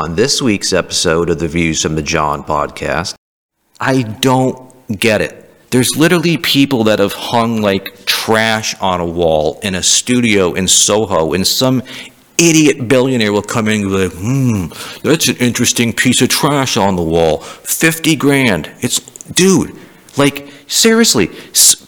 on 0.00 0.14
this 0.14 0.40
week's 0.40 0.72
episode 0.72 1.28
of 1.28 1.38
the 1.38 1.46
Views 1.46 1.82
from 1.82 1.94
the 1.94 2.02
John 2.02 2.42
podcast. 2.42 3.16
I 3.78 4.00
don't 4.00 4.72
get 4.98 5.20
it. 5.20 5.50
There's 5.70 5.94
literally 5.94 6.38
people 6.38 6.84
that 6.84 6.98
have 7.00 7.12
hung 7.12 7.60
like 7.60 8.06
trash 8.06 8.74
on 8.80 9.00
a 9.00 9.04
wall 9.04 9.60
in 9.62 9.74
a 9.74 9.82
studio 9.82 10.54
in 10.54 10.68
Soho, 10.68 11.34
and 11.34 11.46
some 11.46 11.82
idiot 12.38 12.88
billionaire 12.88 13.30
will 13.30 13.42
come 13.42 13.68
in 13.68 13.82
and 13.82 13.90
be 13.90 14.08
like, 14.08 14.12
hmm, 14.14 15.06
that's 15.06 15.28
an 15.28 15.36
interesting 15.36 15.92
piece 15.92 16.22
of 16.22 16.30
trash 16.30 16.78
on 16.78 16.96
the 16.96 17.02
wall. 17.02 17.40
50 17.40 18.16
grand. 18.16 18.72
It's, 18.80 19.00
dude, 19.00 19.76
like, 20.16 20.48
seriously, 20.70 21.30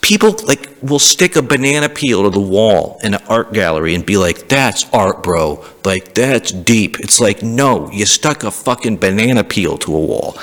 people 0.01 0.37
like 0.47 0.69
will 0.83 0.99
stick 0.99 1.37
a 1.37 1.43
banana 1.43 1.89
peel 1.89 2.25
to 2.25 2.31
the 2.31 2.41
wall 2.41 2.99
in 3.03 3.15
an 3.15 3.23
art 3.29 3.53
gallery 3.53 3.95
and 3.95 4.05
be 4.05 4.17
like, 4.17 4.49
that's 4.49 4.85
art, 4.93 5.23
bro. 5.23 5.65
Like, 5.85 6.15
that's 6.15 6.53
deep. 6.53 7.01
It's 7.01 7.21
like, 7.21 7.43
no, 7.43 7.91
you 7.91 8.05
stuck 8.05 8.45
a 8.45 8.51
fucking 8.51 8.99
banana 8.99 9.45
peel 9.45 9.79
to 9.79 9.95
a 9.95 10.01
wall. 10.01 10.37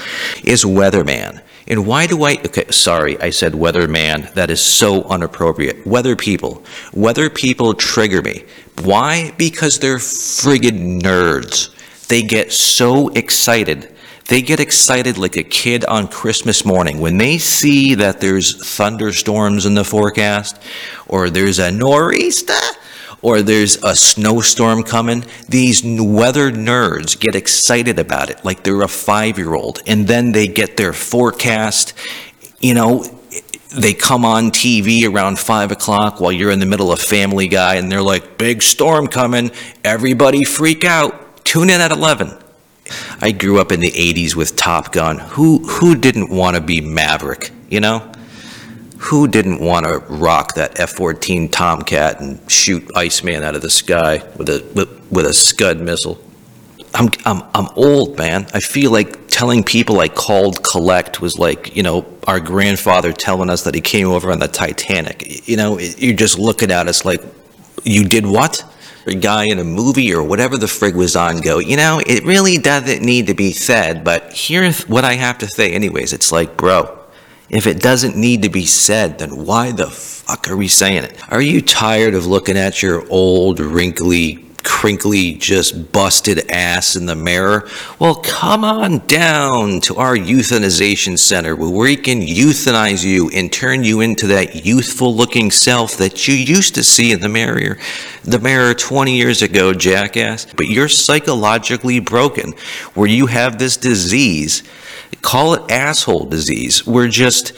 Is 0.44 0.64
Weatherman. 0.64 1.42
And 1.68 1.86
why 1.86 2.08
do 2.08 2.24
I, 2.24 2.38
okay, 2.48 2.66
sorry, 2.72 3.22
I 3.22 3.30
said 3.30 3.54
weatherman. 3.54 4.34
That 4.34 4.50
is 4.50 4.60
so 4.60 5.04
inappropriate. 5.14 5.86
Weather 5.86 6.16
people. 6.16 6.64
Weather 6.94 7.30
people 7.30 7.76
trigger 7.76 8.24
me. 8.24 8.44
Why? 8.82 9.34
Because 9.38 9.78
they're 9.78 9.98
friggin' 9.98 11.00
nerds. 11.00 11.70
They 12.08 12.24
get 12.24 12.52
so 12.52 13.10
excited. 13.10 13.96
They 14.30 14.44
get 14.44 14.60
excited 14.60 15.18
like 15.18 15.38
a 15.38 15.44
kid 15.44 15.84
on 15.86 16.08
Christmas 16.08 16.64
morning 16.64 17.00
when 17.00 17.18
they 17.18 17.40
see 17.40 17.96
that 17.96 18.22
there's 18.22 18.64
thunderstorms 18.76 19.66
in 19.66 19.74
the 19.74 19.84
forecast 19.84 20.62
or 21.08 21.32
there's 21.32 21.58
a 21.58 21.72
nor'easter 21.72 22.54
or 23.24 23.42
there's 23.42 23.84
a 23.84 23.96
snowstorm 23.96 24.84
coming, 24.84 25.26
these 25.50 25.84
weather 25.84 26.52
nerds 26.52 27.20
get 27.20 27.34
excited 27.34 27.98
about 27.98 28.30
it 28.30 28.46
like 28.46 28.64
they're 28.64 28.84
a 28.84 28.88
five 28.88 29.40
year 29.40 29.56
old. 29.56 29.82
And 29.88 30.08
then 30.08 30.32
they 30.32 30.48
get 30.48 30.78
their 30.78 30.94
forecast, 30.94 31.96
you 32.60 32.76
know, 32.76 33.04
they 33.76 33.96
come 33.96 34.26
on 34.26 34.52
TV 34.52 35.12
around 35.12 35.40
five 35.40 35.72
o'clock 35.72 36.22
while 36.22 36.32
you're 36.32 36.52
in 36.52 36.60
the 36.60 36.68
middle 36.68 36.92
of 36.92 37.00
Family 37.00 37.48
Guy 37.48 37.76
and 37.76 37.92
they're 37.92 38.04
like, 38.04 38.38
big 38.38 38.62
storm 38.62 39.08
coming, 39.08 39.50
everybody 39.84 40.44
freak 40.44 40.86
out, 40.86 41.44
tune 41.46 41.72
in 41.72 41.82
at 41.82 41.92
11. 41.92 42.38
I 43.22 43.32
grew 43.32 43.60
up 43.60 43.72
in 43.72 43.80
the 43.80 43.92
80s 43.92 44.36
with 44.36 44.56
Top 44.56 44.92
Gun. 44.92 45.20
Who, 45.20 45.60
who 45.68 45.96
didn't 45.96 46.30
want 46.30 46.56
to 46.56 46.62
be 46.62 46.82
Maverick, 46.82 47.52
you 47.70 47.80
know? 47.80 48.12
who 49.00 49.30
didn't 49.30 49.62
want 49.62 49.86
to 49.86 50.00
rock 50.14 50.56
that 50.56 50.78
F-14 50.80 51.50
Tomcat 51.52 52.20
and 52.20 52.52
shoot 52.52 52.86
Iceman 52.96 53.44
out 53.44 53.56
of 53.56 53.62
the 53.62 53.70
sky 53.70 54.24
with 54.36 54.50
a 54.50 54.70
with, 54.76 55.12
with 55.12 55.26
a 55.26 55.34
Scud 55.34 55.80
missile? 55.80 56.22
I'm 56.94 57.10
I'm 57.26 57.44
I'm 57.54 57.68
old, 57.76 58.18
man. 58.18 58.48
I 58.54 58.60
feel 58.60 58.92
like 58.92 59.28
telling 59.30 59.64
people 59.64 60.02
I 60.02 60.10
called 60.10 60.64
collect 60.64 61.22
was 61.22 61.40
like 61.40 61.76
you 61.78 61.84
know 61.84 62.06
our 62.28 62.42
grandfather 62.42 63.14
telling 63.14 63.50
us 63.50 63.64
that 63.64 63.74
he 63.74 63.82
came 63.82 64.08
over 64.08 64.32
on 64.32 64.40
the 64.40 64.50
Titanic. 64.50 65.48
You 65.48 65.56
know, 65.56 65.80
you're 65.80 66.16
just 66.16 66.38
looking 66.38 66.70
at 66.70 66.88
us 66.88 67.06
like 67.06 67.24
you 67.86 68.04
did 68.04 68.26
what? 68.26 68.66
Guy 69.16 69.46
in 69.46 69.60
a 69.60 69.64
movie 69.64 70.14
or 70.14 70.24
whatever 70.24 70.58
the 70.58 70.66
frig 70.66 70.94
was 70.94 71.16
on 71.16 71.42
go, 71.42 71.60
you 71.60 71.78
know, 71.78 72.02
it 72.06 72.24
really 72.26 72.58
doesn't 72.58 73.04
need 73.04 73.28
to 73.28 73.34
be 73.34 73.52
said, 73.52 74.04
but 74.04 74.32
here's 74.34 74.88
what 74.88 75.06
I 75.06 75.14
have 75.14 75.38
to 75.40 75.48
say 75.48 75.72
anyways. 75.72 76.14
It's 76.14 76.32
like, 76.32 76.58
bro, 76.58 76.98
if 77.50 77.68
it 77.68 77.82
doesn't 77.82 78.16
need 78.16 78.44
to 78.44 78.50
be 78.50 78.66
said, 78.66 79.20
then 79.20 79.46
why 79.46 79.72
the 79.72 79.88
fuck 79.88 80.50
are 80.50 80.58
we 80.58 80.68
saying 80.68 81.04
it? 81.06 81.32
Are 81.32 81.42
you 81.42 81.62
tired 81.62 82.14
of 82.14 82.26
looking 82.26 82.58
at 82.58 82.82
your 82.84 83.08
old, 83.10 83.60
wrinkly, 83.60 84.49
crinkly, 84.64 85.34
just 85.34 85.92
busted 85.92 86.50
ass 86.50 86.96
in 86.96 87.06
the 87.06 87.16
mirror? 87.16 87.68
Well, 88.00 88.16
come 88.16 88.64
on 88.64 89.00
down 89.08 89.82
to 89.82 89.96
our 89.96 90.16
euthanization 90.16 91.18
center 91.18 91.56
where 91.56 91.70
we 91.70 91.96
can 91.96 92.22
euthanize 92.22 93.04
you 93.04 93.30
and 93.30 93.52
turn 93.52 93.84
you 93.84 94.02
into 94.02 94.28
that 94.28 94.66
youthful 94.66 95.16
looking 95.16 95.52
self 95.52 95.98
that 95.98 96.28
you 96.28 96.34
used 96.34 96.76
to 96.76 96.84
see 96.84 97.12
in 97.12 97.20
the 97.20 97.30
mirror, 97.30 97.78
the 98.24 98.40
mirror 98.40 98.74
20 98.74 99.16
years 99.16 99.42
ago, 99.42 99.74
jackass. 99.74 100.46
But 100.56 100.68
you're 100.68 100.90
psychologically 100.90 102.00
broken 102.00 102.54
where 102.94 103.08
you 103.08 103.28
have 103.28 103.60
this 103.60 103.78
disease 103.78 104.64
Call 105.22 105.54
it 105.54 105.72
asshole 105.72 106.26
disease. 106.26 106.86
We're 106.86 107.08
just, 107.08 107.54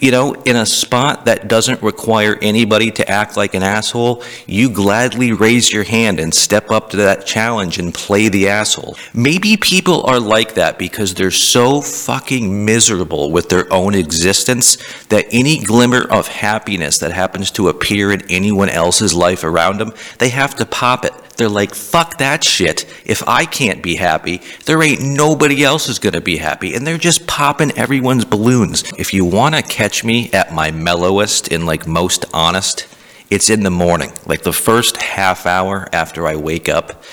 you 0.00 0.10
know, 0.10 0.32
in 0.32 0.56
a 0.56 0.66
spot 0.66 1.26
that 1.26 1.48
doesn't 1.48 1.82
require 1.82 2.38
anybody 2.40 2.90
to 2.92 3.08
act 3.08 3.36
like 3.36 3.54
an 3.54 3.62
asshole, 3.62 4.22
you 4.46 4.70
gladly 4.70 5.32
raise 5.32 5.70
your 5.70 5.84
hand 5.84 6.18
and 6.18 6.34
step 6.34 6.70
up 6.70 6.90
to 6.90 6.96
that 6.96 7.26
challenge 7.26 7.78
and 7.78 7.92
play 7.92 8.28
the 8.28 8.48
asshole. 8.48 8.96
Maybe 9.12 9.56
people 9.56 10.02
are 10.04 10.18
like 10.18 10.54
that 10.54 10.78
because 10.78 11.14
they're 11.14 11.30
so 11.30 11.80
fucking 11.80 12.64
miserable 12.64 13.30
with 13.30 13.48
their 13.48 13.70
own 13.72 13.94
existence 13.94 14.76
that 15.08 15.26
any 15.30 15.58
glimmer 15.58 16.02
of 16.10 16.28
happiness 16.28 16.98
that 16.98 17.12
happens 17.12 17.50
to 17.52 17.68
appear 17.68 18.10
in 18.10 18.22
anyone 18.30 18.68
else's 18.68 19.14
life 19.14 19.44
around 19.44 19.78
them, 19.78 19.92
they 20.18 20.30
have 20.30 20.54
to 20.56 20.66
pop 20.66 21.04
it. 21.04 21.12
They're 21.40 21.48
like, 21.48 21.74
fuck 21.74 22.18
that 22.18 22.44
shit. 22.44 22.84
If 23.06 23.26
I 23.26 23.46
can't 23.46 23.82
be 23.82 23.94
happy, 23.94 24.42
there 24.66 24.82
ain't 24.82 25.00
nobody 25.00 25.64
else 25.64 25.88
is 25.88 25.98
gonna 25.98 26.20
be 26.20 26.36
happy. 26.36 26.74
And 26.74 26.86
they're 26.86 26.98
just 26.98 27.26
popping 27.26 27.70
everyone's 27.78 28.26
balloons. 28.26 28.84
If 28.98 29.14
you 29.14 29.24
wanna 29.24 29.62
catch 29.62 30.04
me 30.04 30.30
at 30.34 30.52
my 30.52 30.70
mellowest 30.70 31.50
and 31.50 31.64
like 31.64 31.86
most 31.86 32.26
honest, 32.34 32.86
it's 33.30 33.48
in 33.48 33.62
the 33.62 33.70
morning. 33.70 34.12
Like 34.26 34.42
the 34.42 34.52
first 34.52 34.98
half 34.98 35.46
hour 35.46 35.88
after 35.94 36.26
I 36.26 36.36
wake 36.36 36.68
up, 36.68 37.04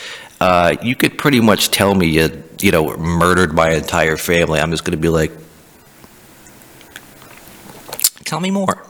uh, 0.42 0.76
you 0.82 0.94
could 0.94 1.18
pretty 1.18 1.40
much 1.40 1.72
tell 1.72 1.96
me 1.96 2.08
you, 2.08 2.44
you 2.60 2.72
know, 2.72 2.98
murdered 2.98 3.54
my 3.54 3.70
entire 3.70 4.18
family. 4.18 4.60
I'm 4.60 4.72
just 4.72 4.84
gonna 4.84 4.98
be 4.98 5.08
like, 5.08 5.32
tell 8.26 8.42
me 8.42 8.52
more. 8.52 8.87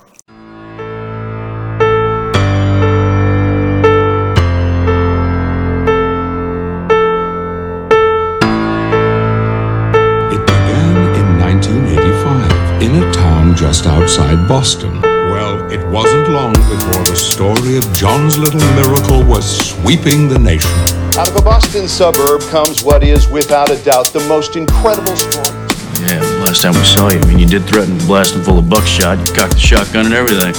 Just 13.68 13.86
outside 13.86 14.48
Boston. 14.48 15.02
Well, 15.02 15.70
it 15.70 15.86
wasn't 15.90 16.30
long 16.30 16.54
before 16.54 17.04
the 17.04 17.18
story 17.18 17.76
of 17.76 17.84
John's 17.92 18.38
little 18.38 18.62
miracle 18.80 19.26
was 19.26 19.44
sweeping 19.44 20.30
the 20.30 20.40
nation. 20.40 20.72
Out 21.20 21.28
of 21.28 21.36
a 21.36 21.42
Boston 21.42 21.86
suburb 21.86 22.40
comes 22.44 22.82
what 22.82 23.04
is, 23.04 23.28
without 23.28 23.70
a 23.70 23.76
doubt, 23.84 24.06
the 24.14 24.26
most 24.30 24.56
incredible 24.56 25.18
story. 25.18 25.52
Yeah, 26.00 26.24
last 26.48 26.62
time 26.62 26.76
we 26.76 26.84
saw 26.86 27.12
you, 27.12 27.20
I 27.20 27.26
mean, 27.26 27.40
you 27.40 27.46
did 27.46 27.66
threaten 27.66 28.00
to 28.00 28.06
blast 28.06 28.36
him 28.36 28.42
full 28.42 28.58
of 28.58 28.70
buckshot. 28.70 29.20
You 29.20 29.36
cocked 29.36 29.56
the 29.56 29.60
shotgun 29.60 30.06
and 30.06 30.16
everything. 30.16 30.56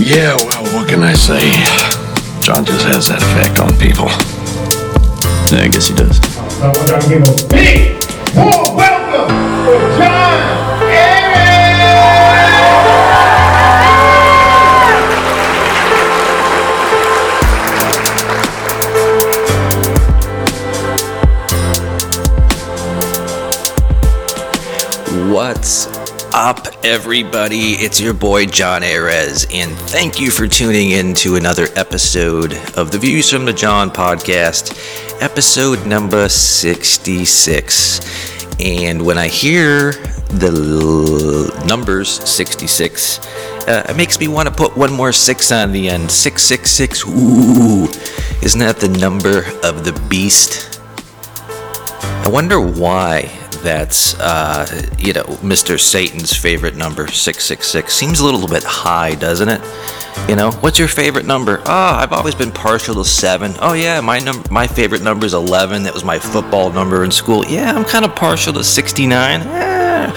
Yeah, 0.00 0.36
well, 0.36 0.64
what 0.72 0.88
can 0.88 1.02
I 1.02 1.12
say? 1.12 1.52
John 2.40 2.64
just 2.64 2.86
has 2.86 3.08
that 3.08 3.20
effect 3.20 3.60
on 3.60 3.76
people. 3.76 4.08
Yeah, 5.52 5.64
I 5.64 5.68
guess 5.68 5.88
he 5.88 5.94
does. 5.94 6.16
I 6.64 6.72
want 6.72 7.04
give 7.12 7.28
a 7.28 7.48
big 7.52 8.00
warm 8.34 8.74
welcome 8.74 9.28
for 9.68 9.98
John 10.00 10.19
What's 25.30 25.86
up, 26.34 26.66
everybody? 26.82 27.74
It's 27.74 28.00
your 28.00 28.14
boy 28.14 28.46
John 28.46 28.82
Ares, 28.82 29.46
and 29.52 29.70
thank 29.70 30.18
you 30.18 30.28
for 30.28 30.48
tuning 30.48 30.90
in 30.90 31.14
to 31.14 31.36
another 31.36 31.68
episode 31.76 32.54
of 32.76 32.90
the 32.90 32.98
Views 32.98 33.30
from 33.30 33.44
the 33.44 33.52
John 33.52 33.92
podcast, 33.92 35.22
episode 35.22 35.86
number 35.86 36.28
66. 36.28 38.00
And 38.58 39.06
when 39.06 39.18
I 39.18 39.28
hear 39.28 39.92
the 40.30 40.50
l- 40.50 41.64
numbers 41.64 42.08
66, 42.28 43.20
uh, 43.68 43.86
it 43.88 43.96
makes 43.96 44.18
me 44.18 44.26
want 44.26 44.48
to 44.48 44.54
put 44.54 44.76
one 44.76 44.92
more 44.92 45.12
six 45.12 45.52
on 45.52 45.70
the 45.70 45.90
end. 45.90 46.10
666, 46.10 47.06
ooh, 47.06 47.84
isn't 48.42 48.58
that 48.58 48.80
the 48.80 48.88
number 48.98 49.44
of 49.62 49.84
the 49.84 49.92
beast? 50.08 50.80
I 52.02 52.28
wonder 52.28 52.60
why 52.60 53.36
that's 53.62 54.18
uh, 54.20 54.66
you 54.98 55.12
know 55.12 55.24
Mr. 55.42 55.78
Satan's 55.78 56.34
favorite 56.34 56.76
number, 56.76 57.06
six 57.08 57.44
six 57.44 57.66
six. 57.66 57.94
Seems 57.94 58.20
a 58.20 58.24
little 58.24 58.46
bit 58.48 58.64
high, 58.64 59.14
doesn't 59.14 59.48
it? 59.48 59.60
You 60.28 60.36
know, 60.36 60.50
what's 60.60 60.78
your 60.78 60.88
favorite 60.88 61.26
number? 61.26 61.60
Oh, 61.66 61.94
I've 61.98 62.12
always 62.12 62.34
been 62.34 62.52
partial 62.52 62.94
to 62.96 63.04
seven. 63.04 63.54
Oh 63.60 63.72
yeah, 63.72 64.00
my 64.00 64.18
number, 64.18 64.50
my 64.50 64.66
favorite 64.66 65.02
number 65.02 65.26
is 65.26 65.34
eleven. 65.34 65.82
That 65.84 65.94
was 65.94 66.04
my 66.04 66.18
football 66.18 66.70
number 66.70 67.04
in 67.04 67.10
school. 67.10 67.44
Yeah, 67.46 67.74
I'm 67.74 67.84
kind 67.84 68.04
of 68.04 68.14
partial 68.16 68.52
to 68.54 68.64
sixty-nine. 68.64 69.42
Eh. 69.42 70.10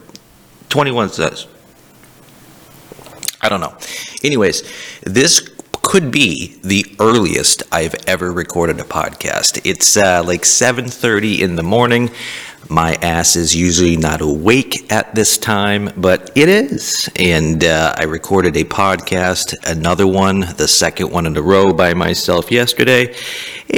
21 0.69 1.09
cents. 1.09 1.45
I 3.41 3.49
don't 3.49 3.61
know. 3.61 3.77
Anyways, 4.23 4.63
this 5.01 5.47
could 5.87 6.11
be 6.11 6.53
the 6.63 6.85
earliest 6.99 7.63
I've 7.71 7.95
ever 8.05 8.29
recorded 8.29 8.77
a 8.77 8.83
podcast. 8.83 9.61
It's 9.63 9.95
uh, 9.95 10.21
like 10.21 10.41
7:30 10.41 11.39
in 11.39 11.55
the 11.55 11.63
morning. 11.63 12.11
My 12.67 12.95
ass 12.95 13.37
is 13.37 13.55
usually 13.55 13.95
not 13.95 14.19
awake 14.19 14.91
at 14.91 15.15
this 15.15 15.37
time, 15.37 15.89
but 15.95 16.29
it 16.35 16.49
is. 16.49 17.09
And 17.15 17.63
uh, 17.63 17.95
I 17.97 18.03
recorded 18.03 18.57
a 18.57 18.65
podcast, 18.65 19.55
another 19.65 20.05
one, 20.05 20.41
the 20.57 20.67
second 20.67 21.09
one 21.09 21.25
in 21.25 21.37
a 21.37 21.41
row 21.41 21.71
by 21.71 21.93
myself 21.93 22.51
yesterday. 22.51 23.15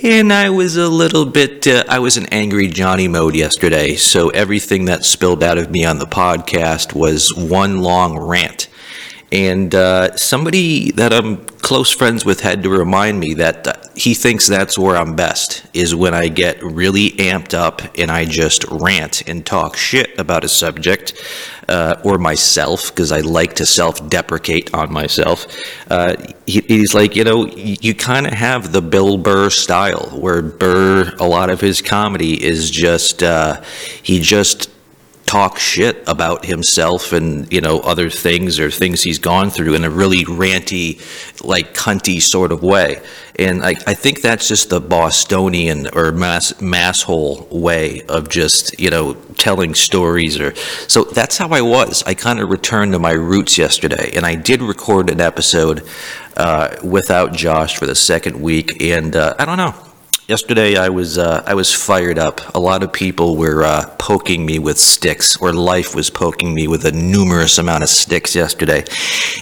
And 0.04 0.34
I 0.34 0.50
was 0.50 0.78
a 0.78 0.90
little 0.90 1.28
bit, 1.28 1.68
uh, 1.68 1.84
I 1.88 2.00
was 2.00 2.18
in 2.18 2.26
angry 2.32 2.70
Johnny 2.70 3.08
mode 3.08 3.36
yesterday. 3.36 3.94
So 3.98 4.30
everything 4.30 4.86
that 4.86 5.06
spilled 5.06 5.44
out 5.44 5.60
of 5.60 5.70
me 5.70 5.86
on 5.86 6.00
the 6.00 6.08
podcast 6.08 6.96
was 6.96 7.32
one 7.36 7.82
long 7.82 8.18
rant. 8.18 8.68
And 9.32 9.76
uh, 9.76 10.16
somebody 10.16 10.92
that 10.92 11.14
I'm 11.14 11.46
close 11.46 11.92
friends 11.92 12.26
with 12.26 12.42
had 12.42 12.64
to 12.64 12.70
remind 12.70 13.20
me 13.20 13.36
that 13.36 13.68
uh, 13.68 13.74
he 13.96 14.16
thinks 14.16 14.48
that's 14.48 14.78
where 14.78 14.98
I'm 14.98 15.16
best, 15.16 15.66
is 15.74 15.94
when 15.94 16.16
I 16.16 16.30
get 16.30 16.64
really 16.64 17.12
amped 17.12 17.54
up 17.54 17.82
and 17.98 18.10
I 18.10 18.26
just 18.26 18.66
rant 18.72 19.28
and 19.28 19.46
talk 19.46 19.78
shit 19.78 20.18
about 20.18 20.44
a 20.44 20.48
subject 20.48 21.14
uh, 21.68 22.02
or 22.04 22.18
myself, 22.18 22.90
because 22.90 23.12
I 23.12 23.20
like 23.20 23.54
to 23.56 23.66
self 23.68 24.10
deprecate 24.10 24.74
on 24.74 24.92
myself. 24.92 25.46
Uh, 25.92 26.16
he, 26.48 26.62
he's 26.62 26.96
like, 26.96 27.16
you 27.16 27.24
know, 27.24 27.46
you, 27.46 27.78
you 27.82 27.94
kind 27.94 28.26
of 28.26 28.34
have 28.34 28.72
the 28.72 28.82
Bill 28.82 29.20
Burr 29.20 29.52
style, 29.52 30.10
where 30.20 30.42
Burr, 30.42 31.14
a 31.20 31.28
lot 31.28 31.52
of 31.52 31.62
his 31.62 31.84
comedy 31.84 32.44
is 32.44 32.72
just, 32.72 33.22
uh, 33.22 33.62
he 34.02 34.20
just 34.20 34.72
talk 35.30 35.60
shit 35.60 36.02
about 36.08 36.44
himself 36.44 37.14
and 37.14 37.54
you 37.54 37.62
know 37.62 37.80
other 37.82 38.10
things 38.10 38.60
or 38.60 38.72
things 38.72 39.04
he's 39.04 39.20
gone 39.20 39.52
through 39.52 39.76
in 39.76 39.84
a 39.84 39.90
really 39.90 40.26
ranty 40.26 41.00
like 41.46 41.76
cunty 41.76 42.20
sort 42.20 42.52
of 42.52 42.64
way. 42.64 43.00
And 43.38 43.64
I, 43.64 43.76
I 43.86 43.94
think 43.94 44.22
that's 44.22 44.48
just 44.48 44.72
the 44.72 44.82
bostonian 44.82 45.88
or 45.94 46.12
mass 46.12 46.54
masshole 46.54 47.48
way 47.52 48.02
of 48.10 48.28
just 48.28 48.80
you 48.80 48.90
know 48.90 49.14
telling 49.38 49.76
stories 49.76 50.40
or 50.40 50.56
so 50.88 51.04
that's 51.04 51.38
how 51.38 51.50
i 51.50 51.62
was. 51.62 52.04
I 52.08 52.16
kind 52.16 52.40
of 52.40 52.50
returned 52.50 52.94
to 52.94 53.00
my 53.00 53.12
roots 53.12 53.56
yesterday 53.58 54.12
and 54.16 54.26
i 54.26 54.34
did 54.34 54.62
record 54.64 55.12
an 55.12 55.22
episode 55.22 55.88
uh, 56.38 56.76
without 56.84 57.34
josh 57.34 57.78
for 57.78 57.86
the 57.86 57.96
second 57.96 58.42
week 58.42 58.82
and 58.82 59.16
uh, 59.16 59.36
i 59.38 59.46
don't 59.46 59.58
know 59.58 59.89
Yesterday, 60.30 60.78
I 60.78 60.90
was 60.90 61.18
uh, 61.18 61.42
I 61.48 61.56
was 61.56 61.74
fired 61.74 62.20
up. 62.20 62.54
A 62.54 62.60
lot 62.60 62.84
of 62.84 62.94
people 62.94 63.36
were 63.36 63.64
uh, 63.64 63.90
poking 63.98 64.46
me 64.46 64.60
with 64.60 64.78
sticks, 64.78 65.36
or 65.38 65.54
life 65.54 65.96
was 65.96 66.12
poking 66.12 66.54
me 66.54 66.68
with 66.68 66.86
a 66.86 66.92
numerous 66.92 67.58
amount 67.58 67.82
of 67.82 67.90
sticks 67.90 68.36
yesterday. 68.36 68.84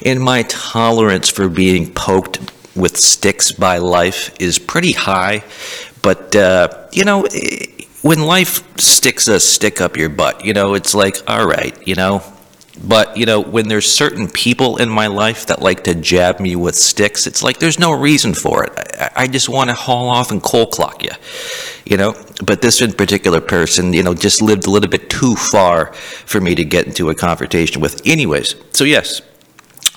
And 0.05 0.21
my 0.21 0.43
tolerance 0.43 1.29
for 1.29 1.49
being 1.49 1.93
poked 1.93 2.39
with 2.73 2.95
sticks 2.95 3.51
by 3.51 3.79
life 3.79 4.33
is 4.39 4.59
pretty 4.59 4.93
high. 4.93 5.43
But 6.01 6.33
uh, 6.37 6.69
you 6.93 7.03
know, 7.03 7.23
eh, 7.23 7.65
when 8.01 8.21
life 8.21 8.63
sticks 8.79 9.27
a 9.27 9.41
stick 9.41 9.81
up 9.81 9.97
your 9.97 10.07
butt, 10.07 10.45
you 10.45 10.53
know, 10.53 10.73
it's 10.73 10.95
like, 10.95 11.17
all 11.27 11.45
right, 11.45 11.75
you 11.85 11.95
know, 11.95 12.23
but, 12.83 13.17
you 13.17 13.25
know, 13.25 13.39
when 13.39 13.67
there's 13.67 13.91
certain 13.91 14.27
people 14.27 14.77
in 14.77 14.89
my 14.89 15.07
life 15.07 15.47
that 15.47 15.61
like 15.61 15.83
to 15.85 15.95
jab 15.95 16.39
me 16.39 16.55
with 16.55 16.75
sticks, 16.75 17.27
it's 17.27 17.43
like 17.43 17.59
there's 17.59 17.79
no 17.79 17.91
reason 17.91 18.33
for 18.33 18.63
it. 18.65 18.73
I, 18.99 19.23
I 19.23 19.27
just 19.27 19.49
want 19.49 19.69
to 19.69 19.73
haul 19.73 20.09
off 20.09 20.31
and 20.31 20.41
cold 20.41 20.71
clock 20.71 21.03
you, 21.03 21.11
you 21.85 21.97
know? 21.97 22.15
But 22.45 22.61
this 22.61 22.81
in 22.81 22.93
particular 22.93 23.41
person, 23.41 23.93
you 23.93 24.03
know, 24.03 24.13
just 24.13 24.41
lived 24.41 24.67
a 24.67 24.69
little 24.69 24.89
bit 24.89 25.09
too 25.09 25.35
far 25.35 25.93
for 25.93 26.39
me 26.39 26.55
to 26.55 26.63
get 26.63 26.87
into 26.87 27.09
a 27.09 27.15
confrontation 27.15 27.81
with. 27.81 28.01
Anyways, 28.05 28.55
so 28.71 28.83
yes, 28.83 29.21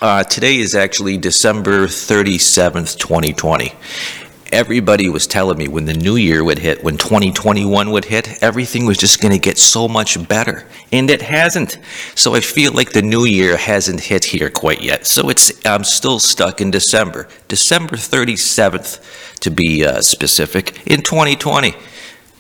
uh, 0.01 0.25
today 0.25 0.57
is 0.57 0.75
actually 0.75 1.19
December 1.19 1.87
37th, 1.87 2.99
2020 2.99 3.75
everybody 4.53 5.09
was 5.09 5.27
telling 5.27 5.59
me 5.59 5.69
when 5.69 5.85
the 5.85 5.95
new 5.95 6.17
year 6.17 6.43
would 6.43 6.59
hit, 6.59 6.83
when 6.83 6.97
2021 6.97 7.91
would 7.91 8.05
hit, 8.05 8.43
everything 8.43 8.87
was 8.87 8.99
just 8.99 9.21
going 9.21 9.33
to 9.33 9.39
get 9.39 9.59
so 9.59 9.89
much 9.89 10.29
better. 10.29 10.67
And 10.93 11.11
it 11.11 11.23
hasn't. 11.23 11.79
So 12.15 12.35
I 12.35 12.41
feel 12.41 12.73
like 12.73 12.93
the 12.93 13.03
new 13.03 13.25
year 13.25 13.57
hasn't 13.57 14.01
hit 14.01 14.25
here 14.25 14.51
quite 14.51 14.83
yet. 14.83 15.07
So 15.07 15.29
it's 15.29 15.65
I'm 15.67 15.85
still 15.85 16.19
stuck 16.19 16.61
in 16.61 16.71
December, 16.71 17.29
December 17.49 17.97
37th 17.97 19.41
to 19.41 19.51
be 19.51 19.85
uh, 19.85 20.01
specific, 20.01 20.87
in 20.87 21.03
2020. 21.03 21.75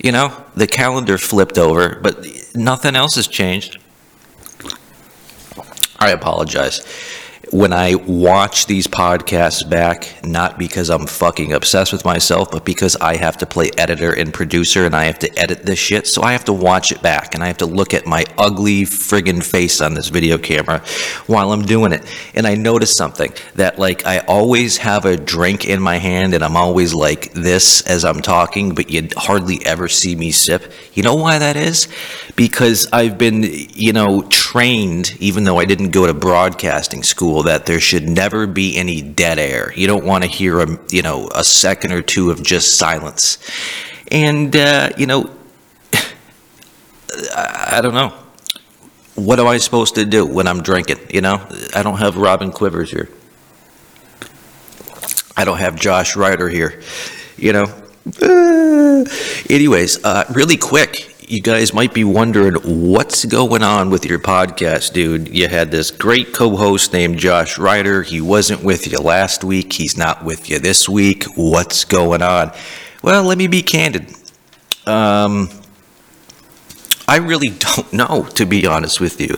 You 0.02 0.12
know, 0.12 0.44
the 0.54 0.66
calendar 0.66 1.18
flipped 1.18 1.58
over, 1.58 1.98
but 2.00 2.26
nothing 2.54 2.96
else 2.96 3.16
has 3.16 3.28
changed. 3.28 3.78
I 5.98 6.10
apologize 6.10 6.80
when 7.52 7.72
I 7.72 7.96
watch 7.96 8.66
these 8.66 8.86
podcasts 8.86 9.68
back, 9.68 10.24
not 10.24 10.58
because 10.58 10.88
I'm 10.88 11.06
fucking 11.06 11.52
obsessed 11.52 11.92
with 11.92 12.04
myself, 12.04 12.50
but 12.50 12.64
because 12.64 12.94
I 12.96 13.16
have 13.16 13.38
to 13.38 13.46
play 13.46 13.70
editor 13.76 14.12
and 14.12 14.32
producer 14.32 14.86
and 14.86 14.94
I 14.94 15.04
have 15.04 15.18
to 15.20 15.38
edit 15.38 15.64
this 15.64 15.78
shit. 15.78 16.06
So 16.06 16.22
I 16.22 16.32
have 16.32 16.44
to 16.44 16.52
watch 16.52 16.92
it 16.92 17.02
back 17.02 17.34
and 17.34 17.42
I 17.42 17.48
have 17.48 17.58
to 17.58 17.66
look 17.66 17.92
at 17.92 18.06
my 18.06 18.24
ugly 18.38 18.82
friggin' 18.82 19.42
face 19.42 19.80
on 19.80 19.94
this 19.94 20.08
video 20.08 20.38
camera 20.38 20.80
while 21.26 21.52
I'm 21.52 21.62
doing 21.62 21.92
it. 21.92 22.04
And 22.34 22.46
I 22.46 22.54
notice 22.54 22.94
something 22.94 23.32
that 23.56 23.78
like 23.78 24.06
I 24.06 24.20
always 24.20 24.76
have 24.78 25.04
a 25.04 25.16
drink 25.16 25.66
in 25.66 25.82
my 25.82 25.96
hand 25.96 26.34
and 26.34 26.44
I'm 26.44 26.56
always 26.56 26.94
like 26.94 27.32
this 27.32 27.80
as 27.82 28.04
I'm 28.04 28.22
talking, 28.22 28.74
but 28.76 28.90
you 28.90 29.08
hardly 29.16 29.58
ever 29.66 29.88
see 29.88 30.14
me 30.14 30.30
sip. 30.30 30.72
You 30.94 31.02
know 31.02 31.16
why 31.16 31.38
that 31.38 31.56
is? 31.56 31.88
Because 32.36 32.88
I've 32.92 33.18
been, 33.18 33.42
you 33.42 33.92
know, 33.92 34.22
trained, 34.22 35.16
even 35.18 35.44
though 35.44 35.58
I 35.58 35.64
didn't 35.64 35.90
go 35.90 36.06
to 36.06 36.14
broadcasting 36.14 37.02
school, 37.02 37.39
that 37.44 37.66
there 37.66 37.80
should 37.80 38.08
never 38.08 38.46
be 38.46 38.76
any 38.76 39.02
dead 39.02 39.38
air. 39.38 39.72
You 39.74 39.86
don't 39.86 40.04
want 40.04 40.24
to 40.24 40.30
hear 40.30 40.60
a, 40.60 40.78
you 40.90 41.02
know, 41.02 41.28
a 41.34 41.44
second 41.44 41.92
or 41.92 42.02
two 42.02 42.30
of 42.30 42.42
just 42.42 42.76
silence. 42.76 43.38
And, 44.10 44.54
uh, 44.54 44.90
you 44.96 45.06
know, 45.06 45.30
I, 45.92 47.78
I 47.78 47.80
don't 47.80 47.94
know. 47.94 48.14
What 49.14 49.38
am 49.38 49.46
I 49.46 49.58
supposed 49.58 49.96
to 49.96 50.04
do 50.04 50.24
when 50.24 50.46
I'm 50.48 50.62
drinking? 50.62 50.98
You 51.12 51.20
know, 51.20 51.46
I 51.74 51.82
don't 51.82 51.98
have 51.98 52.16
Robin 52.16 52.52
Quivers 52.52 52.90
here. 52.90 53.08
I 55.36 55.44
don't 55.44 55.58
have 55.58 55.76
Josh 55.76 56.16
Ryder 56.16 56.48
here. 56.48 56.80
You 57.36 57.52
know, 57.52 57.64
uh, 58.22 59.04
anyways, 59.50 60.04
uh, 60.04 60.24
really 60.34 60.56
quick, 60.56 61.19
you 61.30 61.40
guys 61.40 61.72
might 61.72 61.94
be 61.94 62.02
wondering 62.02 62.54
what's 62.64 63.24
going 63.24 63.62
on 63.62 63.90
with 63.90 64.04
your 64.04 64.18
podcast, 64.18 64.92
dude. 64.92 65.28
You 65.28 65.46
had 65.46 65.70
this 65.70 65.92
great 65.92 66.34
co 66.34 66.56
host 66.56 66.92
named 66.92 67.18
Josh 67.18 67.56
Ryder. 67.56 68.02
He 68.02 68.20
wasn't 68.20 68.64
with 68.64 68.90
you 68.90 68.98
last 68.98 69.44
week, 69.44 69.72
he's 69.72 69.96
not 69.96 70.24
with 70.24 70.50
you 70.50 70.58
this 70.58 70.88
week. 70.88 71.24
What's 71.36 71.84
going 71.84 72.22
on? 72.22 72.52
Well, 73.02 73.22
let 73.22 73.38
me 73.38 73.46
be 73.46 73.62
candid. 73.62 74.12
Um, 74.86 75.50
I 77.10 77.16
really 77.16 77.48
don't 77.48 77.92
know, 77.92 78.28
to 78.36 78.46
be 78.46 78.68
honest 78.68 79.00
with 79.00 79.20
you. 79.20 79.36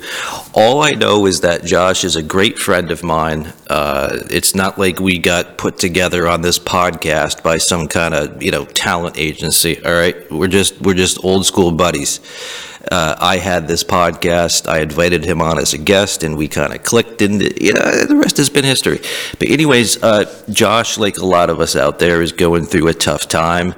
All 0.52 0.82
I 0.82 0.90
know 0.90 1.24
is 1.24 1.40
that 1.40 1.64
Josh 1.64 2.04
is 2.04 2.16
a 2.16 2.22
great 2.22 2.58
friend 2.58 2.90
of 2.90 3.02
mine. 3.02 3.54
Uh, 3.66 4.18
it's 4.28 4.54
not 4.54 4.78
like 4.78 5.00
we 5.00 5.18
got 5.18 5.56
put 5.56 5.78
together 5.78 6.28
on 6.28 6.42
this 6.42 6.58
podcast 6.58 7.42
by 7.42 7.56
some 7.56 7.88
kind 7.88 8.12
of 8.12 8.42
you 8.42 8.50
know 8.50 8.66
talent 8.66 9.16
agency. 9.16 9.82
All 9.82 9.94
right, 9.94 10.30
we're 10.30 10.48
just 10.48 10.82
we're 10.82 10.92
just 10.92 11.24
old 11.24 11.46
school 11.46 11.72
buddies. 11.72 12.20
Uh, 12.90 13.16
I 13.18 13.38
had 13.38 13.68
this 13.68 13.84
podcast. 13.84 14.68
I 14.68 14.80
invited 14.80 15.24
him 15.24 15.40
on 15.40 15.58
as 15.58 15.72
a 15.72 15.78
guest, 15.78 16.22
and 16.22 16.36
we 16.36 16.48
kind 16.48 16.74
of 16.74 16.82
clicked, 16.82 17.22
and 17.22 17.40
you 17.58 17.72
know 17.72 18.04
the 18.04 18.16
rest 18.16 18.36
has 18.36 18.50
been 18.50 18.66
history. 18.66 19.00
But 19.38 19.48
anyways, 19.48 20.02
uh, 20.02 20.44
Josh, 20.50 20.98
like 20.98 21.16
a 21.16 21.24
lot 21.24 21.48
of 21.48 21.58
us 21.58 21.74
out 21.74 22.00
there, 22.00 22.20
is 22.20 22.32
going 22.32 22.66
through 22.66 22.88
a 22.88 22.94
tough 22.94 23.28
time, 23.28 23.74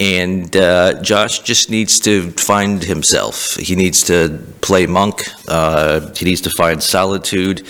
and 0.00 0.56
uh, 0.56 1.00
Josh 1.02 1.40
just 1.40 1.68
needs 1.68 2.00
to 2.00 2.30
find 2.32 2.82
himself. 2.82 3.56
He 3.56 3.76
needs 3.76 4.02
to 4.04 4.40
play 4.62 4.86
monk. 4.86 5.22
Uh, 5.46 6.12
he 6.14 6.24
needs 6.24 6.40
to 6.40 6.50
find 6.50 6.82
solitude. 6.82 7.66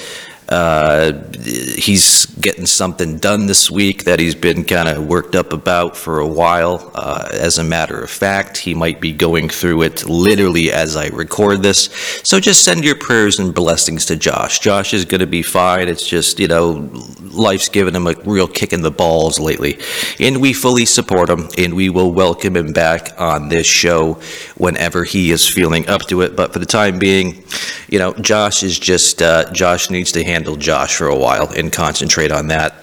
Uh, 0.50 1.12
he's 1.42 2.26
getting 2.26 2.66
something 2.66 3.18
done 3.18 3.46
this 3.46 3.70
week 3.70 4.04
that 4.04 4.18
he's 4.18 4.34
been 4.34 4.64
kind 4.64 4.88
of 4.88 5.06
worked 5.06 5.34
up 5.34 5.52
about 5.52 5.96
for 5.96 6.18
a 6.18 6.26
while. 6.26 6.90
Uh, 6.94 7.28
as 7.32 7.58
a 7.58 7.64
matter 7.64 8.02
of 8.02 8.10
fact, 8.10 8.56
he 8.56 8.74
might 8.74 9.00
be 9.00 9.12
going 9.12 9.48
through 9.48 9.82
it 9.82 10.08
literally 10.08 10.72
as 10.72 10.96
I 10.96 11.08
record 11.08 11.62
this. 11.62 11.88
So 12.24 12.40
just 12.40 12.64
send 12.64 12.84
your 12.84 12.96
prayers 12.96 13.38
and 13.38 13.54
blessings 13.54 14.06
to 14.06 14.16
Josh. 14.16 14.58
Josh 14.58 14.92
is 14.92 15.04
going 15.04 15.20
to 15.20 15.26
be 15.26 15.42
fine. 15.42 15.88
It's 15.88 16.06
just, 16.06 16.40
you 16.40 16.48
know, 16.48 16.90
life's 17.20 17.68
given 17.68 17.94
him 17.94 18.06
a 18.06 18.14
real 18.24 18.48
kick 18.48 18.72
in 18.72 18.82
the 18.82 18.90
balls 18.90 19.38
lately. 19.38 19.78
And 20.18 20.40
we 20.40 20.52
fully 20.52 20.84
support 20.84 21.30
him, 21.30 21.48
and 21.58 21.74
we 21.74 21.90
will 21.90 22.12
welcome 22.12 22.56
him 22.56 22.72
back 22.72 23.12
on 23.18 23.48
this 23.48 23.66
show 23.66 24.14
whenever 24.56 25.04
he 25.04 25.30
is 25.30 25.48
feeling 25.48 25.88
up 25.88 26.02
to 26.08 26.22
it. 26.22 26.34
But 26.34 26.52
for 26.52 26.58
the 26.58 26.66
time 26.66 26.98
being, 26.98 27.39
you 27.88 27.98
know, 27.98 28.14
Josh 28.14 28.62
is 28.62 28.78
just, 28.78 29.22
uh, 29.22 29.50
Josh 29.52 29.90
needs 29.90 30.12
to 30.12 30.24
handle 30.24 30.56
Josh 30.56 30.96
for 30.96 31.06
a 31.06 31.16
while 31.16 31.48
and 31.48 31.72
concentrate 31.72 32.30
on 32.30 32.48
that 32.48 32.74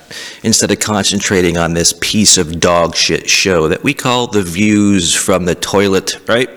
instead 0.44 0.72
of 0.72 0.80
concentrating 0.80 1.58
on 1.58 1.74
this 1.74 1.94
piece 2.00 2.38
of 2.38 2.60
dog 2.60 2.96
shit 2.96 3.30
show 3.30 3.68
that 3.68 3.84
we 3.84 3.94
call 3.94 4.28
The 4.28 4.44
Views 4.44 5.16
from 5.16 5.46
the 5.46 5.56
Toilet, 5.56 6.20
right? 6.28 6.50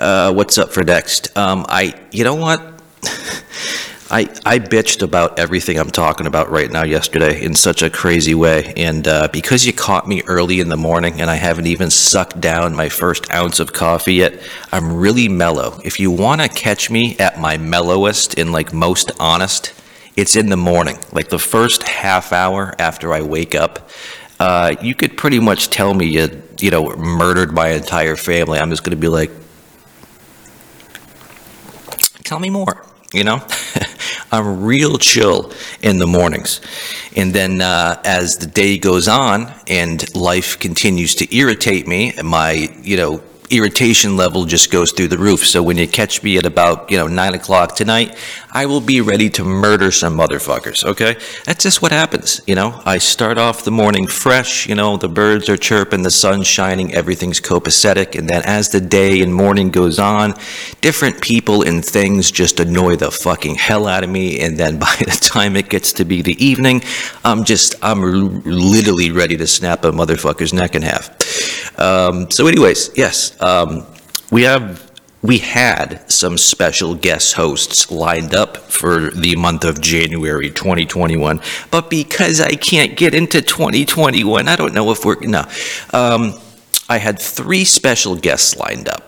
Uh, 0.00 0.32
what's 0.32 0.58
up 0.58 0.70
for 0.70 0.84
next? 0.84 1.36
Um, 1.36 1.64
I, 1.68 1.94
you 2.10 2.24
know 2.24 2.34
what? 2.34 2.60
I, 4.08 4.20
I 4.44 4.60
bitched 4.60 5.02
about 5.02 5.36
everything 5.36 5.80
I'm 5.80 5.90
talking 5.90 6.28
about 6.28 6.48
right 6.48 6.70
now 6.70 6.84
yesterday 6.84 7.42
in 7.42 7.54
such 7.54 7.82
a 7.82 7.90
crazy 7.90 8.36
way. 8.36 8.72
And 8.76 9.06
uh, 9.08 9.28
because 9.32 9.66
you 9.66 9.72
caught 9.72 10.06
me 10.06 10.22
early 10.26 10.60
in 10.60 10.68
the 10.68 10.76
morning 10.76 11.20
and 11.20 11.28
I 11.28 11.34
haven't 11.34 11.66
even 11.66 11.90
sucked 11.90 12.40
down 12.40 12.76
my 12.76 12.88
first 12.88 13.28
ounce 13.32 13.58
of 13.58 13.72
coffee 13.72 14.14
yet, 14.14 14.40
I'm 14.70 14.94
really 14.96 15.28
mellow. 15.28 15.80
If 15.84 15.98
you 15.98 16.12
want 16.12 16.40
to 16.40 16.48
catch 16.48 16.88
me 16.88 17.16
at 17.18 17.40
my 17.40 17.56
mellowest 17.56 18.38
and 18.38 18.52
like 18.52 18.72
most 18.72 19.10
honest, 19.18 19.74
it's 20.14 20.36
in 20.36 20.50
the 20.50 20.56
morning, 20.56 20.98
like 21.10 21.28
the 21.28 21.38
first 21.40 21.82
half 21.82 22.32
hour 22.32 22.76
after 22.78 23.12
I 23.12 23.22
wake 23.22 23.56
up. 23.56 23.90
Uh, 24.38 24.76
you 24.80 24.94
could 24.94 25.16
pretty 25.16 25.40
much 25.40 25.68
tell 25.70 25.94
me 25.94 26.06
you, 26.06 26.42
you 26.60 26.70
know, 26.70 26.90
murdered 26.90 27.52
my 27.52 27.70
entire 27.70 28.14
family. 28.14 28.60
I'm 28.60 28.70
just 28.70 28.84
going 28.84 28.96
to 28.96 29.00
be 29.00 29.08
like, 29.08 29.32
tell 32.22 32.38
me 32.38 32.50
more, 32.50 32.86
you 33.12 33.24
know? 33.24 33.42
I'm 34.32 34.64
real 34.64 34.98
chill 34.98 35.52
in 35.82 35.98
the 35.98 36.06
mornings. 36.06 36.60
And 37.14 37.32
then 37.32 37.60
uh, 37.60 38.00
as 38.04 38.36
the 38.36 38.46
day 38.46 38.78
goes 38.78 39.08
on 39.08 39.52
and 39.66 40.14
life 40.14 40.58
continues 40.58 41.14
to 41.16 41.36
irritate 41.36 41.86
me, 41.86 42.12
my, 42.22 42.70
you 42.82 42.96
know, 42.96 43.22
irritation 43.50 44.16
level 44.16 44.44
just 44.44 44.70
goes 44.70 44.92
through 44.92 45.08
the 45.08 45.18
roof. 45.18 45.46
So 45.46 45.62
when 45.62 45.76
you 45.76 45.86
catch 45.86 46.22
me 46.22 46.38
at 46.38 46.46
about, 46.46 46.90
you 46.90 46.96
know, 46.96 47.06
nine 47.06 47.34
o'clock 47.34 47.74
tonight, 47.74 48.16
I 48.52 48.66
will 48.66 48.80
be 48.80 49.00
ready 49.00 49.28
to 49.30 49.44
murder 49.44 49.90
some 49.90 50.16
motherfuckers, 50.16 50.84
okay? 50.84 51.16
That's 51.44 51.62
just 51.62 51.82
what 51.82 51.92
happens, 51.92 52.40
you 52.46 52.54
know? 52.54 52.80
I 52.84 52.98
start 52.98 53.38
off 53.38 53.64
the 53.64 53.70
morning 53.70 54.06
fresh, 54.06 54.66
you 54.66 54.74
know, 54.74 54.96
the 54.96 55.08
birds 55.08 55.48
are 55.48 55.56
chirping, 55.56 56.02
the 56.02 56.10
sun's 56.10 56.46
shining, 56.46 56.94
everything's 56.94 57.40
copacetic. 57.40 58.18
And 58.18 58.28
then 58.28 58.42
as 58.44 58.70
the 58.70 58.80
day 58.80 59.20
and 59.20 59.34
morning 59.34 59.70
goes 59.70 59.98
on, 59.98 60.34
different 60.80 61.20
people 61.20 61.62
and 61.62 61.84
things 61.84 62.30
just 62.30 62.58
annoy 62.58 62.96
the 62.96 63.10
fucking 63.10 63.56
hell 63.56 63.86
out 63.86 64.04
of 64.04 64.10
me. 64.10 64.40
And 64.40 64.56
then 64.56 64.78
by 64.86 64.96
the 65.00 65.18
time 65.20 65.56
it 65.56 65.68
gets 65.68 65.92
to 65.94 66.04
be 66.04 66.22
the 66.22 66.42
evening, 66.42 66.82
I'm 67.24 67.44
just, 67.44 67.74
I'm 67.82 68.42
literally 68.44 69.10
ready 69.10 69.36
to 69.36 69.46
snap 69.46 69.84
a 69.84 69.92
motherfucker's 69.92 70.52
neck 70.52 70.74
in 70.74 70.82
half. 70.82 71.10
Um, 71.78 72.30
so 72.30 72.46
anyways, 72.46 72.96
yes, 72.96 73.35
um, 73.40 73.86
we 74.30 74.42
have, 74.42 74.90
we 75.22 75.38
had 75.38 76.10
some 76.10 76.38
special 76.38 76.94
guest 76.94 77.34
hosts 77.34 77.90
lined 77.90 78.34
up 78.34 78.56
for 78.56 79.10
the 79.10 79.36
month 79.36 79.64
of 79.64 79.80
January 79.80 80.50
2021, 80.50 81.40
but 81.70 81.90
because 81.90 82.40
I 82.40 82.54
can't 82.54 82.96
get 82.96 83.14
into 83.14 83.42
2021, 83.42 84.48
I 84.48 84.56
don't 84.56 84.74
know 84.74 84.90
if 84.90 85.04
we're, 85.04 85.20
no. 85.20 85.44
Um, 85.92 86.34
I 86.88 86.98
had 86.98 87.18
three 87.18 87.64
special 87.64 88.16
guests 88.16 88.56
lined 88.56 88.88
up. 88.88 89.02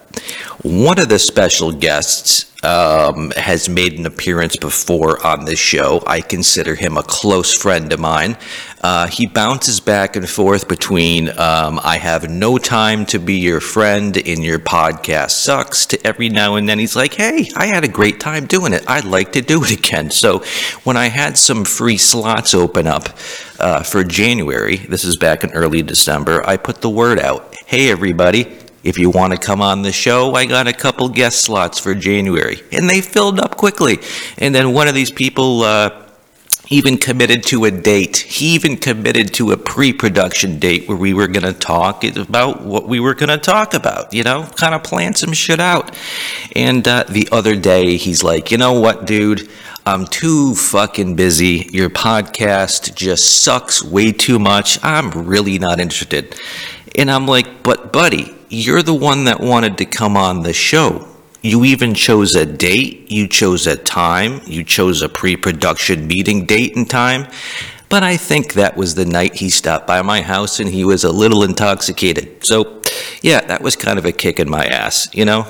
One 0.62 0.98
of 0.98 1.08
the 1.08 1.18
special 1.18 1.70
guests 1.70 2.48
um, 2.64 3.30
has 3.36 3.68
made 3.68 3.98
an 3.98 4.06
appearance 4.06 4.56
before 4.56 5.24
on 5.24 5.44
this 5.44 5.60
show. 5.60 6.02
I 6.06 6.20
consider 6.20 6.74
him 6.74 6.96
a 6.96 7.04
close 7.04 7.54
friend 7.54 7.92
of 7.92 8.00
mine. 8.00 8.36
Uh, 8.82 9.06
he 9.06 9.26
bounces 9.26 9.78
back 9.78 10.16
and 10.16 10.28
forth 10.28 10.66
between 10.66 11.28
um, 11.38 11.78
I 11.82 11.98
have 11.98 12.28
no 12.28 12.58
time 12.58 13.06
to 13.06 13.20
be 13.20 13.34
your 13.34 13.60
friend 13.60 14.16
and 14.16 14.44
your 14.44 14.58
podcast 14.58 15.30
sucks 15.30 15.86
to 15.86 16.06
every 16.06 16.28
now 16.28 16.56
and 16.56 16.68
then 16.68 16.80
he's 16.80 16.96
like, 16.96 17.14
hey, 17.14 17.48
I 17.54 17.66
had 17.66 17.84
a 17.84 17.88
great 17.88 18.18
time 18.18 18.46
doing 18.46 18.72
it. 18.72 18.84
I'd 18.88 19.04
like 19.04 19.32
to 19.32 19.40
do 19.40 19.62
it 19.62 19.70
again. 19.70 20.10
So 20.10 20.42
when 20.82 20.96
I 20.96 21.06
had 21.06 21.38
some 21.38 21.64
free 21.64 21.98
slots 21.98 22.54
open 22.54 22.88
up 22.88 23.08
uh, 23.60 23.82
for 23.84 24.02
January, 24.02 24.76
this 24.76 25.04
is 25.04 25.16
back 25.16 25.44
in 25.44 25.52
early 25.52 25.82
December, 25.82 26.44
I 26.44 26.56
put 26.56 26.80
the 26.80 26.90
word 26.90 27.20
out. 27.20 27.54
Hey, 27.68 27.90
everybody, 27.90 28.46
if 28.82 28.96
you 28.96 29.10
want 29.10 29.34
to 29.34 29.38
come 29.38 29.60
on 29.60 29.82
the 29.82 29.92
show, 29.92 30.34
I 30.34 30.46
got 30.46 30.66
a 30.66 30.72
couple 30.72 31.06
guest 31.10 31.42
slots 31.42 31.78
for 31.78 31.94
January. 31.94 32.62
And 32.72 32.88
they 32.88 33.02
filled 33.02 33.38
up 33.38 33.58
quickly. 33.58 33.98
And 34.38 34.54
then 34.54 34.72
one 34.72 34.88
of 34.88 34.94
these 34.94 35.10
people 35.10 35.64
uh, 35.64 36.06
even 36.70 36.96
committed 36.96 37.42
to 37.48 37.66
a 37.66 37.70
date. 37.70 38.16
He 38.16 38.54
even 38.54 38.78
committed 38.78 39.34
to 39.34 39.52
a 39.52 39.58
pre 39.58 39.92
production 39.92 40.58
date 40.58 40.88
where 40.88 40.96
we 40.96 41.12
were 41.12 41.28
going 41.28 41.44
to 41.44 41.52
talk 41.52 42.04
about 42.04 42.62
what 42.62 42.88
we 42.88 43.00
were 43.00 43.12
going 43.12 43.28
to 43.28 43.36
talk 43.36 43.74
about, 43.74 44.14
you 44.14 44.22
know, 44.22 44.48
kind 44.56 44.74
of 44.74 44.82
plan 44.82 45.14
some 45.14 45.34
shit 45.34 45.60
out. 45.60 45.94
And 46.56 46.88
uh, 46.88 47.04
the 47.06 47.28
other 47.30 47.54
day, 47.54 47.98
he's 47.98 48.22
like, 48.22 48.50
you 48.50 48.56
know 48.56 48.80
what, 48.80 49.04
dude? 49.04 49.46
I'm 49.84 50.06
too 50.06 50.54
fucking 50.54 51.16
busy. 51.16 51.68
Your 51.72 51.88
podcast 51.88 52.94
just 52.94 53.42
sucks 53.42 53.82
way 53.82 54.12
too 54.12 54.38
much. 54.38 54.78
I'm 54.82 55.10
really 55.26 55.58
not 55.58 55.80
interested. 55.80 56.34
And 56.96 57.10
I'm 57.10 57.26
like, 57.26 57.62
but 57.62 57.92
buddy, 57.92 58.34
you're 58.48 58.82
the 58.82 58.94
one 58.94 59.24
that 59.24 59.40
wanted 59.40 59.78
to 59.78 59.84
come 59.84 60.16
on 60.16 60.42
the 60.42 60.52
show. 60.52 61.06
You 61.42 61.64
even 61.64 61.94
chose 61.94 62.34
a 62.34 62.44
date, 62.44 63.10
you 63.10 63.28
chose 63.28 63.66
a 63.66 63.76
time, 63.76 64.40
you 64.46 64.64
chose 64.64 65.02
a 65.02 65.08
pre 65.08 65.36
production 65.36 66.06
meeting 66.06 66.46
date 66.46 66.76
and 66.76 66.88
time. 66.88 67.28
But 67.88 68.02
I 68.02 68.16
think 68.16 68.54
that 68.54 68.76
was 68.76 68.94
the 68.96 69.06
night 69.06 69.36
he 69.36 69.48
stopped 69.48 69.86
by 69.86 70.02
my 70.02 70.20
house 70.20 70.60
and 70.60 70.68
he 70.68 70.84
was 70.84 71.04
a 71.04 71.12
little 71.12 71.42
intoxicated. 71.42 72.44
So, 72.44 72.82
yeah, 73.22 73.40
that 73.46 73.62
was 73.62 73.76
kind 73.76 73.98
of 73.98 74.04
a 74.04 74.12
kick 74.12 74.38
in 74.38 74.50
my 74.50 74.66
ass. 74.66 75.08
You 75.14 75.24
know, 75.24 75.46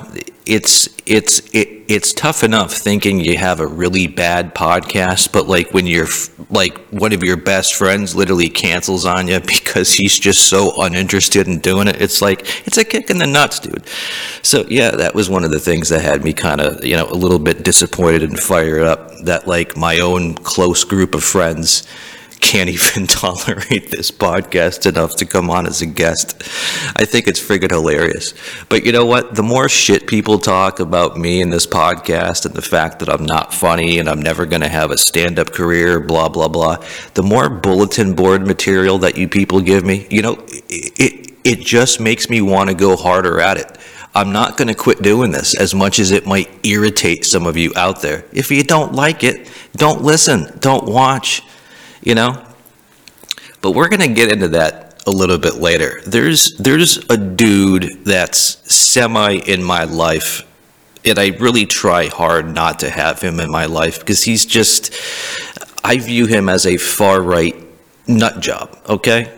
it's 0.49 0.89
it's 1.05 1.39
it, 1.53 1.85
it's 1.87 2.11
tough 2.11 2.43
enough 2.43 2.73
thinking 2.73 3.19
you 3.19 3.37
have 3.37 3.59
a 3.59 3.67
really 3.67 4.07
bad 4.07 4.55
podcast, 4.55 5.31
but 5.31 5.47
like 5.47 5.71
when 5.75 5.85
you're 5.85 6.07
like 6.49 6.75
one 6.89 7.13
of 7.13 7.23
your 7.23 7.37
best 7.37 7.75
friends 7.75 8.15
literally 8.15 8.49
cancels 8.49 9.05
on 9.05 9.27
you 9.27 9.39
because 9.39 9.93
he's 9.93 10.17
just 10.17 10.49
so 10.49 10.73
uninterested 10.81 11.47
in 11.47 11.59
doing 11.59 11.87
it. 11.87 12.01
It's 12.01 12.19
like 12.19 12.41
it's 12.65 12.77
a 12.77 12.83
kick 12.83 13.11
in 13.11 13.19
the 13.19 13.27
nuts, 13.27 13.59
dude. 13.59 13.85
So 14.41 14.65
yeah, 14.67 14.89
that 14.91 15.13
was 15.13 15.29
one 15.29 15.43
of 15.43 15.51
the 15.51 15.59
things 15.59 15.89
that 15.89 16.01
had 16.01 16.23
me 16.23 16.33
kind 16.33 16.61
of 16.61 16.83
you 16.83 16.97
know 16.97 17.07
a 17.07 17.13
little 17.13 17.39
bit 17.39 17.63
disappointed 17.63 18.23
and 18.23 18.39
fired 18.39 18.81
up. 18.81 19.11
That 19.25 19.47
like 19.47 19.77
my 19.77 19.99
own 19.99 20.33
close 20.33 20.83
group 20.83 21.13
of 21.13 21.23
friends 21.23 21.87
can't 22.41 22.69
even 22.69 23.07
tolerate 23.07 23.91
this 23.91 24.11
podcast 24.11 24.85
enough 24.85 25.15
to 25.17 25.25
come 25.25 25.49
on 25.49 25.67
as 25.67 25.81
a 25.81 25.85
guest. 25.85 26.41
I 26.95 27.05
think 27.05 27.27
it's 27.27 27.39
friggin' 27.39 27.71
hilarious. 27.71 28.33
But 28.69 28.85
you 28.85 28.91
know 28.91 29.05
what? 29.05 29.35
The 29.35 29.43
more 29.43 29.69
shit 29.69 30.07
people 30.07 30.39
talk 30.39 30.79
about 30.79 31.17
me 31.17 31.41
in 31.41 31.49
this 31.49 31.67
podcast 31.67 32.45
and 32.45 32.55
the 32.55 32.61
fact 32.61 32.99
that 32.99 33.09
I'm 33.09 33.25
not 33.25 33.53
funny 33.53 33.99
and 33.99 34.09
I'm 34.09 34.21
never 34.21 34.45
going 34.45 34.61
to 34.61 34.69
have 34.69 34.91
a 34.91 34.97
stand 34.97 35.39
up 35.39 35.51
career, 35.51 35.99
blah, 35.99 36.29
blah, 36.29 36.47
blah, 36.47 36.83
the 37.13 37.23
more 37.23 37.49
bulletin 37.49 38.13
board 38.15 38.45
material 38.45 38.97
that 38.99 39.17
you 39.17 39.27
people 39.27 39.61
give 39.61 39.85
me, 39.85 40.07
you 40.09 40.21
know, 40.21 40.43
it, 40.47 40.93
it, 40.99 41.33
it 41.43 41.59
just 41.59 41.99
makes 41.99 42.29
me 42.29 42.41
want 42.41 42.69
to 42.69 42.75
go 42.75 42.95
harder 42.95 43.39
at 43.39 43.57
it. 43.57 43.77
I'm 44.15 44.31
not 44.31 44.57
going 44.57 44.67
to 44.67 44.73
quit 44.73 45.01
doing 45.03 45.31
this 45.31 45.55
as 45.55 45.75
much 45.75 45.99
as 45.99 46.09
it 46.11 46.25
might 46.25 46.49
irritate 46.65 47.25
some 47.25 47.45
of 47.45 47.57
you 47.57 47.71
out 47.75 48.01
there. 48.01 48.25
If 48.33 48.49
you 48.49 48.63
don't 48.63 48.93
like 48.93 49.23
it, 49.23 49.51
don't 49.73 50.01
listen, 50.01 50.57
don't 50.59 50.85
watch 50.85 51.43
you 52.01 52.15
know? 52.15 52.45
But 53.61 53.71
we're 53.71 53.89
going 53.89 54.01
to 54.01 54.13
get 54.13 54.31
into 54.31 54.49
that 54.49 55.03
a 55.07 55.11
little 55.11 55.37
bit 55.37 55.55
later. 55.55 56.01
There's 56.05 56.55
there's 56.57 57.09
a 57.09 57.17
dude 57.17 58.05
that's 58.05 58.39
semi 58.73 59.33
in 59.33 59.63
my 59.63 59.85
life 59.85 60.45
and 61.05 61.17
I 61.17 61.27
really 61.39 61.65
try 61.65 62.07
hard 62.07 62.53
not 62.53 62.79
to 62.79 62.89
have 62.89 63.21
him 63.21 63.39
in 63.39 63.49
my 63.49 63.65
life 63.65 63.99
because 63.99 64.23
he's 64.23 64.45
just 64.45 64.93
I 65.83 65.97
view 65.97 66.25
him 66.25 66.49
as 66.49 66.65
a 66.65 66.77
far 66.77 67.21
right 67.21 67.55
nut 68.07 68.41
job, 68.41 68.77
okay? 68.87 69.33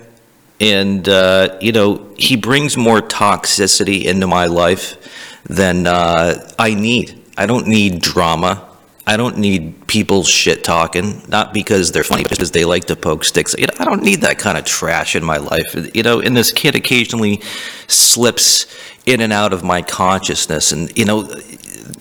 And 0.59 1.07
uh, 1.07 1.57
you 1.61 1.71
know, 1.71 2.13
he 2.17 2.35
brings 2.35 2.77
more 2.77 3.01
toxicity 3.01 4.05
into 4.05 4.27
my 4.27 4.47
life 4.47 4.97
than 5.45 5.87
uh, 5.87 6.49
I 6.57 6.73
need. 6.73 7.23
I 7.37 7.45
don't 7.45 7.67
need 7.67 8.01
drama. 8.01 8.67
I 9.07 9.17
don't 9.17 9.37
need 9.39 9.87
people 9.87 10.23
shit 10.23 10.63
talking, 10.63 11.23
not 11.27 11.53
because 11.53 11.91
they're 11.91 12.03
funny, 12.03 12.23
but 12.23 12.31
because 12.31 12.51
they 12.51 12.65
like 12.65 12.85
to 12.85 12.95
poke 12.95 13.23
sticks. 13.23 13.55
You 13.57 13.65
know, 13.65 13.73
I 13.79 13.85
don't 13.85 14.03
need 14.03 14.21
that 14.21 14.37
kind 14.37 14.57
of 14.57 14.65
trash 14.65 15.15
in 15.15 15.23
my 15.23 15.37
life. 15.37 15.75
You 15.95 16.03
know, 16.03 16.19
and 16.19 16.37
this 16.37 16.51
kid 16.51 16.75
occasionally 16.75 17.41
slips 17.87 18.67
in 19.05 19.21
and 19.21 19.33
out 19.33 19.53
of 19.53 19.63
my 19.63 19.81
consciousness. 19.81 20.71
And, 20.71 20.95
you 20.95 21.05
know, 21.05 21.23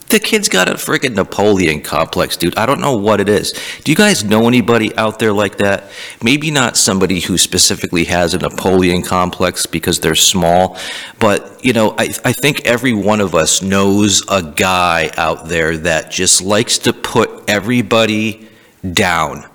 the 0.09 0.19
kid's 0.19 0.49
got 0.49 0.69
a 0.69 0.73
freaking 0.73 1.15
Napoleon 1.15 1.81
complex, 1.81 2.37
dude. 2.37 2.57
I 2.57 2.65
don't 2.65 2.81
know 2.81 2.95
what 2.95 3.19
it 3.19 3.29
is. 3.29 3.53
Do 3.83 3.91
you 3.91 3.95
guys 3.95 4.23
know 4.23 4.47
anybody 4.47 4.95
out 4.95 5.19
there 5.19 5.33
like 5.33 5.57
that? 5.57 5.91
Maybe 6.23 6.51
not 6.51 6.77
somebody 6.77 7.19
who 7.19 7.37
specifically 7.37 8.05
has 8.05 8.33
a 8.33 8.37
Napoleon 8.37 9.03
complex 9.03 9.65
because 9.65 9.99
they're 9.99 10.15
small, 10.15 10.77
but 11.19 11.63
you 11.63 11.73
know, 11.73 11.95
I, 11.97 12.13
I 12.25 12.33
think 12.33 12.65
every 12.65 12.93
one 12.93 13.21
of 13.21 13.35
us 13.35 13.61
knows 13.61 14.23
a 14.29 14.41
guy 14.41 15.11
out 15.17 15.47
there 15.47 15.77
that 15.77 16.11
just 16.11 16.41
likes 16.41 16.79
to 16.79 16.93
put 16.93 17.49
everybody 17.49 18.49
down. 18.93 19.45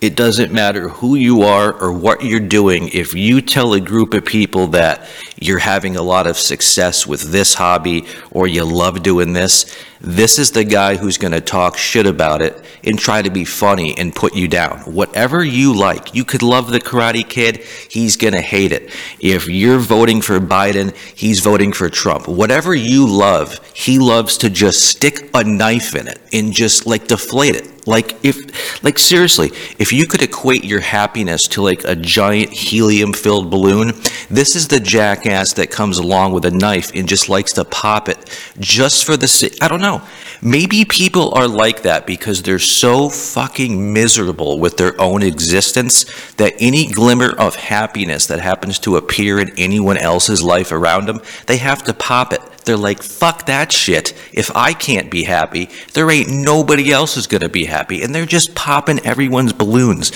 It 0.00 0.14
doesn't 0.14 0.52
matter 0.52 0.90
who 0.90 1.16
you 1.16 1.42
are 1.42 1.72
or 1.72 1.90
what 1.90 2.24
you're 2.24 2.38
doing. 2.38 2.88
If 2.92 3.14
you 3.14 3.40
tell 3.40 3.72
a 3.72 3.80
group 3.80 4.14
of 4.14 4.24
people 4.24 4.68
that 4.68 5.08
you're 5.40 5.58
having 5.58 5.96
a 5.96 6.02
lot 6.02 6.28
of 6.28 6.38
success 6.38 7.04
with 7.04 7.32
this 7.32 7.54
hobby 7.54 8.06
or 8.30 8.46
you 8.46 8.64
love 8.64 9.02
doing 9.02 9.32
this, 9.32 9.76
this 10.00 10.38
is 10.38 10.52
the 10.52 10.62
guy 10.62 10.94
who's 10.94 11.18
going 11.18 11.32
to 11.32 11.40
talk 11.40 11.76
shit 11.76 12.06
about 12.06 12.42
it 12.42 12.64
and 12.84 12.96
try 12.96 13.22
to 13.22 13.30
be 13.30 13.44
funny 13.44 13.98
and 13.98 14.14
put 14.14 14.36
you 14.36 14.46
down. 14.46 14.78
Whatever 14.82 15.42
you 15.42 15.74
like, 15.74 16.14
you 16.14 16.24
could 16.24 16.44
love 16.44 16.70
the 16.70 16.78
Karate 16.78 17.28
Kid, 17.28 17.64
he's 17.90 18.16
going 18.16 18.34
to 18.34 18.40
hate 18.40 18.70
it. 18.70 18.94
If 19.18 19.48
you're 19.48 19.80
voting 19.80 20.20
for 20.20 20.38
Biden, 20.38 20.94
he's 21.16 21.40
voting 21.40 21.72
for 21.72 21.90
Trump. 21.90 22.28
Whatever 22.28 22.72
you 22.72 23.04
love, 23.04 23.58
he 23.74 23.98
loves 23.98 24.38
to 24.38 24.50
just 24.50 24.84
stick 24.84 25.28
a 25.34 25.42
knife 25.42 25.96
in 25.96 26.06
it 26.06 26.20
and 26.32 26.52
just 26.52 26.86
like 26.86 27.08
deflate 27.08 27.56
it. 27.56 27.77
Like 27.88 28.22
if, 28.22 28.84
like 28.84 28.98
seriously, 28.98 29.48
if 29.78 29.94
you 29.94 30.06
could 30.06 30.20
equate 30.22 30.62
your 30.62 30.80
happiness 30.80 31.42
to 31.48 31.62
like 31.62 31.84
a 31.84 31.96
giant 31.96 32.50
helium-filled 32.52 33.50
balloon, 33.50 33.92
this 34.28 34.54
is 34.54 34.68
the 34.68 34.78
jackass 34.78 35.54
that 35.54 35.70
comes 35.70 35.96
along 35.96 36.32
with 36.32 36.44
a 36.44 36.50
knife 36.50 36.92
and 36.94 37.08
just 37.08 37.30
likes 37.30 37.54
to 37.54 37.64
pop 37.64 38.10
it 38.10 38.18
just 38.60 39.06
for 39.06 39.16
the 39.16 39.26
sake. 39.26 39.56
I 39.62 39.68
don't 39.68 39.80
know. 39.80 40.02
Maybe 40.42 40.84
people 40.84 41.32
are 41.34 41.48
like 41.48 41.82
that 41.82 42.06
because 42.06 42.42
they're 42.42 42.58
so 42.58 43.08
fucking 43.08 43.92
miserable 43.92 44.60
with 44.60 44.76
their 44.76 45.00
own 45.00 45.22
existence 45.22 46.04
that 46.34 46.52
any 46.60 46.86
glimmer 46.92 47.30
of 47.30 47.56
happiness 47.56 48.26
that 48.26 48.40
happens 48.40 48.78
to 48.80 48.96
appear 48.96 49.40
in 49.40 49.50
anyone 49.56 49.96
else's 49.96 50.42
life 50.42 50.72
around 50.72 51.06
them, 51.06 51.22
they 51.46 51.56
have 51.56 51.82
to 51.84 51.94
pop 51.94 52.34
it. 52.34 52.42
They're 52.68 52.76
like, 52.76 53.02
fuck 53.02 53.46
that 53.46 53.72
shit. 53.72 54.12
If 54.30 54.54
I 54.54 54.74
can't 54.74 55.10
be 55.10 55.24
happy, 55.24 55.70
there 55.94 56.10
ain't 56.10 56.28
nobody 56.28 56.92
else 56.92 57.16
is 57.16 57.26
going 57.26 57.40
to 57.40 57.48
be 57.48 57.64
happy. 57.64 58.02
And 58.02 58.14
they're 58.14 58.26
just 58.26 58.54
popping 58.54 58.98
everyone's 59.06 59.54
balloons. 59.54 60.10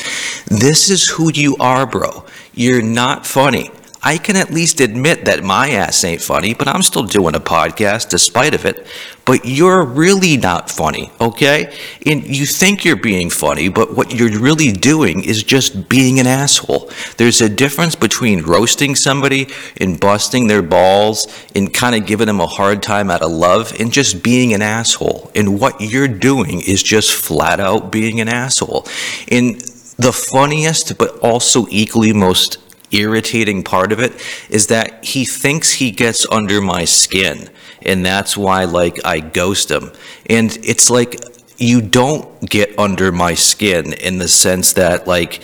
This 0.44 0.90
is 0.90 1.08
who 1.08 1.32
you 1.32 1.56
are, 1.58 1.86
bro. 1.86 2.26
You're 2.52 2.82
not 2.82 3.24
funny. 3.24 3.70
I 4.04 4.18
can 4.18 4.34
at 4.34 4.50
least 4.50 4.80
admit 4.80 5.26
that 5.26 5.44
my 5.44 5.70
ass 5.70 6.02
ain't 6.02 6.20
funny, 6.20 6.54
but 6.54 6.66
I'm 6.66 6.82
still 6.82 7.04
doing 7.04 7.36
a 7.36 7.40
podcast 7.40 8.08
despite 8.08 8.52
of 8.52 8.64
it. 8.64 8.84
But 9.24 9.44
you're 9.44 9.84
really 9.84 10.36
not 10.36 10.68
funny, 10.68 11.12
okay? 11.20 11.72
And 12.04 12.26
you 12.26 12.44
think 12.44 12.84
you're 12.84 12.96
being 12.96 13.30
funny, 13.30 13.68
but 13.68 13.94
what 13.96 14.12
you're 14.12 14.40
really 14.40 14.72
doing 14.72 15.22
is 15.22 15.44
just 15.44 15.88
being 15.88 16.18
an 16.18 16.26
asshole. 16.26 16.90
There's 17.16 17.40
a 17.40 17.48
difference 17.48 17.94
between 17.94 18.42
roasting 18.42 18.96
somebody 18.96 19.46
and 19.80 20.00
busting 20.00 20.48
their 20.48 20.62
balls 20.62 21.28
and 21.54 21.72
kind 21.72 21.94
of 21.94 22.04
giving 22.04 22.26
them 22.26 22.40
a 22.40 22.48
hard 22.48 22.82
time 22.82 23.08
out 23.08 23.22
of 23.22 23.30
love 23.30 23.72
and 23.78 23.92
just 23.92 24.24
being 24.24 24.52
an 24.52 24.62
asshole. 24.62 25.30
And 25.36 25.60
what 25.60 25.80
you're 25.80 26.08
doing 26.08 26.60
is 26.60 26.82
just 26.82 27.12
flat 27.12 27.60
out 27.60 27.92
being 27.92 28.20
an 28.20 28.26
asshole. 28.28 28.88
And 29.30 29.60
the 29.96 30.12
funniest, 30.12 30.98
but 30.98 31.16
also 31.20 31.66
equally 31.70 32.12
most 32.12 32.58
irritating 32.92 33.62
part 33.64 33.92
of 33.92 34.00
it 34.00 34.12
is 34.48 34.68
that 34.68 35.04
he 35.04 35.24
thinks 35.24 35.72
he 35.72 35.90
gets 35.90 36.26
under 36.30 36.60
my 36.60 36.84
skin 36.84 37.48
and 37.84 38.04
that's 38.04 38.36
why 38.36 38.64
like 38.64 39.04
I 39.04 39.20
ghost 39.20 39.70
him. 39.70 39.92
And 40.28 40.56
it's 40.62 40.90
like 40.90 41.20
you 41.58 41.80
don't 41.80 42.48
get 42.48 42.78
under 42.78 43.12
my 43.12 43.34
skin 43.34 43.92
in 43.92 44.18
the 44.18 44.28
sense 44.28 44.72
that 44.74 45.06
like 45.06 45.42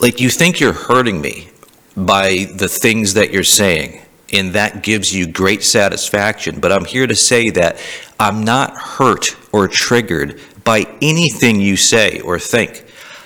like 0.00 0.20
you 0.20 0.30
think 0.30 0.60
you're 0.60 0.72
hurting 0.72 1.20
me 1.20 1.48
by 1.96 2.46
the 2.56 2.68
things 2.68 3.14
that 3.14 3.32
you're 3.32 3.44
saying 3.44 4.00
and 4.32 4.54
that 4.54 4.82
gives 4.82 5.14
you 5.14 5.26
great 5.26 5.62
satisfaction. 5.62 6.58
But 6.58 6.72
I'm 6.72 6.84
here 6.84 7.06
to 7.06 7.14
say 7.14 7.50
that 7.50 7.76
I'm 8.18 8.44
not 8.44 8.76
hurt 8.76 9.36
or 9.52 9.68
triggered 9.68 10.40
by 10.64 10.86
anything 11.02 11.60
you 11.60 11.76
say 11.76 12.20
or 12.20 12.38
think. 12.38 12.84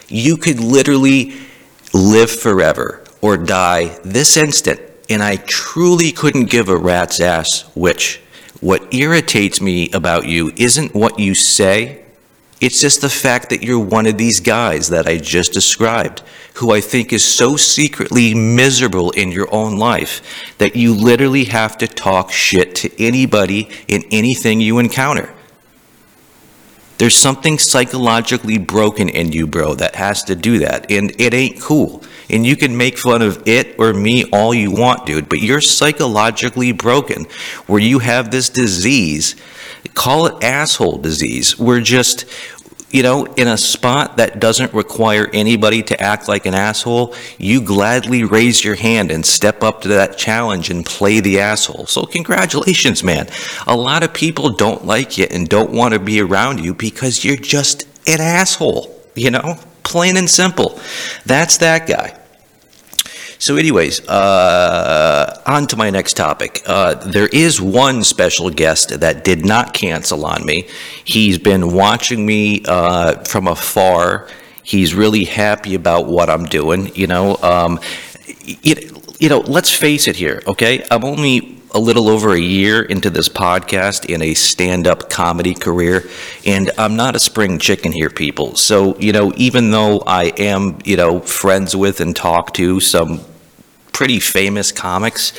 You 0.09 0.37
could 0.37 0.59
literally 0.59 1.35
live 1.93 2.31
forever 2.31 3.06
or 3.21 3.37
die 3.37 3.99
this 4.05 4.37
instant, 4.37 4.81
and 5.09 5.23
I 5.23 5.37
truly 5.37 6.13
couldn't 6.13 6.51
give 6.51 6.69
a 6.69 6.77
rat's 6.77 7.21
ass 7.21 7.63
which. 7.75 8.21
What 8.61 8.93
irritates 8.95 9.61
me 9.61 9.91
about 9.93 10.27
you 10.27 10.51
isn't 10.57 10.95
what 10.95 11.19
you 11.19 11.35
say, 11.35 12.05
it's 12.59 12.81
just 12.81 13.03
the 13.03 13.11
fact 13.11 13.51
that 13.51 13.63
you're 13.63 13.79
one 13.79 14.07
of 14.07 14.17
these 14.17 14.41
guys 14.41 14.89
that 14.89 15.07
I 15.07 15.19
just 15.19 15.53
described, 15.53 16.23
who 16.55 16.73
I 16.73 16.81
think 16.81 17.13
is 17.13 17.23
so 17.23 17.57
secretly 17.57 18.35
miserable 18.35 19.11
in 19.11 19.31
your 19.31 19.53
own 19.53 19.77
life 19.77 20.55
that 20.57 20.75
you 20.75 20.95
literally 20.95 21.45
have 21.45 21.77
to 21.79 21.87
talk 21.87 22.33
shit 22.33 22.75
to 22.77 23.03
anybody 23.03 23.69
in 23.89 24.05
anything 24.11 24.63
you 24.63 24.79
encounter. 24.79 25.36
There's 26.99 27.17
something 27.17 27.59
psychologically 27.59 28.57
broken 28.57 29.09
in 29.09 29.31
you, 29.33 29.47
bro, 29.47 29.75
that 29.75 29.97
has 29.97 30.23
to 30.25 30.35
do 30.35 30.59
that, 30.61 30.91
and 30.91 31.19
it 31.21 31.35
ain't 31.35 31.61
cool. 31.61 32.03
And 32.31 32.45
you 32.45 32.57
can 32.57 32.77
make 32.77 32.99
fun 32.99 33.23
of 33.23 33.47
it 33.47 33.79
or 33.79 33.93
me 33.93 34.25
all 34.33 34.55
you 34.55 34.73
want, 34.73 35.07
dude, 35.07 35.29
but 35.29 35.41
you're 35.41 35.61
psychologically 35.61 36.73
broken 36.73 37.27
where 37.67 37.81
you 37.81 38.01
have 38.01 38.31
this 38.31 38.49
disease. 38.49 39.37
Call 39.95 40.27
it 40.27 40.43
asshole 40.43 40.99
disease. 40.99 41.59
We're 41.59 41.81
just, 41.81 42.25
you 42.97 43.03
know, 43.03 43.27
in 43.37 43.47
a 43.47 43.59
spot 43.59 44.17
that 44.17 44.41
doesn't 44.41 44.73
require 44.73 45.29
anybody 45.35 45.83
to 45.83 46.01
act 46.01 46.29
like 46.29 46.47
an 46.47 46.55
asshole, 46.55 47.15
you 47.37 47.61
gladly 47.61 48.25
raise 48.25 48.65
your 48.65 48.75
hand 48.75 49.11
and 49.11 49.27
step 49.27 49.63
up 49.63 49.83
to 49.83 49.89
that 49.89 50.17
challenge 50.17 50.71
and 50.71 50.87
play 50.87 51.21
the 51.21 51.39
asshole. 51.39 51.85
So, 51.89 52.07
congratulations, 52.07 53.05
man. 53.05 53.29
A 53.67 53.77
lot 53.77 54.03
of 54.03 54.15
people 54.15 54.49
don't 54.49 54.87
like 54.87 55.19
you 55.19 55.27
and 55.31 55.47
don't 55.47 55.73
want 55.73 55.93
to 55.93 56.01
be 56.01 56.23
around 56.23 56.65
you 56.65 56.73
because 56.73 57.23
you're 57.23 57.37
just 57.37 57.83
an 58.09 58.23
asshole, 58.23 58.99
you 59.15 59.31
know? 59.31 59.59
Plain 59.83 60.17
and 60.17 60.31
simple. 60.31 60.81
That's 61.27 61.59
that 61.59 61.87
guy. 61.87 62.19
So, 63.39 63.57
anyways, 63.57 64.07
uh, 64.09 65.43
on 65.47 65.67
to 65.69 65.77
my 65.77 65.91
next 65.91 66.15
topic. 66.15 66.63
Uh, 66.67 66.95
there 66.95 67.29
is 67.29 67.61
one 67.61 68.03
special 68.03 68.51
guest 68.51 69.01
that 69.01 69.25
did 69.25 69.45
not 69.45 69.75
cancel 69.75 70.25
on 70.25 70.45
me. 70.47 70.69
He's 71.05 71.39
been 71.39 71.73
watching 71.73 72.25
me 72.25 72.63
uh, 72.65 73.25
from 73.25 73.47
afar. 73.47 74.29
He's 74.63 74.95
really 74.95 75.25
happy 75.25 75.75
about 75.75 76.07
what 76.07 76.31
I'm 76.31 76.47
doing. 76.47 76.95
You 76.95 77.07
know, 77.07 77.37
um, 77.43 77.79
it, 78.27 78.91
you 79.21 79.29
know. 79.29 79.41
Let's 79.41 79.73
face 79.73 80.09
it 80.09 80.17
here, 80.17 80.43
okay? 80.47 80.85
I'm 80.91 81.05
only 81.05 81.56
a 81.73 81.79
little 81.79 82.09
over 82.09 82.33
a 82.33 82.41
year 82.41 82.83
into 82.83 83.11
this 83.11 83.29
podcast 83.29 84.07
in 84.07 84.23
a 84.23 84.35
stand-up 84.35 85.11
comedy 85.11 85.55
career, 85.55 86.09
and 86.45 86.71
I'm 86.79 86.97
not 86.97 87.17
a 87.17 87.19
spring 87.19 87.59
chicken 87.59 87.93
here, 87.93 88.11
people. 88.11 88.55
So, 88.55 88.97
you 88.99 89.13
know, 89.13 89.33
even 89.37 89.71
though 89.71 90.01
I 90.07 90.33
am, 90.39 90.79
you 90.85 90.97
know, 90.97 91.21
friends 91.21 91.77
with 91.77 92.01
and 92.01 92.15
talk 92.17 92.55
to 92.55 92.81
some 92.81 93.21
pretty 93.93 94.21
famous 94.21 94.73
comics, 94.73 95.33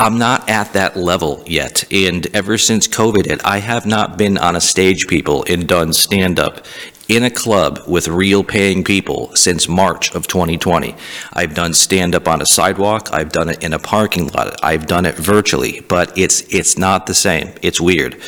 I'm 0.00 0.18
not 0.18 0.48
at 0.48 0.74
that 0.74 0.96
level 0.96 1.42
yet. 1.46 1.84
And 1.92 2.26
ever 2.34 2.56
since 2.56 2.86
COVID 2.86 3.40
I 3.44 3.58
have 3.58 3.84
not 3.84 4.16
been 4.16 4.38
on 4.38 4.54
a 4.54 4.60
stage, 4.60 5.08
people, 5.08 5.44
and 5.48 5.66
done 5.66 5.92
stand-up 5.92 6.64
in 7.08 7.24
a 7.24 7.30
club 7.30 7.80
with 7.86 8.06
real 8.06 8.44
paying 8.44 8.84
people 8.84 9.34
since 9.34 9.68
March 9.68 10.14
of 10.14 10.26
2020. 10.26 10.94
I've 11.32 11.54
done 11.54 11.72
stand 11.72 12.14
up 12.14 12.28
on 12.28 12.42
a 12.42 12.46
sidewalk, 12.46 13.08
I've 13.12 13.32
done 13.32 13.48
it 13.48 13.64
in 13.64 13.72
a 13.72 13.78
parking 13.78 14.28
lot, 14.28 14.62
I've 14.62 14.86
done 14.86 15.06
it 15.06 15.16
virtually, 15.16 15.80
but 15.80 16.16
it's 16.16 16.42
it's 16.54 16.76
not 16.76 17.06
the 17.06 17.14
same. 17.14 17.54
It's 17.62 17.80
weird. 17.80 18.20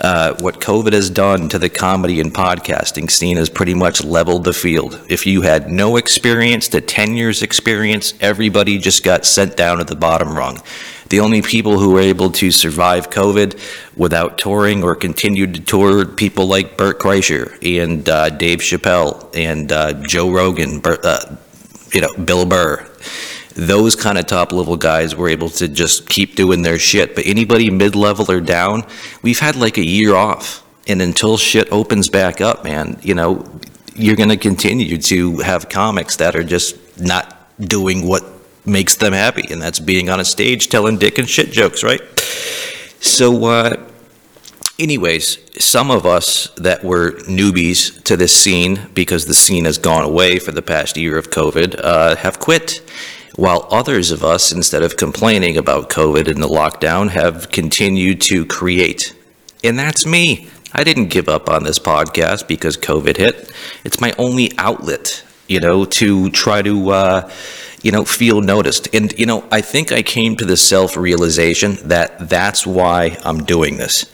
Uh, 0.00 0.34
what 0.40 0.60
COVID 0.60 0.92
has 0.94 1.10
done 1.10 1.48
to 1.50 1.60
the 1.60 1.68
comedy 1.68 2.20
and 2.20 2.34
podcasting 2.34 3.08
scene 3.08 3.36
has 3.36 3.48
pretty 3.48 3.74
much 3.74 4.02
leveled 4.02 4.42
the 4.42 4.52
field. 4.52 5.00
If 5.08 5.26
you 5.26 5.42
had 5.42 5.70
no 5.70 5.96
experience 5.96 6.66
to 6.68 6.80
10 6.80 7.14
years 7.14 7.40
experience, 7.40 8.12
everybody 8.20 8.78
just 8.78 9.04
got 9.04 9.24
sent 9.24 9.56
down 9.56 9.78
to 9.78 9.84
the 9.84 9.94
bottom 9.94 10.36
rung. 10.36 10.60
The 11.12 11.20
only 11.20 11.42
people 11.42 11.78
who 11.78 11.90
were 11.90 12.00
able 12.00 12.30
to 12.30 12.50
survive 12.50 13.10
COVID 13.10 13.60
without 13.98 14.38
touring 14.38 14.82
or 14.82 14.96
continued 14.96 15.52
to 15.52 15.60
tour, 15.60 16.06
people 16.06 16.46
like 16.46 16.78
Bert 16.78 16.98
Kreischer 16.98 17.58
and 17.60 18.08
uh, 18.08 18.30
Dave 18.30 18.60
Chappelle 18.60 19.28
and 19.34 19.70
uh, 19.70 19.92
Joe 20.04 20.30
Rogan, 20.30 20.80
Bert, 20.80 21.04
uh, 21.04 21.36
you 21.92 22.00
know, 22.00 22.14
Bill 22.14 22.46
Burr. 22.46 22.88
Those 23.54 23.94
kind 23.94 24.16
of 24.16 24.24
top 24.24 24.52
level 24.54 24.78
guys 24.78 25.14
were 25.14 25.28
able 25.28 25.50
to 25.50 25.68
just 25.68 26.08
keep 26.08 26.34
doing 26.34 26.62
their 26.62 26.78
shit. 26.78 27.14
But 27.14 27.26
anybody 27.26 27.68
mid 27.68 27.94
level 27.94 28.30
or 28.30 28.40
down, 28.40 28.86
we've 29.20 29.38
had 29.38 29.54
like 29.54 29.76
a 29.76 29.84
year 29.84 30.14
off. 30.14 30.64
And 30.88 31.02
until 31.02 31.36
shit 31.36 31.70
opens 31.70 32.08
back 32.08 32.40
up, 32.40 32.64
man, 32.64 32.98
you 33.02 33.14
know, 33.14 33.44
you're 33.94 34.16
going 34.16 34.30
to 34.30 34.38
continue 34.38 34.96
to 34.96 35.40
have 35.40 35.68
comics 35.68 36.16
that 36.16 36.34
are 36.36 36.42
just 36.42 36.98
not 36.98 37.36
doing 37.60 38.08
what 38.08 38.24
makes 38.64 38.96
them 38.96 39.12
happy, 39.12 39.52
and 39.52 39.60
that's 39.60 39.80
being 39.80 40.08
on 40.08 40.20
a 40.20 40.24
stage 40.24 40.68
telling 40.68 40.98
dick 40.98 41.18
and 41.18 41.28
shit 41.28 41.50
jokes, 41.50 41.82
right? 41.82 42.00
So, 43.00 43.44
uh, 43.46 43.76
anyways, 44.78 45.38
some 45.58 45.90
of 45.90 46.06
us 46.06 46.48
that 46.56 46.84
were 46.84 47.12
newbies 47.22 48.02
to 48.04 48.16
this 48.16 48.32
scene, 48.32 48.88
because 48.94 49.26
the 49.26 49.34
scene 49.34 49.64
has 49.64 49.78
gone 49.78 50.04
away 50.04 50.38
for 50.38 50.52
the 50.52 50.62
past 50.62 50.96
year 50.96 51.18
of 51.18 51.30
COVID, 51.30 51.80
uh, 51.82 52.16
have 52.16 52.38
quit. 52.38 52.82
While 53.34 53.66
others 53.70 54.10
of 54.10 54.22
us, 54.22 54.52
instead 54.52 54.82
of 54.82 54.96
complaining 54.96 55.56
about 55.56 55.88
COVID 55.88 56.28
and 56.28 56.42
the 56.42 56.48
lockdown, 56.48 57.08
have 57.10 57.50
continued 57.50 58.20
to 58.22 58.44
create. 58.44 59.14
And 59.64 59.78
that's 59.78 60.04
me. 60.04 60.48
I 60.74 60.84
didn't 60.84 61.08
give 61.08 61.28
up 61.28 61.48
on 61.48 61.64
this 61.64 61.78
podcast 61.78 62.46
because 62.46 62.76
COVID 62.76 63.16
hit. 63.16 63.50
It's 63.84 64.00
my 64.00 64.12
only 64.18 64.52
outlet, 64.58 65.24
you 65.48 65.60
know, 65.60 65.84
to 65.84 66.30
try 66.30 66.62
to, 66.62 66.90
uh, 66.90 67.30
you 67.82 67.90
know, 67.92 68.04
feel 68.04 68.40
noticed. 68.40 68.94
And, 68.94 69.16
you 69.18 69.26
know, 69.26 69.44
I 69.50 69.60
think 69.60 69.92
I 69.92 70.02
came 70.02 70.36
to 70.36 70.44
the 70.44 70.56
self 70.56 70.96
realization 70.96 71.76
that 71.88 72.28
that's 72.28 72.66
why 72.66 73.18
I'm 73.24 73.44
doing 73.44 73.76
this. 73.76 74.10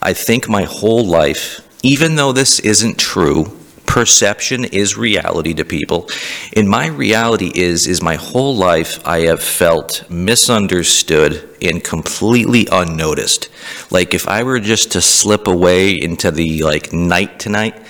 I 0.00 0.12
think 0.12 0.48
my 0.48 0.62
whole 0.62 1.04
life, 1.04 1.60
even 1.82 2.16
though 2.16 2.32
this 2.32 2.60
isn't 2.60 2.98
true, 2.98 3.58
perception 3.86 4.64
is 4.66 4.96
reality 4.96 5.54
to 5.54 5.64
people. 5.64 6.08
And 6.54 6.68
my 6.68 6.86
reality 6.86 7.50
is, 7.54 7.86
is 7.86 8.02
my 8.02 8.16
whole 8.16 8.54
life 8.54 9.04
I 9.06 9.20
have 9.20 9.42
felt 9.42 10.08
misunderstood 10.10 11.48
and 11.60 11.82
completely 11.82 12.68
unnoticed. 12.70 13.48
Like 13.90 14.14
if 14.14 14.28
I 14.28 14.42
were 14.42 14.60
just 14.60 14.92
to 14.92 15.00
slip 15.00 15.48
away 15.48 15.92
into 15.92 16.30
the 16.30 16.62
like 16.62 16.92
night 16.92 17.40
tonight, 17.40 17.82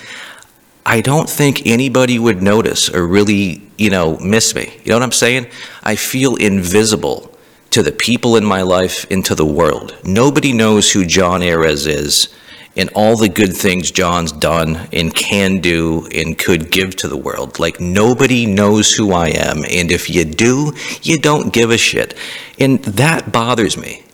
I 0.89 1.01
don't 1.01 1.29
think 1.29 1.67
anybody 1.67 2.17
would 2.17 2.41
notice 2.41 2.89
or 2.89 3.05
really, 3.05 3.61
you 3.77 3.91
know, 3.91 4.17
miss 4.17 4.55
me. 4.55 4.73
You 4.83 4.89
know 4.89 4.95
what 4.95 5.03
I'm 5.03 5.11
saying? 5.11 5.45
I 5.83 5.95
feel 5.95 6.35
invisible 6.35 7.31
to 7.69 7.83
the 7.83 7.91
people 7.91 8.35
in 8.35 8.43
my 8.43 8.63
life 8.63 9.05
and 9.11 9.23
to 9.25 9.35
the 9.35 9.45
world. 9.45 9.95
Nobody 10.03 10.51
knows 10.51 10.91
who 10.91 11.05
John 11.05 11.43
Ayres 11.43 11.85
is 11.85 12.29
and 12.75 12.89
all 12.95 13.15
the 13.15 13.29
good 13.29 13.55
things 13.55 13.91
John's 13.91 14.31
done 14.31 14.89
and 14.91 15.13
can 15.13 15.59
do 15.59 16.07
and 16.11 16.35
could 16.35 16.71
give 16.71 16.95
to 16.95 17.07
the 17.07 17.17
world. 17.17 17.59
Like 17.59 17.79
nobody 17.79 18.47
knows 18.47 18.91
who 18.91 19.13
I 19.13 19.27
am. 19.27 19.63
And 19.69 19.91
if 19.91 20.09
you 20.09 20.25
do, 20.25 20.73
you 21.03 21.19
don't 21.19 21.53
give 21.53 21.69
a 21.69 21.77
shit. 21.77 22.17
And 22.57 22.83
that 22.85 23.31
bothers 23.31 23.77
me. 23.77 24.05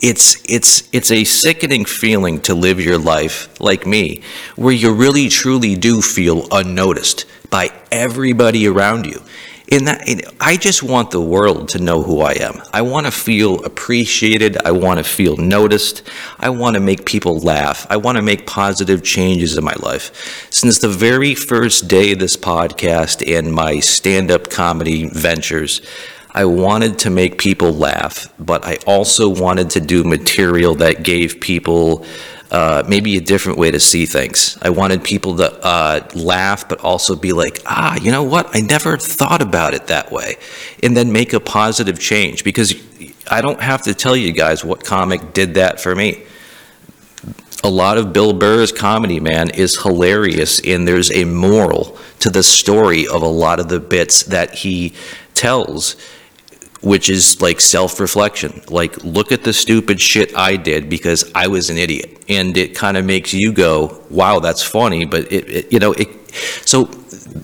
It, 0.00 0.08
it's 0.08 0.44
it's 0.48 0.88
it's 0.92 1.10
a 1.10 1.24
sickening 1.24 1.84
feeling 1.84 2.40
to 2.42 2.54
live 2.54 2.80
your 2.80 2.98
life 2.98 3.60
like 3.60 3.86
me, 3.86 4.22
where 4.56 4.72
you 4.72 4.92
really 4.92 5.28
truly 5.28 5.74
do 5.74 6.02
feel 6.02 6.46
unnoticed 6.50 7.24
by 7.50 7.70
everybody 7.90 8.66
around 8.66 9.06
you. 9.06 9.22
In 9.68 9.86
that, 9.86 10.08
in, 10.08 10.20
I 10.40 10.56
just 10.56 10.84
want 10.84 11.10
the 11.10 11.20
world 11.20 11.70
to 11.70 11.80
know 11.80 12.00
who 12.00 12.20
I 12.20 12.34
am. 12.34 12.62
I 12.72 12.82
want 12.82 13.06
to 13.06 13.10
feel 13.10 13.64
appreciated. 13.64 14.56
I 14.64 14.70
want 14.70 14.98
to 14.98 15.04
feel 15.04 15.36
noticed. 15.36 16.02
I 16.38 16.50
want 16.50 16.74
to 16.74 16.80
make 16.80 17.04
people 17.04 17.40
laugh. 17.40 17.84
I 17.90 17.96
want 17.96 18.14
to 18.14 18.22
make 18.22 18.46
positive 18.46 19.02
changes 19.02 19.58
in 19.58 19.64
my 19.64 19.74
life. 19.80 20.46
Since 20.52 20.78
the 20.78 20.88
very 20.88 21.34
first 21.34 21.88
day 21.88 22.12
of 22.12 22.20
this 22.20 22.36
podcast 22.36 23.28
and 23.28 23.52
my 23.52 23.80
stand-up 23.80 24.50
comedy 24.50 25.08
ventures, 25.08 25.80
I 26.36 26.44
wanted 26.44 26.98
to 27.00 27.10
make 27.10 27.38
people 27.38 27.72
laugh, 27.72 28.28
but 28.38 28.62
I 28.66 28.76
also 28.86 29.26
wanted 29.26 29.70
to 29.70 29.80
do 29.80 30.04
material 30.04 30.74
that 30.74 31.02
gave 31.02 31.40
people 31.40 32.04
uh, 32.50 32.84
maybe 32.86 33.16
a 33.16 33.22
different 33.22 33.58
way 33.58 33.70
to 33.70 33.80
see 33.80 34.04
things. 34.04 34.58
I 34.60 34.68
wanted 34.68 35.02
people 35.02 35.38
to 35.38 35.50
uh, 35.64 36.06
laugh, 36.14 36.68
but 36.68 36.80
also 36.80 37.16
be 37.16 37.32
like, 37.32 37.62
ah, 37.64 37.96
you 38.02 38.12
know 38.12 38.22
what? 38.22 38.54
I 38.54 38.60
never 38.60 38.98
thought 38.98 39.40
about 39.40 39.72
it 39.72 39.86
that 39.86 40.12
way. 40.12 40.36
And 40.82 40.94
then 40.94 41.10
make 41.10 41.32
a 41.32 41.40
positive 41.40 41.98
change 41.98 42.44
because 42.44 42.74
I 43.30 43.40
don't 43.40 43.62
have 43.62 43.80
to 43.84 43.94
tell 43.94 44.14
you 44.14 44.32
guys 44.32 44.62
what 44.62 44.84
comic 44.84 45.32
did 45.32 45.54
that 45.54 45.80
for 45.80 45.94
me. 45.94 46.22
A 47.64 47.70
lot 47.70 47.96
of 47.96 48.12
Bill 48.12 48.34
Burr's 48.34 48.72
comedy, 48.72 49.20
man, 49.20 49.48
is 49.48 49.82
hilarious, 49.82 50.60
and 50.60 50.86
there's 50.86 51.10
a 51.10 51.24
moral 51.24 51.98
to 52.20 52.28
the 52.28 52.42
story 52.42 53.08
of 53.08 53.22
a 53.22 53.26
lot 53.26 53.58
of 53.58 53.68
the 53.68 53.80
bits 53.80 54.24
that 54.24 54.54
he 54.56 54.92
tells 55.32 55.96
which 56.80 57.08
is 57.08 57.40
like 57.40 57.60
self-reflection. 57.60 58.62
Like, 58.68 59.02
look 59.04 59.32
at 59.32 59.44
the 59.44 59.52
stupid 59.52 60.00
shit 60.00 60.36
I 60.36 60.56
did 60.56 60.88
because 60.88 61.30
I 61.34 61.48
was 61.48 61.70
an 61.70 61.78
idiot, 61.78 62.22
and 62.28 62.56
it 62.56 62.74
kind 62.74 62.96
of 62.96 63.04
makes 63.04 63.32
you 63.32 63.52
go, 63.52 64.02
"Wow, 64.10 64.40
that's 64.40 64.62
funny." 64.62 65.04
But 65.04 65.30
it, 65.32 65.48
it, 65.50 65.72
you 65.72 65.78
know, 65.78 65.92
it. 65.92 66.08
So 66.66 66.84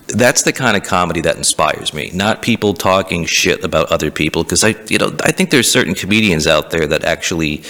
that's 0.09 0.43
the 0.43 0.53
kind 0.53 0.77
of 0.77 0.83
comedy 0.83 1.21
that 1.23 1.37
inspires 1.37 1.95
me. 1.95 2.11
Not 2.13 2.43
people 2.43 2.75
talking 2.75 3.25
shit 3.25 3.65
about 3.65 3.91
other 3.91 4.11
people, 4.11 4.45
because 4.45 4.65
I, 4.65 4.75
you 4.89 4.99
know, 4.99 5.17
I 5.23 5.33
think 5.33 5.51
there's 5.51 5.71
certain 5.71 5.95
comedians 5.95 6.47
out 6.47 6.71
there 6.71 6.87
that 6.87 7.05
actually. 7.05 7.63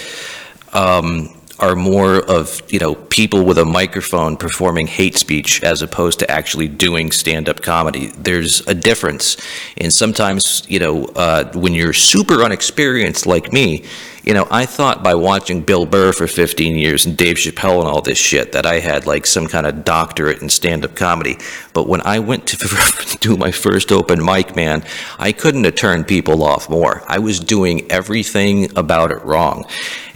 Um, 0.73 1.32
are 1.59 1.75
more 1.75 2.19
of 2.29 2.61
you 2.69 2.79
know 2.79 2.95
people 2.95 3.43
with 3.43 3.57
a 3.57 3.65
microphone 3.65 4.35
performing 4.35 4.87
hate 4.87 5.15
speech 5.17 5.63
as 5.63 5.81
opposed 5.81 6.19
to 6.19 6.29
actually 6.29 6.67
doing 6.67 7.11
stand-up 7.11 7.61
comedy. 7.61 8.07
There's 8.17 8.65
a 8.67 8.73
difference, 8.73 9.37
and 9.77 9.93
sometimes 9.93 10.63
you 10.67 10.79
know 10.79 11.05
uh, 11.15 11.51
when 11.53 11.73
you're 11.73 11.93
super 11.93 12.43
unexperienced 12.43 13.27
like 13.27 13.53
me, 13.53 13.83
you 14.23 14.33
know 14.33 14.47
I 14.49 14.65
thought 14.65 15.03
by 15.03 15.13
watching 15.13 15.61
Bill 15.61 15.85
Burr 15.85 16.11
for 16.11 16.27
15 16.27 16.75
years 16.75 17.05
and 17.05 17.15
Dave 17.15 17.37
Chappelle 17.37 17.79
and 17.79 17.87
all 17.87 18.01
this 18.01 18.17
shit 18.17 18.51
that 18.53 18.65
I 18.65 18.79
had 18.79 19.05
like 19.05 19.25
some 19.27 19.47
kind 19.47 19.67
of 19.67 19.85
doctorate 19.85 20.41
in 20.41 20.49
stand-up 20.49 20.95
comedy. 20.95 21.37
But 21.73 21.87
when 21.87 22.01
I 22.01 22.19
went 22.19 22.47
to 22.47 23.17
do 23.19 23.37
my 23.37 23.51
first 23.51 23.91
open 23.91 24.23
mic, 24.23 24.55
man, 24.55 24.83
I 25.19 25.31
couldn't 25.31 25.65
have 25.65 25.75
turned 25.75 26.07
people 26.07 26.43
off 26.43 26.69
more. 26.69 27.03
I 27.07 27.19
was 27.19 27.39
doing 27.39 27.91
everything 27.91 28.75
about 28.75 29.11
it 29.11 29.23
wrong, 29.23 29.65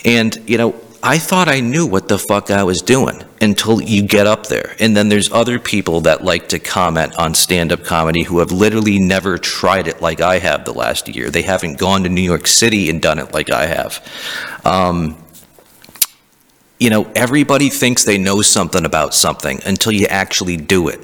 and 0.03 0.35
you 0.47 0.57
know 0.57 0.81
I 1.03 1.19
thought 1.19 1.47
I 1.47 1.59
knew 1.59 1.85
what 1.85 2.07
the 2.07 2.17
fuck 2.17 2.49
I 2.49 2.63
was 2.63 2.81
doing 2.81 3.23
until 3.39 3.81
you 3.81 4.01
get 4.01 4.25
up 4.25 4.47
there. 4.47 4.75
And 4.79 4.97
then 4.97 5.09
there's 5.09 5.31
other 5.31 5.59
people 5.59 6.01
that 6.01 6.23
like 6.23 6.49
to 6.49 6.59
comment 6.59 7.15
on 7.17 7.33
stand 7.33 7.71
up 7.71 7.83
comedy 7.83 8.23
who 8.23 8.39
have 8.39 8.51
literally 8.51 8.99
never 8.99 9.37
tried 9.37 9.87
it 9.87 10.01
like 10.01 10.21
I 10.21 10.39
have 10.39 10.65
the 10.65 10.73
last 10.73 11.07
year. 11.07 11.29
They 11.29 11.43
haven't 11.43 11.77
gone 11.77 12.03
to 12.03 12.09
New 12.09 12.21
York 12.21 12.47
City 12.47 12.89
and 12.89 13.01
done 13.01 13.19
it 13.19 13.33
like 13.33 13.51
I 13.51 13.67
have. 13.67 14.03
Um, 14.65 15.23
you 16.79 16.89
know, 16.89 17.11
everybody 17.15 17.69
thinks 17.69 18.03
they 18.03 18.17
know 18.17 18.41
something 18.41 18.85
about 18.85 19.13
something 19.13 19.59
until 19.65 19.91
you 19.91 20.07
actually 20.07 20.57
do 20.57 20.87
it. 20.89 20.99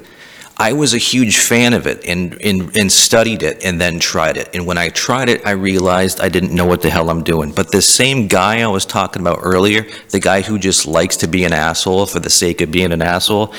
I 0.63 0.71
was 0.71 0.93
a 0.93 0.97
huge 0.97 1.39
fan 1.39 1.73
of 1.73 1.87
it 1.87 2.05
and, 2.05 2.41
and, 2.41 2.73
and 2.77 2.89
studied 2.89 3.43
it 3.43 3.65
and 3.65 3.81
then 3.81 3.99
tried 3.99 4.37
it. 4.37 4.49
And 4.53 4.65
when 4.65 4.77
I 4.77 4.87
tried 4.87 5.27
it, 5.27 5.45
I 5.45 5.51
realized 5.51 6.21
I 6.21 6.29
didn't 6.29 6.55
know 6.55 6.65
what 6.65 6.81
the 6.81 6.89
hell 6.89 7.09
I'm 7.09 7.21
doing. 7.21 7.51
But 7.51 7.73
this 7.73 7.85
same 7.85 8.29
guy 8.29 8.61
I 8.61 8.67
was 8.67 8.85
talking 8.85 9.21
about 9.21 9.39
earlier, 9.41 9.85
the 10.11 10.21
guy 10.21 10.39
who 10.39 10.57
just 10.57 10.87
likes 10.87 11.17
to 11.17 11.27
be 11.27 11.43
an 11.43 11.51
asshole 11.51 12.05
for 12.05 12.21
the 12.21 12.29
sake 12.29 12.61
of 12.61 12.71
being 12.71 12.93
an 12.93 13.01
asshole, 13.01 13.53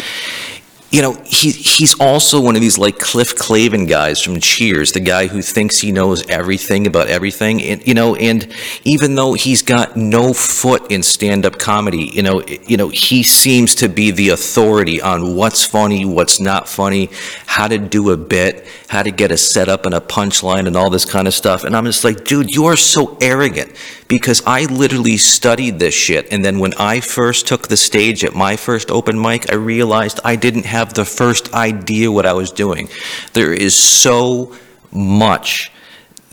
you 0.95 1.03
know, 1.03 1.15
he, 1.25 1.51
he's 1.51 1.99
also 1.99 2.41
one 2.41 2.55
of 2.55 2.61
these 2.61 2.79
like 2.79 3.01
Cliff 3.01 3.35
Clavin 3.35 3.89
guys 3.89 4.23
from 4.23 4.39
Cheers, 4.39 4.93
the 4.93 5.01
guy 5.01 5.27
who 5.27 5.43
thinks 5.43 5.81
he 5.81 5.91
knows 5.91 6.25
everything 6.29 6.87
about 6.87 7.09
everything. 7.09 7.61
And, 7.65 7.85
you 7.85 7.95
know, 7.95 8.15
and 8.15 8.47
even 8.85 9.17
though 9.17 9.33
he's 9.33 9.61
got 9.61 9.97
no 9.97 10.33
foot 10.33 10.93
in 10.93 11.03
stand-up 11.03 11.59
comedy, 11.59 12.11
you 12.13 12.23
know, 12.23 12.45
you 12.47 12.77
know, 12.77 12.91
he 12.91 13.25
seems 13.25 13.75
to 13.75 13.89
be 13.89 14.13
the 14.13 14.29
authority 14.29 15.03
on 15.03 15.35
what's 15.35 15.65
funny, 15.65 16.05
what's 16.05 16.39
not 16.39 16.69
funny, 16.69 17.11
how 17.47 17.67
to 17.67 17.77
do 17.77 18.13
a 18.13 18.17
bit, 18.17 18.65
how 18.95 19.03
to 19.03 19.11
get 19.11 19.33
a 19.33 19.37
setup 19.37 19.87
and 19.87 19.95
a 19.95 20.01
punchline 20.01 20.69
and 20.69 20.77
all 20.77 20.89
this 20.89 21.05
kind 21.05 21.27
of 21.27 21.35
stuff. 21.35 21.65
And 21.65 21.77
I'm 21.77 21.85
just 21.85 22.05
like, 22.05 22.25
dude, 22.25 22.55
you 22.55 22.67
are 22.67 22.77
so 22.77 23.19
arrogant 23.21 23.73
because 24.07 24.41
I 24.47 24.67
literally 24.67 25.17
studied 25.17 25.81
this 25.81 25.95
shit. 25.95 26.33
And 26.33 26.45
then 26.45 26.61
when 26.61 26.75
I 26.75 27.01
first 27.01 27.49
took 27.49 27.67
the 27.67 27.77
stage 27.77 28.25
at 28.25 28.35
my 28.35 28.55
first 28.55 28.93
open 28.93 29.21
mic, 29.21 29.51
I 29.51 29.57
realized 29.57 30.21
I 30.25 30.37
didn't 30.37 30.67
have 30.67 30.95
the 30.95 31.05
first 31.05 31.53
idea 31.53 32.13
what 32.13 32.25
I 32.25 32.35
was 32.35 32.53
doing. 32.53 32.89
There 33.33 33.53
is 33.53 33.75
so 33.75 34.55
much 34.93 35.73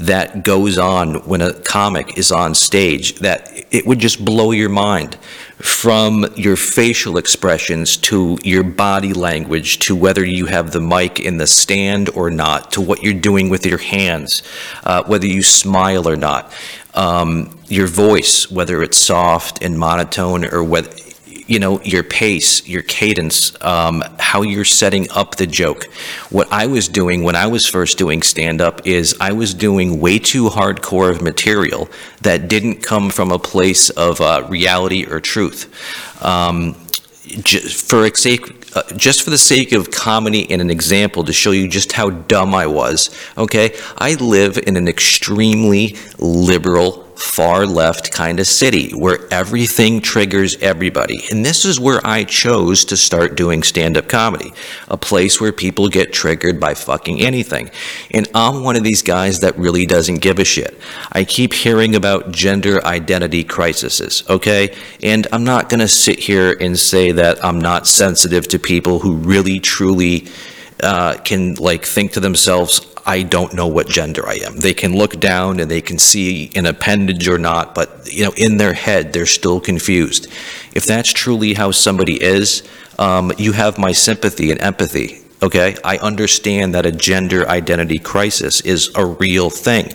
that 0.06 0.44
goes 0.44 0.78
on 0.78 1.16
when 1.28 1.42
a 1.42 1.54
comic 1.54 2.18
is 2.18 2.32
on 2.32 2.54
stage 2.56 3.16
that 3.20 3.52
it 3.72 3.86
would 3.86 4.00
just 4.00 4.24
blow 4.24 4.52
your 4.52 4.70
mind 4.70 5.16
from 5.60 6.26
your 6.36 6.56
facial 6.56 7.18
expressions 7.18 7.98
to 7.98 8.38
your 8.44 8.64
body 8.64 9.14
language 9.14 9.80
to 9.80 9.96
whether 9.96 10.26
you 10.26 10.48
have 10.48 10.72
the 10.72 10.82
mic 10.82 11.20
in 11.20 11.38
the 11.38 11.48
stand 11.48 12.10
or 12.10 12.30
not 12.30 12.72
to 12.72 12.82
what 12.82 13.04
you're 13.04 13.14
doing 13.14 13.50
with 13.50 13.66
your 13.66 13.78
hands 13.78 14.44
uh, 14.84 15.04
whether 15.04 15.28
you 15.28 15.44
smile 15.44 16.08
or 16.08 16.16
not. 16.16 16.52
Um, 16.94 17.58
your 17.70 17.88
voice 17.88 18.52
whether 18.52 18.84
it's 18.84 18.98
soft 18.98 19.64
and 19.64 19.80
monotone 19.80 20.44
or 20.46 20.62
whether 20.62 20.92
you 21.52 21.60
know, 21.60 21.82
your 21.82 22.02
pace, 22.02 22.66
your 22.66 22.82
cadence, 22.82 23.62
um, 23.62 24.02
how 24.20 24.42
you're 24.42 24.64
setting 24.64 25.12
up 25.12 25.36
the 25.36 25.46
joke. 25.46 25.84
What 26.30 26.50
I 26.50 26.68
was 26.68 26.88
doing 26.88 27.24
when 27.24 27.36
I 27.36 27.48
was 27.48 27.68
first 27.68 27.98
doing 27.98 28.22
stand 28.22 28.62
up 28.62 28.88
is 28.88 29.18
I 29.20 29.34
was 29.34 29.54
doing 29.54 30.00
way 30.00 30.18
too 30.18 30.48
hardcore 30.48 31.12
of 31.12 31.22
material 31.22 31.90
that 32.22 32.48
didn't 32.48 32.78
come 32.78 33.10
from 33.10 33.34
a 33.34 33.38
place 33.38 33.90
of 33.90 34.22
uh, 34.22 34.46
reality 34.48 35.06
or 35.06 35.20
truth. 35.20 35.68
Um, 36.24 36.78
just 37.44 37.90
for 37.90 38.08
sake, 38.16 38.74
uh, 38.78 38.84
just 38.96 39.22
for 39.22 39.30
the 39.30 39.38
sake 39.38 39.74
of 39.74 39.92
comedy 39.92 40.50
and 40.50 40.62
an 40.62 40.70
example 40.70 41.26
to 41.26 41.34
show 41.34 41.52
you 41.52 41.68
just 41.68 41.92
how 41.92 42.12
dumb 42.12 42.56
I 42.56 42.68
was, 42.68 43.10
okay? 43.38 43.76
I 43.98 44.14
live 44.14 44.58
in 44.58 44.78
an 44.78 44.88
extremely 44.88 45.98
liberal 46.18 47.11
far 47.22 47.66
left 47.66 48.12
kind 48.12 48.40
of 48.40 48.48
city 48.48 48.92
where 48.92 49.32
everything 49.32 50.02
triggers 50.02 50.58
everybody. 50.58 51.22
And 51.30 51.46
this 51.46 51.66
is 51.66 51.80
where 51.80 52.02
I 52.06 52.24
chose 52.24 52.84
to 52.86 52.98
start 52.98 53.36
doing 53.36 53.64
stand 53.64 53.96
up 53.96 54.10
comedy, 54.10 54.54
a 54.88 54.98
place 54.98 55.40
where 55.40 55.52
people 55.52 55.88
get 55.88 56.12
triggered 56.12 56.60
by 56.60 56.74
fucking 56.74 57.22
anything. 57.22 57.70
And 58.12 58.28
I'm 58.34 58.64
one 58.64 58.76
of 58.76 58.84
these 58.84 59.02
guys 59.04 59.40
that 59.40 59.58
really 59.58 59.86
doesn't 59.86 60.18
give 60.18 60.40
a 60.40 60.44
shit. 60.44 60.80
I 61.12 61.24
keep 61.24 61.54
hearing 61.54 61.96
about 61.96 62.32
gender 62.32 62.84
identity 62.86 63.44
crises, 63.44 64.24
okay? 64.28 64.76
And 65.04 65.28
I'm 65.32 65.44
not 65.44 65.70
going 65.70 65.80
to 65.80 65.88
sit 65.88 66.20
here 66.20 66.58
and 66.60 66.78
say 66.78 67.12
that 67.12 67.44
I'm 67.46 67.60
not 67.60 67.88
sensitive 67.88 68.48
to 68.50 68.60
people 68.60 69.00
who 69.00 69.16
really, 69.16 69.60
truly 69.60 70.28
uh, 70.82 71.18
can 71.18 71.56
like 71.56 71.86
think 71.86 72.14
to 72.14 72.20
themselves, 72.20 72.86
I 73.06 73.24
don't 73.24 73.54
know 73.54 73.68
what 73.68 73.88
gender 73.88 74.28
I 74.28 74.36
am. 74.46 74.58
They 74.58 74.74
can 74.74 74.96
look 74.96 75.20
down 75.20 75.60
and 75.60 75.70
they 75.70 75.82
can 75.82 75.98
see 75.98 76.52
an 76.56 76.66
appendage 76.66 77.28
or 77.28 77.38
not, 77.38 77.74
but 77.74 78.12
you 78.12 78.24
know, 78.26 78.34
in 78.38 78.58
their 78.58 78.74
head, 78.74 79.14
they're 79.14 79.26
still 79.26 79.60
confused. 79.60 80.28
If 80.74 80.86
that's 80.86 81.12
truly 81.12 81.54
how 81.54 81.72
somebody 81.72 82.22
is, 82.22 82.64
um, 83.00 83.32
you 83.38 83.54
have 83.54 83.78
my 83.78 83.92
sympathy 83.92 84.52
and 84.52 84.62
empathy. 84.62 85.22
Okay, 85.44 85.76
I 85.84 85.98
understand 85.98 86.76
that 86.76 86.86
a 86.86 86.92
gender 86.92 87.50
identity 87.50 87.98
crisis 87.98 88.62
is 88.62 88.92
a 88.94 89.04
real 89.04 89.50
thing, 89.50 89.92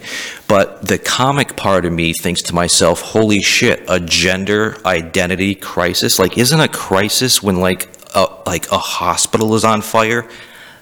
but 0.49 0.85
the 0.85 0.99
comic 0.99 1.57
part 1.57 1.85
of 1.85 1.93
me 1.93 2.13
thinks 2.13 2.43
to 2.43 2.55
myself, 2.55 3.01
"Holy 3.01 3.41
shit, 3.41 3.85
a 3.87 4.01
gender 4.01 4.77
identity 4.85 5.55
crisis! 5.55 6.19
Like, 6.19 6.37
isn't 6.37 6.61
a 6.61 6.67
crisis 6.67 7.45
when 7.45 7.61
like 7.61 7.89
a, 8.17 8.27
like 8.45 8.73
a 8.73 8.79
hospital 8.79 9.55
is 9.55 9.65
on 9.65 9.83
fire?" 9.83 10.29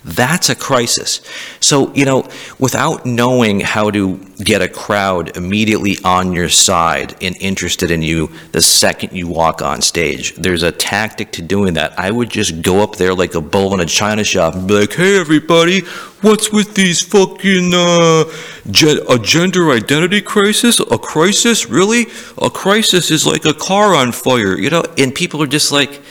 That's 0.04 0.50
a 0.50 0.54
crisis. 0.54 1.22
So, 1.60 1.90
you 1.94 2.04
know, 2.04 2.28
without 2.58 3.06
knowing 3.06 3.60
how 3.60 3.90
to 3.90 4.18
get 4.42 4.60
a 4.60 4.68
crowd 4.68 5.34
immediately 5.34 5.96
on 6.04 6.34
your 6.34 6.50
side 6.50 7.14
and 7.22 7.34
interested 7.40 7.90
in 7.90 8.02
you 8.02 8.30
the 8.52 8.60
second 8.60 9.12
you 9.12 9.28
walk 9.28 9.62
on 9.62 9.80
stage, 9.80 10.34
there's 10.34 10.62
a 10.62 10.70
tactic 10.70 11.32
to 11.32 11.42
doing 11.42 11.74
that. 11.74 11.98
I 11.98 12.10
would 12.10 12.28
just 12.28 12.60
go 12.60 12.82
up 12.82 12.96
there 12.96 13.14
like 13.14 13.34
a 13.34 13.40
bull 13.40 13.72
in 13.72 13.80
a 13.80 13.86
china 13.86 14.24
shop 14.24 14.54
and 14.54 14.68
be 14.68 14.74
like, 14.80 14.92
hey, 14.92 15.18
everybody, 15.18 15.80
what's 16.20 16.52
with 16.52 16.74
these 16.74 17.00
fucking, 17.00 17.72
uh, 17.74 18.24
gen- 18.70 19.00
a 19.08 19.18
gender 19.18 19.70
identity 19.70 20.20
crisis? 20.20 20.80
A 20.80 20.98
crisis? 20.98 21.70
Really? 21.70 22.08
A 22.42 22.50
crisis 22.50 23.10
is 23.10 23.26
like 23.26 23.46
a 23.46 23.54
car 23.54 23.94
on 23.94 24.12
fire, 24.12 24.58
you 24.58 24.68
know? 24.68 24.82
And 24.98 25.14
people 25.14 25.42
are 25.42 25.46
just 25.46 25.72
like, 25.72 26.02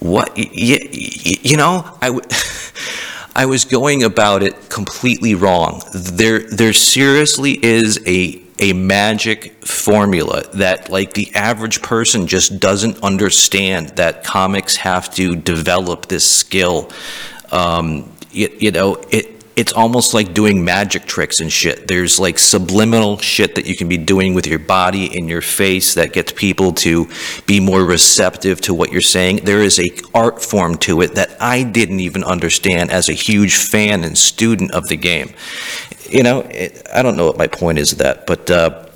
what? 0.00 0.34
Y- 0.34 0.48
y- 0.50 0.78
y- 0.92 1.36
you 1.42 1.56
know, 1.58 1.84
I 2.00 2.06
w- 2.06 2.22
I 3.34 3.46
was 3.46 3.64
going 3.64 4.02
about 4.02 4.42
it 4.42 4.68
completely 4.68 5.34
wrong. 5.34 5.82
There, 5.94 6.40
there 6.40 6.72
seriously 6.72 7.64
is 7.64 8.00
a 8.06 8.42
a 8.60 8.72
magic 8.72 9.64
formula 9.64 10.42
that 10.54 10.90
like 10.90 11.14
the 11.14 11.32
average 11.34 11.80
person 11.80 12.26
just 12.26 12.58
doesn't 12.58 13.00
understand 13.04 13.90
that 13.90 14.24
comics 14.24 14.76
have 14.76 15.14
to 15.14 15.36
develop 15.36 16.06
this 16.06 16.28
skill. 16.28 16.90
Um, 17.52 18.12
you, 18.32 18.48
you 18.58 18.70
know, 18.72 18.96
it 19.10 19.37
it's 19.58 19.72
almost 19.72 20.14
like 20.14 20.34
doing 20.34 20.64
magic 20.64 21.04
tricks 21.04 21.40
and 21.40 21.52
shit. 21.52 21.88
There's 21.88 22.20
like 22.20 22.38
subliminal 22.38 23.18
shit 23.18 23.56
that 23.56 23.66
you 23.66 23.74
can 23.76 23.88
be 23.88 23.98
doing 23.98 24.32
with 24.32 24.46
your 24.46 24.60
body 24.60 25.18
and 25.18 25.28
your 25.28 25.40
face 25.40 25.94
that 25.94 26.12
gets 26.12 26.30
people 26.30 26.72
to 26.74 27.08
be 27.44 27.58
more 27.58 27.84
receptive 27.84 28.60
to 28.62 28.72
what 28.72 28.92
you're 28.92 29.00
saying. 29.00 29.40
There 29.42 29.60
is 29.60 29.80
a 29.80 29.88
art 30.14 30.40
form 30.40 30.76
to 30.86 31.00
it 31.00 31.16
that 31.16 31.36
I 31.42 31.64
didn't 31.64 31.98
even 31.98 32.22
understand 32.22 32.92
as 32.92 33.08
a 33.08 33.14
huge 33.14 33.56
fan 33.56 34.04
and 34.04 34.16
student 34.16 34.70
of 34.70 34.86
the 34.86 34.96
game. 34.96 35.32
You 36.08 36.22
know, 36.22 36.42
it, 36.42 36.86
I 36.94 37.02
don't 37.02 37.16
know 37.16 37.26
what 37.26 37.36
my 37.36 37.48
point 37.48 37.80
is 37.80 37.96
that, 37.96 38.28
but 38.28 38.48
uh, 38.52 38.87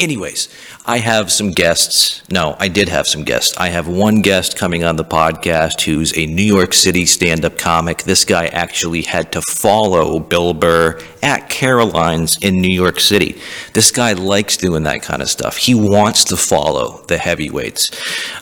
anyways, 0.00 0.48
I 0.86 0.98
have 0.98 1.30
some 1.30 1.52
guests. 1.52 2.22
No, 2.30 2.56
I 2.58 2.68
did 2.68 2.88
have 2.88 3.06
some 3.06 3.22
guests. 3.22 3.56
I 3.58 3.68
have 3.68 3.86
one 3.86 4.22
guest 4.22 4.56
coming 4.56 4.82
on 4.82 4.96
the 4.96 5.04
podcast 5.04 5.82
who's 5.82 6.16
a 6.16 6.26
New 6.26 6.42
York 6.42 6.72
City 6.72 7.06
stand 7.06 7.44
up 7.44 7.58
comic. 7.58 8.02
This 8.02 8.24
guy 8.24 8.46
actually 8.46 9.02
had 9.02 9.30
to 9.32 9.42
follow 9.42 10.18
Bill 10.18 10.54
Burr 10.54 10.98
at 11.22 11.50
Caroline's 11.50 12.38
in 12.38 12.60
New 12.60 12.74
York 12.74 12.98
City. 12.98 13.40
This 13.74 13.90
guy 13.90 14.14
likes 14.14 14.56
doing 14.56 14.84
that 14.84 15.02
kind 15.02 15.20
of 15.20 15.28
stuff. 15.28 15.58
He 15.58 15.74
wants 15.74 16.24
to 16.24 16.36
follow 16.36 17.04
the 17.06 17.18
heavyweights. 17.18 17.90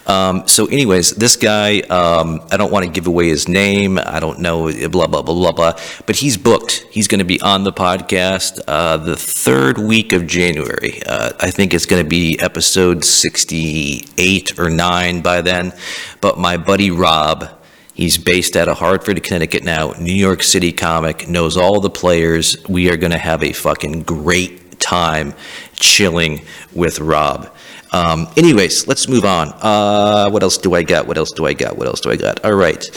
Um, 0.09 0.47
so, 0.47 0.67
anyways, 0.67 1.13
this 1.17 1.37
guy, 1.37 1.81
um, 1.81 2.41
I 2.53 2.57
don't 2.57 2.73
want 2.73 2.87
to 2.87 2.91
give 2.91 3.07
away 3.07 3.29
his 3.29 3.49
name. 3.49 3.99
I 3.99 4.21
don't 4.21 4.39
know, 4.39 4.73
blah, 4.89 5.07
blah, 5.09 5.23
blah, 5.23 5.35
blah, 5.35 5.53
blah. 5.53 5.73
But 6.07 6.17
he's 6.17 6.37
booked. 6.37 6.87
He's 6.91 7.09
going 7.09 7.19
to 7.19 7.25
be 7.25 7.41
on 7.41 7.65
the 7.65 7.73
podcast 7.73 8.61
uh, 8.69 8.97
the 8.99 9.17
third 9.17 9.79
week 9.79 10.13
of 10.13 10.27
January. 10.27 11.03
Uh, 11.05 11.33
I 11.41 11.48
think 11.51 11.75
it's 11.75 11.87
going 11.87 12.03
to 12.03 12.09
be 12.09 12.39
episode 12.41 13.05
68 13.05 14.59
or 14.59 14.71
9 14.71 15.23
by 15.23 15.41
then. 15.43 15.73
But 16.21 16.39
my 16.39 16.57
buddy 16.57 16.91
Rob, 16.91 17.59
He's 17.99 18.17
based 18.17 18.57
out 18.57 18.69
of 18.69 18.79
Hartford, 18.79 19.21
Connecticut 19.25 19.65
now, 19.65 19.91
New 19.99 20.15
York 20.15 20.45
City 20.45 20.71
comic, 20.71 21.29
knows 21.29 21.57
all 21.57 21.81
the 21.81 21.91
players. 21.91 22.57
We 22.69 22.93
are 22.93 22.97
going 22.97 23.11
to 23.11 23.19
have 23.19 23.43
a 23.43 23.53
fucking 23.53 24.05
great 24.05 24.79
time 24.79 25.35
chilling 25.75 26.43
with 26.73 27.01
Rob. 27.01 27.53
Um, 27.91 28.29
anyways, 28.37 28.87
let's 28.87 29.09
move 29.09 29.25
on. 29.25 29.49
Uh, 29.61 30.31
what 30.31 30.45
else 30.45 30.59
do 30.59 30.75
I 30.75 30.85
got? 30.85 31.09
What 31.09 31.19
else 31.19 31.33
do 31.33 31.45
I 31.45 31.55
got? 31.55 31.77
What 31.77 31.89
else 31.89 32.01
do 32.01 32.13
I 32.13 32.15
got? 32.15 32.45
All 32.45 32.55
right. 32.55 32.89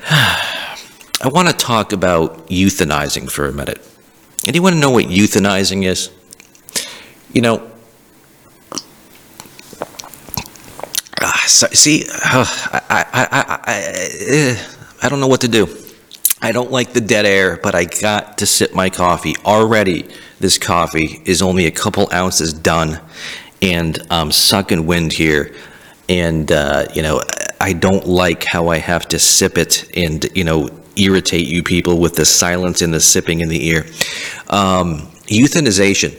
I 0.10 1.28
want 1.28 1.46
to 1.46 1.54
talk 1.54 1.92
about 1.92 2.48
euthanizing 2.48 3.30
for 3.30 3.46
a 3.46 3.52
minute. 3.52 3.80
Anyone 4.44 4.80
know 4.80 4.90
what 4.90 5.04
euthanizing 5.04 5.84
is? 5.84 6.10
You 7.32 7.42
know, 7.42 7.70
Ah, 11.22 11.44
so, 11.46 11.66
see, 11.68 12.04
uh, 12.08 12.46
I, 12.72 12.80
I, 12.88 13.04
I, 13.12 13.60
I, 13.66 13.82
eh, 14.26 14.66
I 15.02 15.08
don't 15.10 15.20
know 15.20 15.26
what 15.26 15.42
to 15.42 15.48
do. 15.48 15.68
I 16.40 16.50
don't 16.52 16.70
like 16.70 16.94
the 16.94 17.00
dead 17.02 17.26
air, 17.26 17.58
but 17.62 17.74
I 17.74 17.84
got 17.84 18.38
to 18.38 18.46
sip 18.46 18.74
my 18.74 18.88
coffee. 18.88 19.34
Already, 19.44 20.08
this 20.38 20.56
coffee 20.56 21.20
is 21.26 21.42
only 21.42 21.66
a 21.66 21.70
couple 21.70 22.08
ounces 22.10 22.54
done, 22.54 23.00
and 23.60 23.98
I'm 24.10 24.32
sucking 24.32 24.86
wind 24.86 25.12
here. 25.12 25.54
And, 26.08 26.50
uh, 26.50 26.86
you 26.94 27.02
know, 27.02 27.20
I 27.60 27.74
don't 27.74 28.06
like 28.06 28.44
how 28.44 28.68
I 28.68 28.78
have 28.78 29.06
to 29.08 29.18
sip 29.18 29.58
it 29.58 29.90
and, 29.94 30.26
you 30.34 30.44
know, 30.44 30.70
irritate 30.96 31.46
you 31.46 31.62
people 31.62 32.00
with 32.00 32.16
the 32.16 32.24
silence 32.24 32.80
and 32.80 32.94
the 32.94 33.00
sipping 33.00 33.40
in 33.40 33.50
the 33.50 33.66
ear. 33.66 33.84
Um, 34.48 35.02
euthanization. 35.26 36.16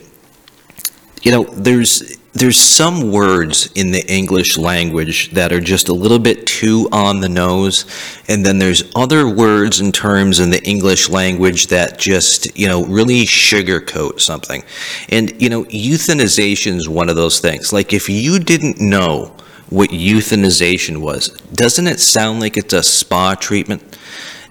You 1.24 1.32
know, 1.32 1.44
there's 1.44 2.18
there's 2.34 2.58
some 2.58 3.12
words 3.12 3.70
in 3.76 3.92
the 3.92 4.06
English 4.12 4.58
language 4.58 5.32
that 5.32 5.52
are 5.52 5.60
just 5.60 5.90
a 5.90 5.94
little 5.94 6.20
bit 6.20 6.48
too 6.48 6.88
on 6.92 7.20
the 7.20 7.28
nose, 7.28 7.86
and 8.30 8.46
then 8.46 8.58
there's 8.58 8.90
other 8.96 9.28
words 9.28 9.82
and 9.82 9.94
terms 9.94 10.40
in 10.40 10.50
the 10.50 10.64
English 10.64 11.10
language 11.10 11.68
that 11.68 12.00
just, 12.00 12.58
you 12.58 12.68
know, 12.68 12.86
really 12.86 13.26
sugarcoat 13.26 14.22
something. 14.22 14.64
And, 15.10 15.40
you 15.42 15.50
know, 15.50 15.66
euthanization 15.66 16.78
is 16.78 16.88
one 16.88 17.10
of 17.10 17.18
those 17.18 17.42
things. 17.42 17.74
Like, 17.74 17.92
if 17.92 18.08
you 18.08 18.40
didn't 18.40 18.80
know 18.80 19.36
what 19.70 19.90
euthanization 19.90 21.02
was, 21.02 21.30
doesn't 21.54 21.88
it 21.88 22.00
sound 22.00 22.40
like 22.40 22.56
it's 22.56 22.74
a 22.74 22.82
spa 22.82 23.36
treatment? 23.36 23.98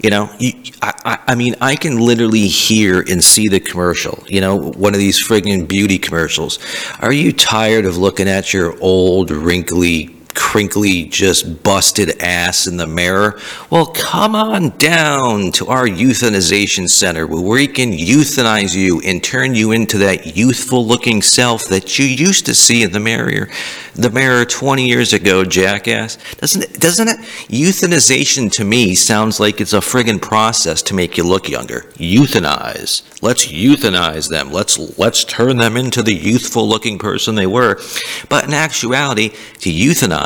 You 0.03 0.11
know, 0.11 0.35
you, 0.39 0.53
I, 0.81 0.93
I, 1.05 1.19
I 1.29 1.35
mean, 1.35 1.57
I 1.61 1.77
can 1.77 1.99
literally 1.99 2.47
hear 2.47 3.01
and 3.01 3.23
see 3.23 3.49
the 3.49 3.61
commercial, 3.61 4.25
you 4.27 4.41
know, 4.41 4.57
one 4.57 4.95
of 4.95 4.99
these 4.99 5.27
friggin' 5.27 5.69
beauty 5.69 5.99
commercials. 5.99 6.59
Are 7.01 7.13
you 7.13 7.33
tired 7.33 7.85
of 7.85 7.99
looking 7.99 8.29
at 8.29 8.55
your 8.55 8.81
old, 8.81 9.31
wrinkly, 9.31 10.17
crinkly, 10.35 11.05
just 11.05 11.63
busted 11.63 12.21
ass 12.21 12.67
in 12.67 12.77
the 12.77 12.87
mirror? 12.87 13.39
Well, 13.71 13.87
come 13.87 14.35
on 14.35 14.71
down 14.79 15.53
to 15.53 15.67
our 15.67 15.87
euthanization 15.87 16.89
center 16.89 17.27
where 17.27 17.43
we 17.43 17.67
can 17.67 17.93
euthanize 17.93 18.75
you 18.75 19.01
and 19.01 19.23
turn 19.23 19.55
you 19.55 19.73
into 19.73 19.99
that 19.99 20.37
youthful 20.37 20.87
looking 20.87 21.23
self 21.23 21.65
that 21.67 21.99
you 21.99 22.05
used 22.05 22.47
to 22.47 22.55
see 22.55 22.83
in 22.83 22.93
the 22.93 23.01
mirror, 23.01 23.49
the 23.95 24.11
mirror 24.11 24.45
20 24.45 24.87
years 24.87 25.13
ago, 25.13 25.45
jackass. 25.45 26.19
Doesn't 26.37 26.65
it, 26.65 26.81
doesn't 26.81 27.09
it? 27.09 27.19
Euthanization 27.49 28.51
to 28.53 28.65
me 28.65 28.95
sounds 28.95 29.41
like 29.41 29.61
it's 29.61 29.73
a 29.73 29.79
friggin' 29.79 30.23
process 30.23 30.83
to 30.83 30.95
make 30.95 31.17
you 31.17 31.25
look 31.25 31.49
younger. 31.49 31.81
Euthanize. 31.97 33.03
Let's 33.23 33.47
euthanize 33.47 34.31
them. 34.31 34.51
Let's 34.51 34.79
let's 34.99 35.25
turn 35.25 35.59
them 35.59 35.77
into 35.77 36.03
the 36.03 36.15
youthful 36.15 36.67
looking 36.67 36.99
person 36.99 37.35
they 37.35 37.47
were. 37.47 37.81
But 38.29 38.45
in 38.45 38.55
actuality, 38.55 39.31
to 39.61 39.71
euthanize 39.71 40.20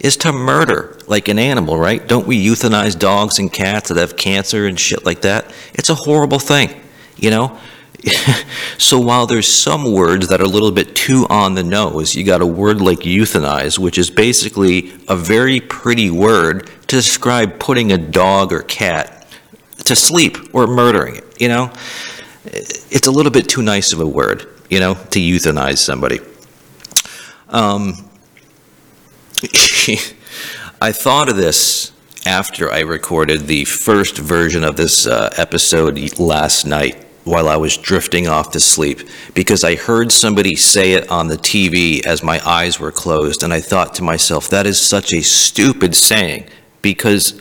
is 0.00 0.16
to 0.18 0.32
murder 0.32 0.98
like 1.06 1.28
an 1.28 1.38
animal, 1.38 1.78
right? 1.78 2.06
Don't 2.06 2.26
we 2.26 2.44
euthanize 2.44 2.98
dogs 2.98 3.38
and 3.38 3.52
cats 3.52 3.88
that 3.88 3.96
have 3.96 4.16
cancer 4.16 4.66
and 4.66 4.78
shit 4.78 5.04
like 5.04 5.22
that? 5.22 5.52
It's 5.74 5.90
a 5.90 5.94
horrible 5.94 6.38
thing, 6.38 6.70
you 7.16 7.30
know? 7.30 7.58
so 8.78 8.98
while 8.98 9.26
there's 9.26 9.48
some 9.48 9.92
words 9.92 10.28
that 10.28 10.40
are 10.40 10.44
a 10.44 10.48
little 10.48 10.70
bit 10.70 10.94
too 10.94 11.26
on 11.30 11.54
the 11.54 11.64
nose, 11.64 12.14
you 12.14 12.24
got 12.24 12.40
a 12.40 12.46
word 12.46 12.80
like 12.80 13.00
euthanize, 13.00 13.78
which 13.78 13.98
is 13.98 14.10
basically 14.10 14.92
a 15.08 15.16
very 15.16 15.60
pretty 15.60 16.10
word 16.10 16.66
to 16.88 16.96
describe 16.96 17.58
putting 17.58 17.92
a 17.92 17.98
dog 17.98 18.52
or 18.52 18.62
cat 18.62 19.26
to 19.84 19.96
sleep 19.96 20.36
or 20.54 20.66
murdering 20.66 21.16
it, 21.16 21.40
you 21.40 21.48
know? 21.48 21.72
It's 22.44 23.06
a 23.06 23.10
little 23.10 23.32
bit 23.32 23.48
too 23.48 23.62
nice 23.62 23.92
of 23.92 24.00
a 24.00 24.06
word. 24.06 24.46
you 24.70 24.80
know, 24.80 24.94
to 24.94 25.18
euthanize 25.18 25.78
somebody. 25.78 26.20
Um, 27.48 28.07
I 30.80 30.90
thought 30.90 31.28
of 31.28 31.36
this 31.36 31.92
after 32.26 32.72
I 32.72 32.80
recorded 32.80 33.42
the 33.42 33.64
first 33.66 34.18
version 34.18 34.64
of 34.64 34.76
this 34.76 35.06
uh, 35.06 35.32
episode 35.36 36.18
last 36.18 36.66
night 36.66 37.04
while 37.22 37.48
I 37.48 37.54
was 37.54 37.76
drifting 37.76 38.26
off 38.26 38.50
to 38.52 38.60
sleep 38.60 39.00
because 39.34 39.62
I 39.62 39.76
heard 39.76 40.10
somebody 40.10 40.56
say 40.56 40.94
it 40.94 41.08
on 41.08 41.28
the 41.28 41.36
TV 41.36 42.04
as 42.04 42.24
my 42.24 42.40
eyes 42.44 42.80
were 42.80 42.90
closed, 42.90 43.44
and 43.44 43.52
I 43.52 43.60
thought 43.60 43.94
to 43.94 44.02
myself, 44.02 44.48
that 44.48 44.66
is 44.66 44.80
such 44.80 45.12
a 45.12 45.22
stupid 45.22 45.94
saying 45.94 46.48
because. 46.82 47.40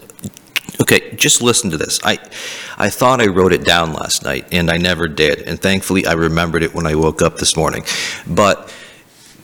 Okay, 0.80 1.16
just 1.16 1.42
listen 1.42 1.72
to 1.72 1.78
this. 1.78 2.00
I, 2.04 2.20
I 2.78 2.90
thought 2.92 3.20
I 3.20 3.26
wrote 3.26 3.52
it 3.52 3.64
down 3.64 3.94
last 3.94 4.24
night, 4.24 4.48
and 4.52 4.70
I 4.70 4.78
never 4.78 5.08
did. 5.08 5.42
And 5.42 5.60
thankfully, 5.60 6.06
I 6.06 6.14
remembered 6.14 6.62
it 6.62 6.76
when 6.76 6.86
I 6.86 6.94
woke 6.94 7.24
up 7.24 7.38
this 7.38 7.58
morning. 7.58 7.84
But 8.28 8.72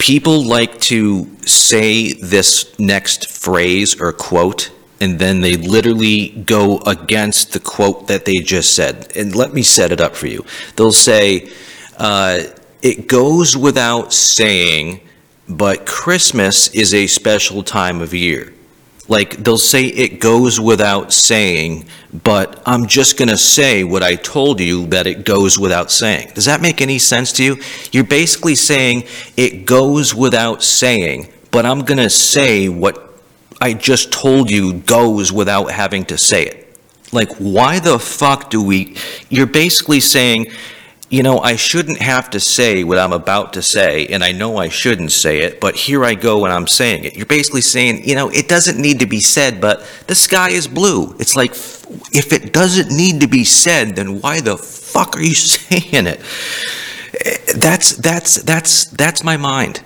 people 0.04 0.44
like 0.44 0.82
to 0.82 1.26
say 1.48 2.12
this 2.12 2.78
next 2.78 3.30
phrase 3.30 4.02
or 4.02 4.12
quote, 4.12 4.70
and 5.00 5.18
then 5.18 5.39
they 5.39 5.56
literally 5.56 6.28
go 6.28 6.80
against 6.80 7.54
the 7.54 7.60
quote 7.62 8.08
that 8.08 8.26
they 8.26 8.34
just 8.39 8.76
said. 8.76 9.13
And 9.16 9.34
let 9.34 9.54
me 9.54 9.63
set 9.63 9.94
it 9.94 10.02
up 10.02 10.18
for 10.18 10.28
you. 10.28 10.44
They'll 10.76 10.92
say, 10.92 11.50
uh, 11.98 12.42
it 12.82 13.08
goes 13.08 13.56
without 13.56 14.12
saying, 14.12 15.08
but 15.48 15.86
Christmas 15.86 16.68
is 16.76 16.94
a 16.94 17.08
special 17.08 17.63
time 17.63 18.02
of 18.02 18.13
year. 18.13 18.53
Like, 19.10 19.44
they'll 19.44 19.58
say 19.58 19.86
it 19.86 20.22
goes 20.22 20.62
without 20.62 21.12
saying, 21.12 21.86
but 22.24 22.63
I'm 22.66 22.88
just 22.88 23.18
going 23.18 23.28
to 23.28 23.38
say 23.38 23.84
what 23.84 24.02
I 24.02 24.16
told 24.16 24.62
you 24.62 24.86
that 24.88 25.08
it 25.08 25.26
goes 25.26 25.60
without 25.60 25.92
saying. 25.92 26.32
Does 26.36 26.46
that 26.46 26.62
make 26.62 26.80
any 26.80 27.00
sense 27.00 27.34
to 27.34 27.44
you? 27.44 27.58
You're 27.92 28.06
basically 28.06 28.56
saying 28.56 29.04
it 29.36 29.66
goes 29.66 30.16
without 30.16 30.63
saying, 30.63 31.34
but 31.52 31.66
I'm 31.66 31.82
going 31.82 31.98
to 31.98 32.10
say 32.10 32.70
what 32.70 33.20
I 33.60 33.74
just 33.74 34.12
told 34.12 34.50
you 34.50 34.74
goes 34.74 35.32
without 35.32 35.72
having 35.72 36.06
to 36.06 36.18
say 36.18 36.46
it. 36.46 36.78
Like, 37.12 37.32
why 37.36 37.80
the 37.80 38.00
fuck 38.00 38.50
do 38.50 38.63
we? 38.63 38.96
You're 39.30 39.48
basically 39.48 40.00
saying, 40.00 40.48
you 41.13 41.21
know, 41.21 41.38
I 41.38 41.58
shouldn't 41.58 42.02
have 42.02 42.32
to 42.32 42.39
say 42.39 42.84
what 42.84 42.97
I'm 42.97 43.13
about 43.13 43.54
to 43.54 43.62
say, 43.62 44.08
and 44.08 44.23
I 44.23 44.32
know 44.32 44.58
I 44.58 44.69
shouldn't 44.69 45.12
say 45.12 45.41
it, 45.41 45.62
but 45.62 45.76
here 45.76 46.04
I 46.04 46.15
go 46.15 46.43
and 46.43 46.52
I'm 46.52 46.65
saying 46.65 47.04
it. 47.04 47.15
You're 47.15 47.28
basically 47.28 47.62
saying, 47.62 48.10
you 48.10 48.15
know, 48.15 48.30
it 48.30 48.49
doesn't 48.49 48.82
need 48.82 48.99
to 49.02 49.06
be 49.06 49.19
said, 49.19 49.62
but 49.62 49.86
the 50.08 50.15
sky 50.15 50.49
is 50.49 50.67
blue. 50.67 51.15
It's 51.19 51.36
like, 51.36 51.52
if 51.52 52.34
it 52.34 52.52
doesn't 52.52 52.89
need 52.89 53.21
to 53.21 53.28
be 53.28 53.43
said, 53.43 53.95
then 53.95 54.21
why 54.21 54.41
the 54.41 54.58
fuck 54.58 55.15
are 55.15 55.21
you 55.21 55.36
saying 55.36 56.08
it? 56.08 56.19
That's, 57.60 57.95
that's, 57.97 58.41
that's, 58.41 58.86
that's 58.86 59.23
my 59.23 59.38
mind. 59.38 59.84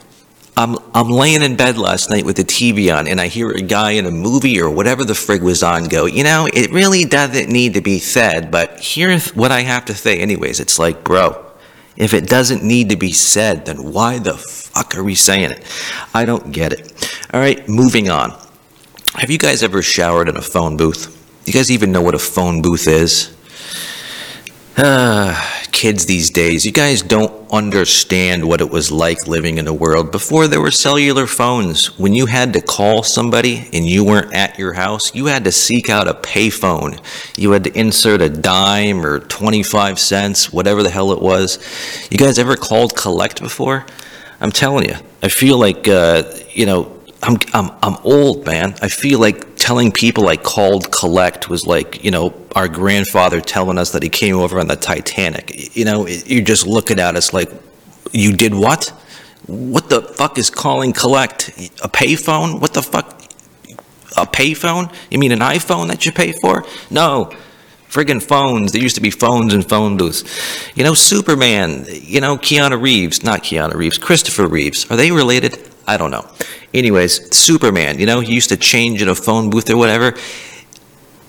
I'm, 0.58 0.76
I'm 0.96 1.10
laying 1.10 1.43
in 1.43 1.56
bed 1.56 1.78
last 1.78 2.10
night 2.10 2.26
with 2.26 2.38
the 2.38 2.43
TV 2.43 2.91
on 2.91 3.08
and 3.08 3.22
I 3.22 3.28
hear 3.28 3.52
a 3.52 3.62
guy 3.62 3.91
in 3.91 4.08
a 4.08 4.12
movie 4.12 4.60
or 4.60 4.72
whatever 4.72 5.06
the 5.06 5.13
frig 5.13 5.41
was 5.41 5.62
on 5.62 5.84
go, 5.84 6.08
you 6.08 6.24
know, 6.24 6.50
it 6.52 6.72
really 6.72 7.06
doesn't 7.06 7.48
need 7.48 7.76
to 7.76 7.82
be 7.82 8.00
said, 8.00 8.50
but 8.50 8.80
here's 8.82 9.36
what 9.36 9.52
I 9.52 9.62
have 9.62 9.86
to 9.86 9.93
say 9.93 10.17
anyways. 10.17 10.60
It's 10.60 10.80
like, 10.80 11.04
bro, 11.04 11.46
if 11.96 12.12
it 12.15 12.28
doesn't 12.28 12.63
need 12.63 12.89
to 12.89 12.96
be 12.96 13.12
said, 13.12 13.67
then 13.67 13.93
why 13.93 14.17
the 14.17 14.34
fuck 14.34 14.98
are 14.98 15.04
we 15.04 15.13
saying 15.13 15.52
it? 15.52 15.63
I 16.15 16.26
don't 16.26 16.52
get 16.52 16.74
it. 16.74 17.08
All 17.32 17.39
right, 17.39 17.70
moving 17.70 18.10
on. 18.10 18.32
Have 19.13 19.30
you 19.30 19.38
guys 19.38 19.62
ever 19.62 19.84
showered 19.84 20.28
in 20.28 20.38
a 20.38 20.41
phone 20.41 20.76
booth? 20.76 21.13
You 21.46 21.54
guys 21.54 21.70
even 21.70 21.91
know 21.91 22.02
what 22.02 22.15
a 22.15 22.20
phone 22.20 22.63
booth 22.63 22.88
is? 22.88 23.37
Ah, 24.80 25.63
kids 25.72 26.06
these 26.06 26.30
days, 26.30 26.63
you 26.63 26.72
guys 26.72 27.02
don't 27.02 27.34
understand 27.52 28.48
what 28.48 28.62
it 28.62 28.70
was 28.70 28.92
like 28.92 29.26
living 29.26 29.58
in 29.58 29.68
a 29.68 29.74
world 29.74 30.12
before 30.12 30.48
there 30.48 30.62
were 30.62 30.70
cellular 30.70 31.26
phones. 31.26 31.98
When 31.98 32.13
you 32.13 32.28
had 32.28 32.54
to 32.54 32.62
call 32.62 33.02
somebody 33.02 33.68
and 33.74 33.88
you 33.88 34.04
weren't 34.04 34.36
at 34.36 34.60
your 34.60 34.74
house, 34.74 35.16
you 35.16 35.26
had 35.26 35.46
to 35.46 35.52
seek 35.52 35.90
out 35.90 36.08
a 36.08 36.13
payphone. 36.13 37.00
You 37.36 37.54
had 37.54 37.63
to 37.63 37.76
insert 37.76 38.22
a 38.22 38.30
dime 38.30 39.04
or 39.04 39.20
25 39.20 39.98
cents, 39.98 40.54
whatever 40.54 40.84
the 40.84 40.92
hell 40.92 41.12
it 41.12 41.24
was. 41.24 41.58
You 42.12 42.20
guys 42.20 42.38
ever 42.38 42.56
called 42.56 42.96
collect 42.96 43.42
before? 43.42 43.84
I'm 44.40 44.52
telling 44.52 44.88
you, 44.90 44.96
I 45.24 45.30
feel 45.30 45.58
like, 45.58 45.88
uh, 45.88 46.22
you 46.54 46.68
know, 46.68 46.97
I'm, 47.24 47.38
I'm, 47.54 47.72
I'm 47.82 47.98
old, 48.04 48.46
man. 48.46 48.76
I 48.82 48.90
feel 48.90 49.20
like 49.20 49.56
telling 49.56 49.92
people 49.92 50.28
I 50.28 50.38
called 50.38 50.92
collect 50.92 51.50
was 51.50 51.66
like, 51.66 52.04
you 52.04 52.12
know, 52.12 52.34
our 52.56 52.68
grandfather 52.68 53.42
telling 53.42 53.78
us 53.78 53.92
that 53.92 54.04
he 54.04 54.10
came 54.10 54.36
over 54.36 54.60
on 54.60 54.68
the 54.68 54.76
Titanic. 54.76 55.76
You 55.76 55.86
know, 55.86 56.08
you're 56.08 56.44
just 56.44 56.68
looking 56.68 57.00
at 57.00 57.16
us 57.16 57.34
like, 57.34 57.52
you 58.12 58.34
did 58.34 58.54
what? 58.54 58.94
What 59.48 59.90
the 59.90 60.02
fuck 60.02 60.38
is 60.38 60.50
calling 60.50 60.94
collect? 60.94 61.50
A 61.84 61.90
payphone? 61.90 62.62
What 62.62 62.74
the 62.74 62.84
fuck? 62.84 63.20
A 64.16 64.26
payphone? 64.26 64.94
You 65.10 65.20
mean 65.20 65.32
an 65.32 65.40
iPhone 65.40 65.88
that 65.88 66.06
you 66.06 66.12
pay 66.12 66.34
for? 66.34 66.66
No. 66.92 67.32
Friggin' 67.89 68.21
phones. 68.21 68.71
There 68.71 68.82
used 68.82 68.95
to 68.95 69.02
be 69.02 69.10
phones 69.10 69.54
and 69.54 69.67
phone 69.67 69.97
booths. 69.97 70.23
You 70.76 70.84
know, 70.84 70.93
Superman, 70.93 71.86
you 71.89 72.19
know, 72.21 72.38
Keanu 72.38 72.82
Reeves, 72.82 73.23
not 73.23 73.43
Keanu 73.43 73.76
Reeves, 73.76 73.97
Christopher 73.97 74.47
Reeves. 74.47 74.89
Are 74.91 74.97
they 74.97 75.12
related? 75.12 75.58
I 75.88 75.97
don't 75.97 76.12
know. 76.12 76.30
Anyways, 76.73 77.36
Superman, 77.36 77.97
you 77.97 78.06
know, 78.06 78.19
he 78.19 78.34
used 78.34 78.50
to 78.50 78.58
change 78.58 79.02
in 79.02 79.08
a 79.08 79.15
phone 79.15 79.50
booth 79.50 79.69
or 79.69 79.78
whatever. 79.78 80.13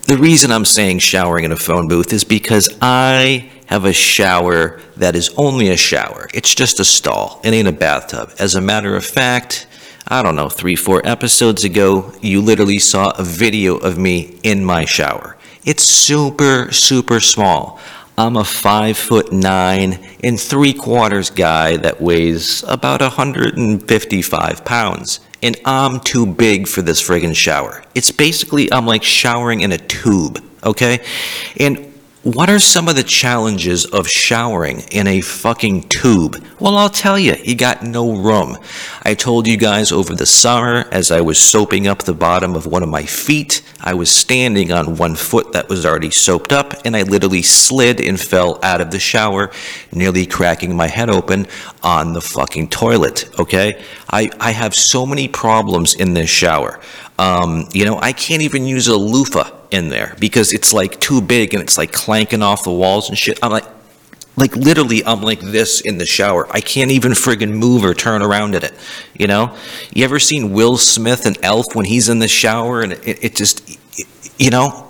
The 0.06 0.16
reason 0.16 0.50
I'm 0.50 0.64
saying 0.64 0.98
showering 0.98 1.44
in 1.44 1.52
a 1.52 1.56
phone 1.56 1.86
booth 1.86 2.12
is 2.12 2.24
because 2.24 2.68
I 2.82 3.50
have 3.66 3.84
a 3.84 3.92
shower 3.92 4.80
that 4.96 5.14
is 5.14 5.32
only 5.36 5.68
a 5.68 5.76
shower. 5.76 6.28
It's 6.34 6.54
just 6.54 6.80
a 6.80 6.84
stall. 6.84 7.40
It 7.44 7.52
ain't 7.52 7.68
a 7.68 7.72
bathtub. 7.72 8.32
As 8.38 8.54
a 8.54 8.60
matter 8.60 8.96
of 8.96 9.04
fact, 9.04 9.66
I 10.08 10.22
don't 10.22 10.34
know, 10.34 10.48
three, 10.48 10.74
four 10.74 11.06
episodes 11.06 11.64
ago, 11.64 12.12
you 12.22 12.40
literally 12.40 12.78
saw 12.78 13.12
a 13.18 13.22
video 13.22 13.76
of 13.76 13.98
me 13.98 14.40
in 14.42 14.64
my 14.64 14.86
shower. 14.86 15.36
It's 15.68 15.85
super, 15.85 16.72
super 16.72 17.20
small. 17.20 17.78
I'm 18.16 18.38
a 18.38 18.44
five 18.44 18.96
foot 18.96 19.35
nine 19.35 19.98
and 20.24 20.40
three 20.40 20.72
quarters 20.72 21.28
guy 21.28 21.76
that 21.76 22.00
weighs 22.00 22.62
about 22.62 23.02
155 23.02 24.64
pounds. 24.64 25.20
And 25.42 25.61
I'm 25.66 26.00
too 26.00 26.24
big 26.24 26.68
for 26.68 26.81
this 26.81 27.07
friggin' 27.07 27.37
shower. 27.37 27.85
It's 27.94 28.11
basically, 28.11 28.72
I'm 28.72 28.87
like 28.87 29.02
showering 29.02 29.61
in 29.61 29.72
a 29.72 29.76
tube, 29.76 30.42
okay? 30.64 31.04
And 31.61 31.88
what 32.24 32.50
are 32.50 32.59
some 32.59 32.88
of 32.88 32.96
the 32.96 33.04
challenges 33.04 33.85
of 33.87 34.09
showering 34.09 34.81
in 34.90 35.07
a 35.07 35.20
fucking 35.20 35.83
tube? 35.88 36.44
Well, 36.59 36.76
I'll 36.76 36.90
tell 36.90 37.16
you, 37.16 37.37
you 37.44 37.54
got 37.54 37.85
no 37.85 38.12
room. 38.12 38.59
I 39.04 39.14
told 39.14 39.46
you 39.46 39.57
guys 39.57 39.92
over 39.92 40.16
the 40.16 40.26
summer 40.26 40.88
as 40.90 41.12
I 41.12 41.20
was 41.20 41.38
soaping 41.38 41.87
up 41.87 42.02
the 42.02 42.14
bottom 42.14 42.57
of 42.57 42.66
one 42.66 42.83
of 42.83 42.88
my 42.88 43.04
feet, 43.04 43.62
I 43.81 43.94
was 43.94 44.11
standing 44.11 44.72
on 44.72 44.96
one 44.96 45.14
foot 45.14 45.52
that 45.52 45.68
was 45.68 45.87
already 45.87 46.11
soaped 46.11 46.52
up, 46.52 46.74
and 46.85 46.96
I 46.96 47.02
literally 47.02 47.42
slid 47.42 48.00
and 48.00 48.20
fell 48.20 48.59
out 48.64 48.81
of 48.81 48.90
the 48.90 48.98
shower, 48.98 49.52
nearly 49.92 50.26
cracking 50.26 50.74
my 50.74 50.88
head 50.88 51.11
open 51.11 51.46
on 51.85 52.14
the 52.14 52.20
fucking 52.20 52.70
toilet, 52.70 53.31
okay? 53.38 53.81
I, 54.11 54.28
I 54.40 54.50
have 54.50 54.74
so 54.74 55.07
many 55.07 55.28
problems 55.28 55.94
in 55.94 56.14
this 56.14 56.28
shower. 56.28 56.81
Um, 57.16 57.68
you 57.72 57.85
know, 57.85 57.98
I 58.00 58.12
can't 58.12 58.42
even 58.42 58.66
use 58.66 58.88
a 58.88 58.96
loofah 58.96 59.57
in 59.70 59.88
there 59.88 60.16
because 60.18 60.52
it's 60.52 60.72
like 60.72 61.00
too 61.00 61.20
big 61.20 61.54
and 61.54 61.62
it's 61.62 61.78
like 61.78 61.92
clanking 61.92 62.42
off 62.42 62.64
the 62.64 62.72
walls 62.72 63.09
and 63.09 63.18
shit. 63.18 63.38
I'm 63.42 63.50
like, 63.50 63.66
like 64.37 64.54
literally, 64.54 65.04
I'm 65.04 65.20
like 65.20 65.40
this 65.40 65.81
in 65.81 65.98
the 65.98 66.07
shower. 66.07 66.46
I 66.50 66.61
can't 66.61 66.90
even 66.90 67.12
friggin' 67.12 67.50
move 67.50 67.85
or 67.85 67.92
turn 67.92 68.22
around 68.22 68.54
in 68.54 68.64
it. 68.64 68.74
You 69.18 69.26
know, 69.26 69.57
you 69.92 70.04
ever 70.04 70.18
seen 70.18 70.52
Will 70.52 70.76
Smith 70.76 71.26
and 71.26 71.37
Elf 71.42 71.74
when 71.74 71.87
he's 71.87 72.09
in 72.09 72.20
the 72.20 72.28
shower 72.28 72.83
and 72.83 72.92
it, 72.92 73.24
it 73.24 73.37
just, 73.37 73.78
you 74.38 74.50
know, 74.50 74.88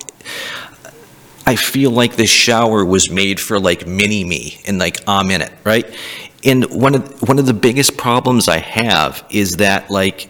I 1.47 1.57
feel 1.57 1.91
like 1.91 2.17
this 2.17 2.29
shower 2.29 2.85
was 2.85 3.11
made 3.11 3.41
for 3.41 3.59
like 3.59 3.87
mini 3.87 4.23
me 4.23 4.61
and 4.67 4.79
like 4.79 4.99
I'm 5.07 5.31
in 5.31 5.41
it, 5.41 5.53
right? 5.65 5.87
And 6.45 6.67
one 6.67 6.95
of 6.95 7.27
one 7.27 7.39
of 7.39 7.47
the 7.47 7.55
biggest 7.55 7.97
problems 7.97 8.49
I 8.49 8.59
have 8.59 9.25
is 9.31 9.57
that 9.57 9.91
like 9.91 10.29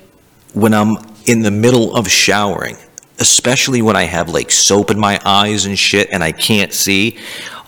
when 0.54 0.72
I'm 0.72 0.96
in 1.26 1.42
the 1.42 1.50
middle 1.50 1.96
of 1.96 2.08
showering, 2.08 2.76
especially 3.18 3.82
when 3.82 3.96
I 3.96 4.04
have 4.04 4.28
like 4.28 4.50
soap 4.50 4.90
in 4.90 4.98
my 4.98 5.20
eyes 5.24 5.66
and 5.66 5.78
shit 5.78 6.08
and 6.12 6.22
I 6.22 6.32
can't 6.32 6.72
see, 6.72 7.18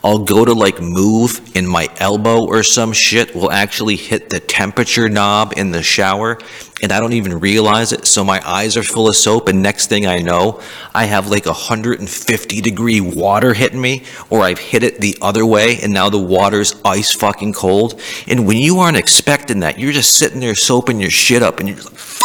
I'll 0.03 0.19
go 0.19 0.43
to 0.43 0.53
like 0.53 0.81
move 0.81 1.51
and 1.55 1.69
my 1.69 1.87
elbow 1.97 2.45
or 2.47 2.63
some 2.63 2.91
shit 2.91 3.35
will 3.35 3.51
actually 3.51 3.97
hit 3.97 4.31
the 4.31 4.39
temperature 4.39 5.07
knob 5.07 5.53
in 5.55 5.69
the 5.69 5.83
shower 5.83 6.39
and 6.81 6.91
I 6.91 6.99
don't 6.99 7.13
even 7.13 7.39
realize 7.39 7.91
it. 7.91 8.07
So 8.07 8.23
my 8.23 8.41
eyes 8.43 8.75
are 8.77 8.83
full 8.83 9.07
of 9.07 9.15
soap 9.15 9.47
and 9.47 9.61
next 9.61 9.87
thing 9.87 10.07
I 10.07 10.19
know, 10.19 10.59
I 10.95 11.05
have 11.05 11.27
like 11.27 11.45
150 11.45 12.61
degree 12.61 12.99
water 12.99 13.53
hitting 13.53 13.79
me 13.81 14.03
or 14.31 14.41
I've 14.41 14.57
hit 14.57 14.81
it 14.81 14.99
the 14.99 15.15
other 15.21 15.45
way 15.45 15.77
and 15.83 15.93
now 15.93 16.09
the 16.09 16.17
water's 16.17 16.81
ice 16.83 17.13
fucking 17.13 17.53
cold. 17.53 18.01
And 18.27 18.47
when 18.47 18.57
you 18.57 18.79
aren't 18.79 18.97
expecting 18.97 19.59
that, 19.59 19.77
you're 19.77 19.93
just 19.93 20.15
sitting 20.15 20.39
there 20.39 20.55
soaping 20.55 20.99
your 20.99 21.11
shit 21.11 21.43
up 21.43 21.59
and 21.59 21.69
you're 21.69 21.77
like, 21.77 21.93
fuck. 21.93 22.21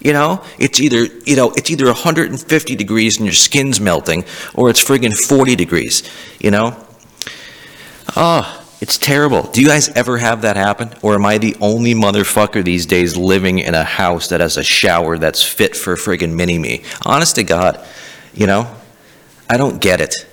You 0.00 0.12
know, 0.14 0.42
it's 0.58 0.80
either, 0.80 1.04
you 1.26 1.36
know, 1.36 1.50
it's 1.50 1.70
either 1.70 1.84
150 1.86 2.74
degrees 2.76 3.18
and 3.18 3.26
your 3.26 3.34
skin's 3.34 3.80
melting 3.80 4.24
or 4.54 4.70
it's 4.70 4.82
friggin' 4.82 5.14
40 5.14 5.56
degrees, 5.56 6.02
you 6.38 6.50
know? 6.50 6.74
Oh, 8.16 8.56
It's 8.80 8.96
terrible. 8.96 9.42
Do 9.42 9.60
you 9.60 9.66
guys 9.66 9.90
ever 9.90 10.16
have 10.16 10.40
that 10.40 10.56
happen? 10.56 10.94
Or 11.02 11.14
am 11.14 11.26
I 11.26 11.36
the 11.36 11.54
only 11.60 11.94
motherfucker 11.94 12.64
these 12.64 12.86
days 12.86 13.14
living 13.14 13.58
in 13.58 13.74
a 13.74 13.84
house 13.84 14.28
that 14.28 14.40
has 14.40 14.56
a 14.56 14.64
shower 14.64 15.18
that's 15.18 15.42
fit 15.42 15.76
for 15.76 15.96
friggin' 15.96 16.32
mini 16.32 16.58
me? 16.58 16.82
Honest 17.04 17.34
to 17.34 17.44
God, 17.44 17.78
you 18.32 18.46
know, 18.46 18.74
I 19.50 19.58
don't 19.58 19.82
get 19.82 20.00
it. 20.00 20.26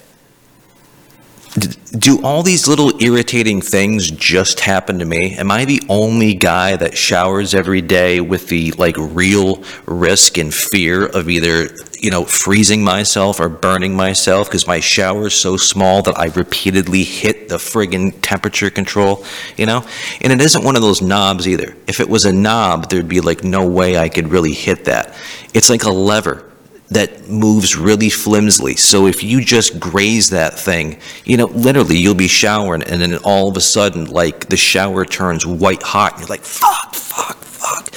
Do 1.58 2.22
all 2.24 2.44
these 2.44 2.68
little 2.68 3.02
irritating 3.02 3.62
things 3.62 4.12
just 4.12 4.60
happen 4.60 5.00
to 5.00 5.06
me? 5.06 5.36
Am 5.36 5.50
I 5.50 5.66
the 5.66 5.82
only 5.90 6.36
guy 6.36 6.76
that 6.76 6.96
showers 6.96 7.56
every 7.56 7.82
day 7.82 8.20
with 8.20 8.50
the 8.50 8.74
like 8.74 8.96
real 8.98 9.64
risk 9.88 10.38
and 10.38 10.54
fear 10.54 11.08
of 11.08 11.30
either, 11.30 11.70
you 12.00 12.12
know, 12.12 12.26
freezing 12.26 12.84
myself 12.84 13.40
or 13.40 13.50
burning 13.50 13.96
myself 13.96 14.48
because 14.48 14.68
my 14.68 14.80
shower 14.80 15.28
is 15.28 15.34
so 15.34 15.58
small 15.58 16.04
that 16.04 16.20
I 16.20 16.26
repeatedly 16.26 17.04
hit 17.04 17.50
the 17.50 17.58
friggin' 17.58 18.14
temperature 18.22 18.70
control, 18.70 19.26
you 19.56 19.66
know? 19.66 19.84
And 20.22 20.32
it 20.32 20.42
isn't 20.42 20.64
one 20.64 20.76
of 20.76 20.84
those 20.84 21.02
knobs 21.02 21.48
either. 21.48 21.76
If 21.88 22.00
it 22.00 22.10
was 22.10 22.26
a 22.26 22.34
knob, 22.34 22.90
there'd 22.90 23.08
be 23.08 23.22
like 23.22 23.44
no 23.44 23.68
way 23.68 23.98
I 23.98 24.10
could 24.10 24.28
really 24.28 24.54
hit 24.54 24.86
that. 24.86 25.16
It's 25.56 25.70
like 25.70 25.84
a 25.84 25.92
lever 25.92 26.47
that 26.90 27.28
moves 27.28 27.76
really 27.76 28.10
flimsily. 28.10 28.76
So 28.76 29.08
if 29.08 29.24
you 29.24 29.42
just 29.42 29.80
graze 29.80 30.30
that 30.30 30.58
thing, 30.58 31.00
you 31.26 31.38
know, 31.38 31.48
literally 31.48 31.98
you'll 31.98 32.16
be 32.16 32.28
showering 32.28 32.84
and 32.84 33.02
then 33.02 33.18
all 33.24 33.50
of 33.50 33.58
a 33.58 33.62
sudden, 33.62 34.06
like 34.06 34.48
the 34.48 34.58
shower 34.58 35.04
turns 35.06 35.46
white 35.46 35.84
hot. 35.84 36.14
And 36.14 36.22
you're 36.22 36.30
like, 36.30 36.44
fuck, 36.44 36.96
fuck, 36.96 37.38
fuck. 37.38 37.90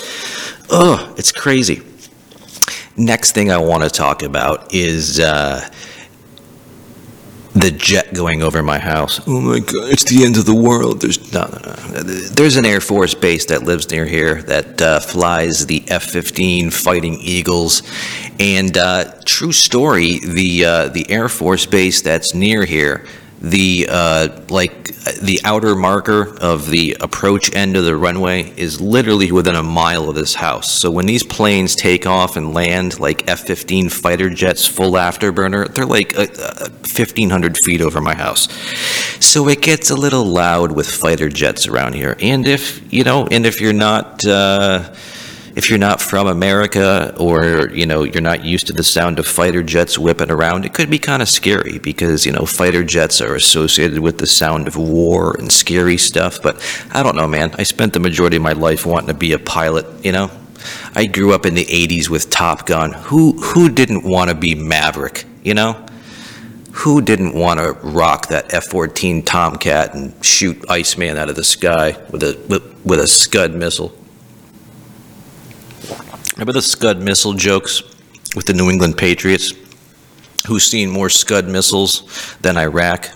Ugh, 0.70 1.14
it's 1.18 1.32
crazy. 1.32 1.82
Next 2.96 3.32
thing 3.32 3.50
I 3.50 3.58
want 3.58 3.84
to 3.84 3.90
talk 3.90 4.22
about 4.22 4.74
is 4.74 5.20
uh, 5.20 5.68
the 7.54 7.70
jet 7.70 8.14
going 8.14 8.42
over 8.42 8.62
my 8.62 8.78
house. 8.78 9.20
Oh 9.26 9.40
my 9.40 9.58
God, 9.58 9.90
it's 9.90 10.04
the 10.04 10.24
end 10.24 10.36
of 10.36 10.46
the 10.46 10.54
world. 10.54 11.00
There's 11.00 11.32
no, 11.32 11.42
no, 11.42 11.58
no. 11.58 12.02
There's 12.02 12.56
an 12.56 12.64
Air 12.64 12.80
Force 12.80 13.14
base 13.14 13.46
that 13.46 13.64
lives 13.64 13.90
near 13.90 14.04
here 14.04 14.42
that 14.42 14.80
uh, 14.80 15.00
flies 15.00 15.66
the 15.66 15.84
F-15 15.88 16.72
Fighting 16.72 17.18
Eagles, 17.20 17.82
and 18.38 18.76
uh, 18.76 19.12
true 19.24 19.52
story, 19.52 20.20
the 20.20 20.64
uh, 20.64 20.88
the 20.88 21.10
Air 21.10 21.28
Force 21.28 21.66
base 21.66 22.02
that's 22.02 22.34
near 22.34 22.64
here, 22.64 23.04
the 23.40 23.86
uh, 23.88 24.40
like 24.50 24.88
the 25.22 25.40
outer 25.44 25.74
marker 25.74 26.36
of 26.40 26.68
the 26.68 26.96
approach 27.00 27.54
end 27.54 27.76
of 27.76 27.84
the 27.84 27.96
runway 27.96 28.52
is 28.56 28.80
literally 28.80 29.32
within 29.32 29.54
a 29.54 29.62
mile 29.62 30.08
of 30.08 30.14
this 30.14 30.34
house. 30.34 30.70
So 30.70 30.90
when 30.90 31.06
these 31.06 31.24
planes 31.24 31.74
take 31.74 32.06
off 32.06 32.36
and 32.36 32.52
land, 32.52 33.00
like 33.00 33.28
F-15 33.28 33.90
fighter 33.90 34.28
jets, 34.28 34.66
full 34.66 34.92
afterburner, 34.92 35.72
they're 35.74 35.86
like 35.86 36.18
uh, 36.18 36.26
uh, 36.38 36.68
1,500 36.80 37.56
feet 37.64 37.80
over 37.80 38.00
my 38.00 38.14
house. 38.14 38.48
So 39.24 39.48
it 39.48 39.62
gets 39.62 39.90
a 39.90 39.96
little 39.96 40.24
loud 40.24 40.72
with 40.72 40.90
fighter 40.90 41.30
jets 41.30 41.66
around 41.66 41.94
here. 41.94 42.16
And 42.20 42.46
if 42.46 42.92
you 42.92 43.04
know, 43.04 43.26
and 43.30 43.46
if 43.46 43.60
you're 43.60 43.72
not. 43.72 44.24
Uh, 44.24 44.94
if 45.56 45.68
you're 45.68 45.78
not 45.78 46.00
from 46.00 46.26
America 46.26 47.14
or, 47.18 47.70
you 47.70 47.86
know, 47.86 48.04
you're 48.04 48.22
not 48.22 48.44
used 48.44 48.66
to 48.68 48.72
the 48.72 48.84
sound 48.84 49.18
of 49.18 49.26
fighter 49.26 49.62
jets 49.62 49.98
whipping 49.98 50.30
around, 50.30 50.64
it 50.64 50.74
could 50.74 50.90
be 50.90 50.98
kind 50.98 51.22
of 51.22 51.28
scary 51.28 51.78
because, 51.78 52.24
you 52.24 52.32
know, 52.32 52.46
fighter 52.46 52.84
jets 52.84 53.20
are 53.20 53.34
associated 53.34 53.98
with 53.98 54.18
the 54.18 54.26
sound 54.26 54.68
of 54.68 54.76
war 54.76 55.34
and 55.38 55.50
scary 55.50 55.96
stuff. 55.96 56.40
But 56.42 56.60
I 56.92 57.02
don't 57.02 57.16
know, 57.16 57.26
man. 57.26 57.52
I 57.58 57.64
spent 57.64 57.92
the 57.92 58.00
majority 58.00 58.36
of 58.36 58.42
my 58.42 58.52
life 58.52 58.86
wanting 58.86 59.08
to 59.08 59.14
be 59.14 59.32
a 59.32 59.38
pilot, 59.38 59.86
you 60.04 60.12
know? 60.12 60.30
I 60.94 61.06
grew 61.06 61.32
up 61.34 61.46
in 61.46 61.54
the 61.54 61.64
80s 61.64 62.08
with 62.08 62.30
Top 62.30 62.66
Gun. 62.66 62.92
Who, 62.92 63.40
who 63.40 63.68
didn't 63.68 64.04
want 64.04 64.30
to 64.30 64.36
be 64.36 64.54
Maverick, 64.54 65.24
you 65.42 65.54
know? 65.54 65.84
Who 66.72 67.02
didn't 67.02 67.34
want 67.34 67.58
to 67.58 67.72
rock 67.82 68.28
that 68.28 68.54
F-14 68.54 69.24
Tomcat 69.26 69.94
and 69.94 70.24
shoot 70.24 70.64
Iceman 70.68 71.16
out 71.16 71.28
of 71.28 71.36
the 71.36 71.44
sky 71.44 71.96
with 72.10 72.22
a, 72.22 72.38
with, 72.48 72.84
with 72.84 73.00
a 73.00 73.06
Scud 73.06 73.54
missile? 73.54 73.92
Remember 76.40 76.54
the 76.54 76.62
Scud 76.62 77.02
missile 77.02 77.34
jokes 77.34 77.82
with 78.34 78.46
the 78.46 78.54
New 78.54 78.70
England 78.70 78.96
Patriots? 78.96 79.52
Who's 80.46 80.64
seen 80.64 80.88
more 80.88 81.10
Scud 81.10 81.46
missiles 81.46 82.34
than 82.40 82.56
Iraq? 82.56 83.10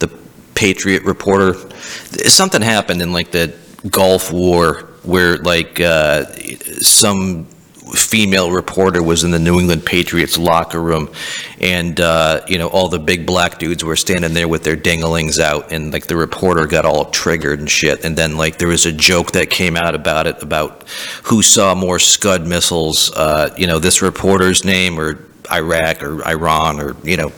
The 0.00 0.08
Patriot 0.56 1.04
reporter. 1.04 1.54
Something 2.26 2.60
happened 2.60 3.02
in 3.02 3.12
like 3.12 3.30
the 3.30 3.54
Gulf 3.88 4.32
War 4.32 4.88
where 5.04 5.36
like 5.36 5.78
uh, 5.78 6.24
some 6.80 7.46
female 7.90 8.50
reporter 8.50 9.02
was 9.02 9.24
in 9.24 9.30
the 9.30 9.38
New 9.38 9.58
England 9.58 9.84
Patriots 9.84 10.38
locker 10.38 10.80
room, 10.80 11.10
and 11.60 12.00
uh, 12.00 12.40
you 12.48 12.58
know 12.58 12.68
all 12.68 12.88
the 12.88 12.98
big 12.98 13.26
black 13.26 13.58
dudes 13.58 13.84
were 13.84 13.96
standing 13.96 14.34
there 14.34 14.48
with 14.48 14.64
their 14.64 14.76
dinglings 14.76 15.38
out, 15.38 15.72
and 15.72 15.92
like 15.92 16.06
the 16.06 16.16
reporter 16.16 16.66
got 16.66 16.84
all 16.84 17.06
triggered 17.06 17.60
and 17.60 17.70
shit. 17.70 18.04
And 18.04 18.16
then 18.16 18.36
like 18.36 18.58
there 18.58 18.68
was 18.68 18.86
a 18.86 18.92
joke 18.92 19.32
that 19.32 19.50
came 19.50 19.76
out 19.76 19.94
about 19.94 20.26
it 20.26 20.42
about 20.42 20.88
who 21.24 21.42
saw 21.42 21.74
more 21.74 21.98
Scud 21.98 22.46
missiles, 22.46 23.12
uh, 23.12 23.54
you 23.56 23.66
know, 23.66 23.78
this 23.78 24.02
reporter's 24.02 24.64
name 24.64 24.98
or 24.98 25.18
Iraq 25.50 26.02
or 26.02 26.26
Iran 26.26 26.80
or 26.80 26.96
you 27.04 27.16
know. 27.16 27.32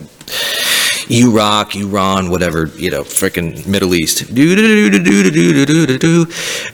Iraq, 1.10 1.74
Iran, 1.76 2.30
whatever, 2.30 2.66
you 2.76 2.90
know, 2.90 3.02
freaking 3.02 3.66
Middle 3.66 3.94
East. 3.94 4.22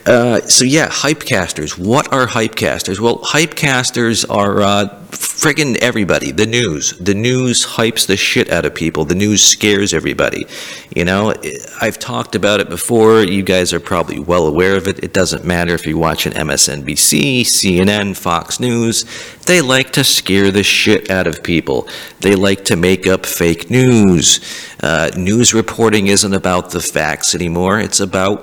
Uh, 0.07 0.41
so, 0.43 0.65
yeah, 0.65 0.89
hypecasters. 0.89 1.79
What 1.79 2.13
are 2.13 2.27
hypecasters? 2.27 3.01
Well, 3.01 3.19
hypecasters 3.19 4.25
are 4.29 4.63
uh, 4.63 4.89
friggin' 5.11 5.77
everybody. 5.79 6.31
The 6.33 6.47
news. 6.47 6.93
The 6.99 7.15
news 7.15 7.65
hypes 7.65 8.07
the 8.07 8.17
shit 8.17 8.51
out 8.51 8.65
of 8.65 8.75
people. 8.75 9.05
The 9.05 9.15
news 9.15 9.43
scares 9.43 9.95
everybody. 9.95 10.47
You 10.95 11.05
know, 11.05 11.35
I've 11.81 11.99
talked 11.99 12.35
about 12.35 12.61
it 12.61 12.69
before. 12.69 13.23
You 13.23 13.43
guys 13.43 13.73
are 13.73 13.81
probably 13.81 14.19
well 14.19 14.47
aware 14.47 14.77
of 14.77 14.87
it. 14.87 15.03
It 15.03 15.13
doesn't 15.13 15.45
matter 15.45 15.75
if 15.75 15.87
you 15.87 15.97
watch 15.97 16.27
an 16.27 16.33
MSNBC, 16.33 17.43
CNN, 17.43 18.17
Fox 18.17 18.61
News. 18.61 19.05
They 19.49 19.63
like 19.63 19.93
to 19.95 20.05
scare 20.05 20.51
the 20.51 20.63
shit 20.63 21.11
out 21.11 21.27
of 21.27 21.43
people. 21.43 21.89
They 22.21 22.35
like 22.35 22.67
to 22.67 22.77
make 22.77 23.07
up 23.07 23.25
fake 23.25 23.71
news. 23.71 24.41
Uh, 24.83 25.11
news 25.17 25.55
reporting 25.55 26.09
isn't 26.09 26.35
about 26.35 26.69
the 26.69 26.81
facts 26.81 27.35
anymore. 27.35 27.81
It's 27.81 27.99
about 27.99 28.43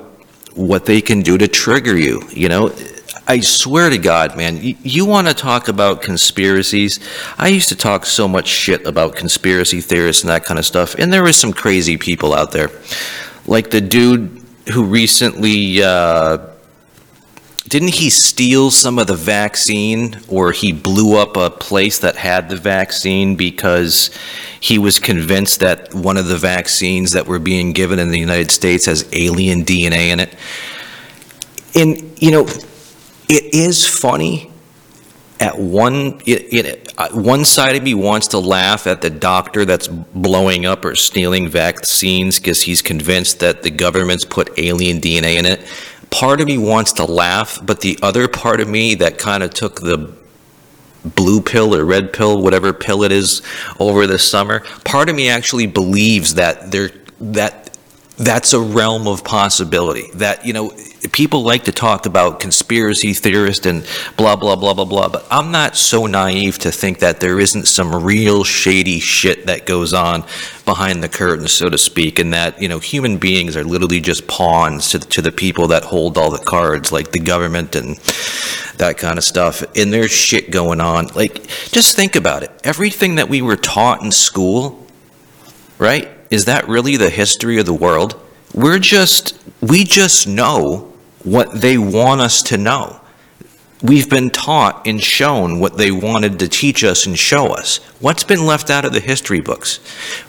what 0.56 0.88
they 0.88 1.02
can 1.02 1.22
do 1.22 1.38
to 1.38 1.48
trigger 1.48 1.96
you. 1.96 2.24
You 2.32 2.50
know, 2.50 2.76
I 3.28 3.42
swear 3.42 3.92
to 3.92 4.00
God, 4.00 4.36
man, 4.36 4.58
you, 4.58 4.76
you 4.82 5.06
want 5.06 5.28
to 5.28 5.36
talk 5.36 5.68
about 5.68 6.02
conspiracies? 6.02 7.00
I 7.38 7.50
used 7.50 7.70
to 7.70 7.76
talk 7.76 8.08
so 8.08 8.28
much 8.28 8.48
shit 8.48 8.84
about 8.88 9.16
conspiracy 9.16 9.82
theorists 9.82 10.24
and 10.24 10.32
that 10.32 10.44
kind 10.44 10.58
of 10.58 10.66
stuff, 10.66 10.96
and 10.96 11.14
there 11.14 11.22
was 11.22 11.38
some 11.38 11.54
crazy 11.54 11.98
people 11.98 12.34
out 12.34 12.52
there. 12.52 12.72
Like 13.46 13.70
the 13.70 13.82
dude 13.82 14.44
who 14.74 14.84
recently, 14.84 15.84
uh, 15.84 16.55
didn't 17.68 17.96
he 17.96 18.10
steal 18.12 18.70
some 18.70 19.00
of 19.00 19.08
the 19.08 19.16
vaccine 19.16 20.20
or 20.28 20.52
he 20.52 20.72
blew 20.72 21.18
up 21.18 21.36
a 21.36 21.50
place 21.50 22.00
that 22.00 22.16
had 22.16 22.48
the 22.48 22.56
vaccine 22.56 23.36
because 23.36 24.12
he 24.60 24.78
was 24.78 25.00
convinced 25.00 25.62
that 25.62 25.94
one 25.94 26.18
of 26.18 26.28
the 26.28 26.38
vaccines 26.38 27.12
that 27.14 27.26
were 27.26 27.40
being 27.40 27.74
given 27.74 27.98
in 27.98 28.10
the 28.12 28.20
United 28.20 28.52
States 28.52 28.86
has 28.86 29.10
alien 29.14 29.64
DNA 29.64 30.10
in 30.10 30.20
it? 30.20 30.36
And, 31.74 32.22
you 32.22 32.32
know, 32.32 32.44
it 33.28 33.54
is 33.54 33.86
funny 33.86 34.52
at 35.40 35.58
one 35.60 36.22
it, 36.26 36.54
it, 36.54 36.94
uh, 36.98 37.10
one 37.10 37.44
side 37.44 37.76
of 37.76 37.84
me 37.84 37.94
wants 37.94 38.28
to 38.30 38.40
laugh 38.40 38.88
at 38.88 39.02
the 39.02 39.10
doctor 39.10 39.66
that's 39.66 39.88
blowing 39.88 40.66
up 40.66 40.86
or 40.86 40.96
stealing 40.96 41.50
vaccines 41.50 42.40
because 42.40 42.62
he's 42.62 42.82
convinced 42.82 43.40
that 43.42 43.62
the 43.62 43.70
government's 43.70 44.24
put 44.24 44.58
alien 44.58 45.02
DNA 45.02 45.38
in 45.38 45.46
it. 45.46 45.62
Part 46.16 46.40
of 46.40 46.48
me 46.48 46.58
wants 46.58 46.94
to 46.94 47.04
laugh, 47.04 47.60
but 47.62 47.82
the 47.82 48.00
other 48.02 48.30
part 48.30 48.62
of 48.62 48.70
me 48.70 48.96
that 48.96 49.18
kind 49.18 49.44
of 49.44 49.54
took 49.54 49.82
the 49.82 50.16
blue 51.04 51.42
pill 51.42 51.76
or 51.76 51.84
red 51.84 52.14
pill, 52.14 52.42
whatever 52.42 52.72
pill 52.72 53.04
it 53.04 53.12
is, 53.12 53.42
over 53.82 54.08
the 54.08 54.18
summer, 54.18 54.62
part 54.86 55.10
of 55.10 55.16
me 55.18 55.28
actually 55.28 55.68
believes 55.68 56.36
that 56.36 56.72
there 56.72 56.92
that 57.20 57.78
that's 58.16 58.54
a 58.54 58.62
realm 58.62 59.10
of 59.10 59.26
possibility. 59.26 60.10
That, 60.14 60.46
you 60.46 60.54
know, 60.54 60.72
people 61.12 61.44
like 61.44 61.64
to 61.66 61.72
talk 61.72 62.06
about 62.06 62.40
conspiracy 62.40 63.14
theorists 63.14 63.66
and 63.66 63.86
blah, 64.18 64.36
blah, 64.36 64.56
blah, 64.56 64.74
blah, 64.74 64.86
blah, 64.86 65.10
but 65.10 65.26
I'm 65.30 65.52
not 65.52 65.76
so 65.76 66.06
naive 66.06 66.60
to 66.60 66.72
think 66.72 67.00
that 67.00 67.20
there 67.20 67.40
isn't 67.40 67.66
some 67.68 68.04
real 68.04 68.44
shady 68.44 69.00
shit 69.00 69.46
that 69.46 69.66
goes 69.66 69.94
on 69.94 70.26
behind 70.66 71.04
the 71.04 71.10
curtain, 71.10 71.48
so 71.48 71.70
to 71.70 71.78
speak, 71.78 72.20
and 72.20 72.34
that, 72.34 72.62
you 72.62 72.68
know, 72.68 72.80
human 72.80 73.18
beings 73.18 73.56
are 73.56 73.64
literally 73.64 74.00
just 74.00 74.28
pawns 74.28 74.90
to, 74.90 75.00
to 75.00 75.22
the 75.22 75.32
people 75.32 75.68
that 75.68 75.84
hold 75.84 76.18
all 76.18 76.32
the 76.32 76.44
cards, 76.44 76.92
like 76.92 77.12
the 77.12 77.20
government 77.20 77.76
and 77.76 77.98
that 78.78 78.98
kind 78.98 79.18
of 79.18 79.24
stuff. 79.24 79.64
And 79.76 79.94
there's 79.94 80.12
shit 80.12 80.52
going 80.52 80.82
on. 80.82 81.08
Like, 81.08 81.48
just 81.72 81.96
think 81.96 82.16
about 82.16 82.44
it. 82.44 82.52
Everything 82.64 83.16
that 83.16 83.30
we 83.30 83.42
were 83.42 83.56
taught 83.56 84.02
in 84.02 84.12
school, 84.12 84.86
right? 85.78 86.10
Is 86.32 86.46
that 86.46 86.68
really 86.68 86.98
the 86.98 87.10
history 87.10 87.60
of 87.60 87.66
the 87.66 87.74
world? 87.74 88.20
We're 88.54 88.80
just, 88.80 89.38
we 89.62 89.84
just 89.84 90.28
know 90.28 90.94
what 91.26 91.52
they 91.52 91.78
want 91.78 92.22
us 92.22 92.42
to 92.44 92.58
know. 92.58 93.02
we've 93.82 94.10
been 94.10 94.30
taught 94.30 94.88
and 94.88 95.02
shown 95.02 95.60
what 95.60 95.78
they 95.78 95.92
wanted 95.92 96.40
to 96.40 96.48
teach 96.48 96.84
us 96.84 97.06
and 97.06 97.18
show 97.18 97.48
us. 97.54 97.78
What's 98.00 98.24
been 98.24 98.46
left 98.46 98.70
out 98.70 98.86
of 98.86 98.94
the 98.94 99.00
history 99.00 99.42
books? 99.42 99.78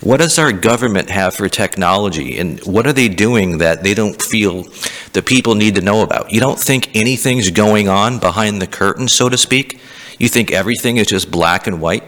What 0.00 0.18
does 0.18 0.38
our 0.38 0.52
government 0.52 1.10
have 1.10 1.34
for 1.34 1.48
technology, 1.48 2.38
and 2.38 2.60
what 2.60 2.86
are 2.86 2.92
they 2.92 3.08
doing 3.08 3.58
that 3.58 3.82
they 3.82 3.94
don't 3.94 4.20
feel 4.20 4.64
the 5.12 5.22
people 5.22 5.54
need 5.54 5.76
to 5.76 5.80
know 5.80 6.02
about? 6.02 6.32
You 6.32 6.40
don't 6.40 6.58
think 6.58 6.94
anything's 6.94 7.50
going 7.50 7.88
on 7.88 8.18
behind 8.18 8.60
the 8.60 8.66
curtain, 8.66 9.08
so 9.08 9.28
to 9.28 9.38
speak? 9.38 9.80
You 10.18 10.28
think 10.28 10.50
everything 10.50 10.96
is 10.96 11.06
just 11.06 11.30
black 11.30 11.66
and 11.66 11.80
white? 11.80 12.04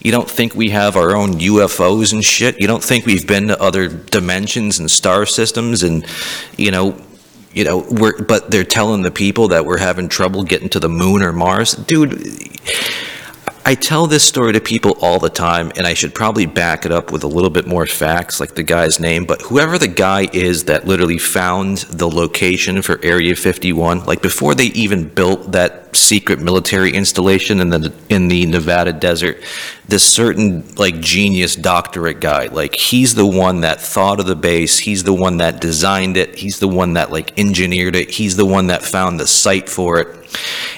You 0.00 0.10
don't 0.10 0.28
think 0.28 0.54
we 0.54 0.70
have 0.70 0.96
our 0.96 1.14
own 1.14 1.34
UFOs 1.34 2.12
and 2.12 2.24
shit? 2.24 2.60
You 2.60 2.66
don't 2.66 2.82
think 2.82 3.06
we've 3.06 3.26
been 3.26 3.48
to 3.48 3.60
other 3.62 3.88
dimensions 3.88 4.80
and 4.80 4.90
star 4.90 5.26
systems 5.26 5.84
and, 5.84 6.04
you 6.56 6.72
know, 6.72 7.00
you 7.54 7.64
know, 7.64 7.84
we're, 7.90 8.22
but 8.22 8.50
they're 8.50 8.64
telling 8.64 9.02
the 9.02 9.10
people 9.10 9.48
that 9.48 9.66
we're 9.66 9.78
having 9.78 10.08
trouble 10.08 10.42
getting 10.42 10.68
to 10.70 10.80
the 10.80 10.88
moon 10.88 11.22
or 11.22 11.32
Mars. 11.32 11.74
Dude, 11.74 12.12
I 13.64 13.76
tell 13.76 14.08
this 14.08 14.24
story 14.24 14.54
to 14.54 14.60
people 14.60 14.98
all 15.00 15.20
the 15.20 15.30
time, 15.30 15.70
and 15.76 15.86
I 15.86 15.94
should 15.94 16.14
probably 16.14 16.46
back 16.46 16.84
it 16.84 16.90
up 16.90 17.12
with 17.12 17.22
a 17.22 17.28
little 17.28 17.50
bit 17.50 17.64
more 17.64 17.86
facts, 17.86 18.40
like 18.40 18.56
the 18.56 18.64
guy's 18.64 18.98
name. 18.98 19.24
But 19.24 19.42
whoever 19.42 19.78
the 19.78 19.86
guy 19.86 20.28
is 20.32 20.64
that 20.64 20.84
literally 20.84 21.18
found 21.18 21.78
the 21.78 22.08
location 22.08 22.82
for 22.82 22.98
Area 23.04 23.36
51, 23.36 24.04
like 24.04 24.20
before 24.20 24.56
they 24.56 24.66
even 24.66 25.08
built 25.08 25.52
that 25.52 25.94
secret 25.94 26.40
military 26.40 26.90
installation 26.92 27.60
in 27.60 27.68
the 27.68 27.92
in 28.08 28.26
the 28.26 28.46
Nevada 28.46 28.92
desert, 28.92 29.40
this 29.86 30.02
certain 30.02 30.66
like 30.74 30.98
genius 30.98 31.54
doctorate 31.54 32.20
guy, 32.20 32.46
like 32.46 32.74
he's 32.74 33.14
the 33.14 33.26
one 33.26 33.60
that 33.60 33.80
thought 33.80 34.18
of 34.18 34.26
the 34.26 34.34
base, 34.34 34.78
he's 34.78 35.04
the 35.04 35.14
one 35.14 35.36
that 35.36 35.60
designed 35.60 36.16
it, 36.16 36.34
he's 36.34 36.58
the 36.58 36.68
one 36.68 36.94
that 36.94 37.12
like 37.12 37.38
engineered 37.38 37.94
it, 37.94 38.10
he's 38.10 38.36
the 38.36 38.46
one 38.46 38.66
that 38.68 38.82
found 38.82 39.20
the 39.20 39.26
site 39.26 39.68
for 39.68 40.00
it. 40.00 40.21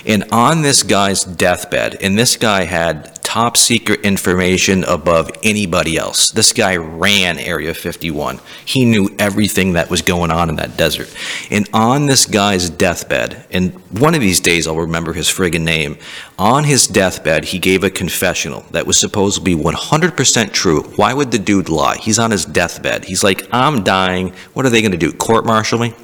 And 0.06 0.24
on 0.32 0.62
this 0.62 0.82
guy's 0.82 1.24
deathbed, 1.24 1.96
and 2.00 2.18
this 2.18 2.36
guy 2.36 2.64
had 2.64 3.14
top 3.34 3.56
secret 3.56 4.00
information 4.02 4.84
above 4.84 5.28
anybody 5.42 5.96
else. 5.96 6.30
This 6.30 6.52
guy 6.52 6.76
ran 6.76 7.36
Area 7.38 7.74
51. 7.74 8.38
He 8.64 8.84
knew 8.84 9.10
everything 9.18 9.72
that 9.72 9.90
was 9.90 10.02
going 10.02 10.30
on 10.30 10.50
in 10.50 10.54
that 10.56 10.76
desert. 10.76 11.12
And 11.50 11.68
on 11.72 12.06
this 12.06 12.26
guy's 12.26 12.70
deathbed, 12.70 13.44
and 13.50 13.72
one 13.98 14.14
of 14.14 14.20
these 14.20 14.38
days 14.38 14.68
I'll 14.68 14.76
remember 14.76 15.14
his 15.14 15.26
friggin' 15.26 15.62
name, 15.62 15.98
on 16.38 16.62
his 16.62 16.86
deathbed, 16.86 17.46
he 17.46 17.58
gave 17.58 17.82
a 17.82 17.90
confessional 17.90 18.64
that 18.70 18.86
was 18.86 19.00
supposed 19.00 19.38
to 19.38 19.42
be 19.42 19.56
100% 19.56 20.52
true. 20.52 20.82
Why 20.94 21.12
would 21.12 21.32
the 21.32 21.38
dude 21.40 21.68
lie? 21.68 21.96
He's 21.96 22.20
on 22.20 22.30
his 22.30 22.44
deathbed. 22.44 23.06
He's 23.06 23.24
like, 23.24 23.48
I'm 23.50 23.82
dying. 23.82 24.32
What 24.52 24.64
are 24.64 24.70
they 24.70 24.80
going 24.80 24.92
to 24.92 24.96
do? 24.96 25.12
Court 25.12 25.44
martial 25.44 25.80
me? 25.80 25.94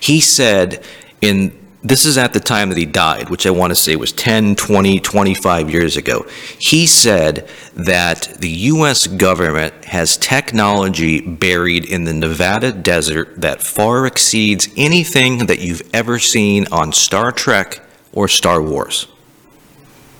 He 0.00 0.20
said 0.20 0.82
in 1.20 1.65
this 1.88 2.04
is 2.04 2.18
at 2.18 2.32
the 2.32 2.40
time 2.40 2.68
that 2.70 2.78
he 2.78 2.86
died, 2.86 3.30
which 3.30 3.46
I 3.46 3.50
want 3.50 3.70
to 3.70 3.74
say 3.74 3.96
was 3.96 4.12
10, 4.12 4.56
20, 4.56 5.00
25 5.00 5.70
years 5.70 5.96
ago. 5.96 6.26
He 6.58 6.86
said 6.86 7.48
that 7.74 8.36
the 8.40 8.48
U.S. 8.48 9.06
government 9.06 9.84
has 9.84 10.16
technology 10.16 11.20
buried 11.20 11.84
in 11.84 12.04
the 12.04 12.12
Nevada 12.12 12.72
desert 12.72 13.40
that 13.40 13.62
far 13.62 14.06
exceeds 14.06 14.68
anything 14.76 15.46
that 15.46 15.60
you've 15.60 15.82
ever 15.94 16.18
seen 16.18 16.66
on 16.72 16.92
Star 16.92 17.30
Trek 17.30 17.80
or 18.12 18.26
Star 18.26 18.60
Wars. 18.60 19.06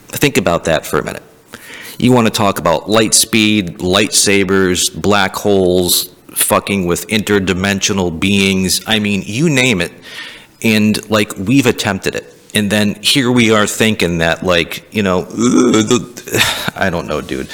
Think 0.08 0.36
about 0.36 0.64
that 0.64 0.86
for 0.86 0.98
a 0.98 1.04
minute. 1.04 1.22
You 1.98 2.12
want 2.12 2.26
to 2.26 2.32
talk 2.32 2.58
about 2.58 2.88
light 2.88 3.14
speed, 3.14 3.78
lightsabers, 3.78 4.94
black 4.94 5.34
holes, 5.34 6.14
fucking 6.28 6.86
with 6.86 7.08
interdimensional 7.08 8.18
beings. 8.20 8.82
I 8.86 8.98
mean, 8.98 9.22
you 9.24 9.48
name 9.48 9.80
it 9.80 9.92
and 10.74 11.08
like 11.10 11.36
we've 11.36 11.66
attempted 11.66 12.14
it. 12.14 12.32
And 12.54 12.70
then 12.70 12.94
here 13.02 13.30
we 13.30 13.50
are 13.52 13.66
thinking 13.66 14.18
that 14.18 14.42
like 14.42 14.92
you 14.94 15.02
know 15.02 15.26
i 16.76 16.88
don't 16.90 17.06
know 17.06 17.20
dude. 17.20 17.50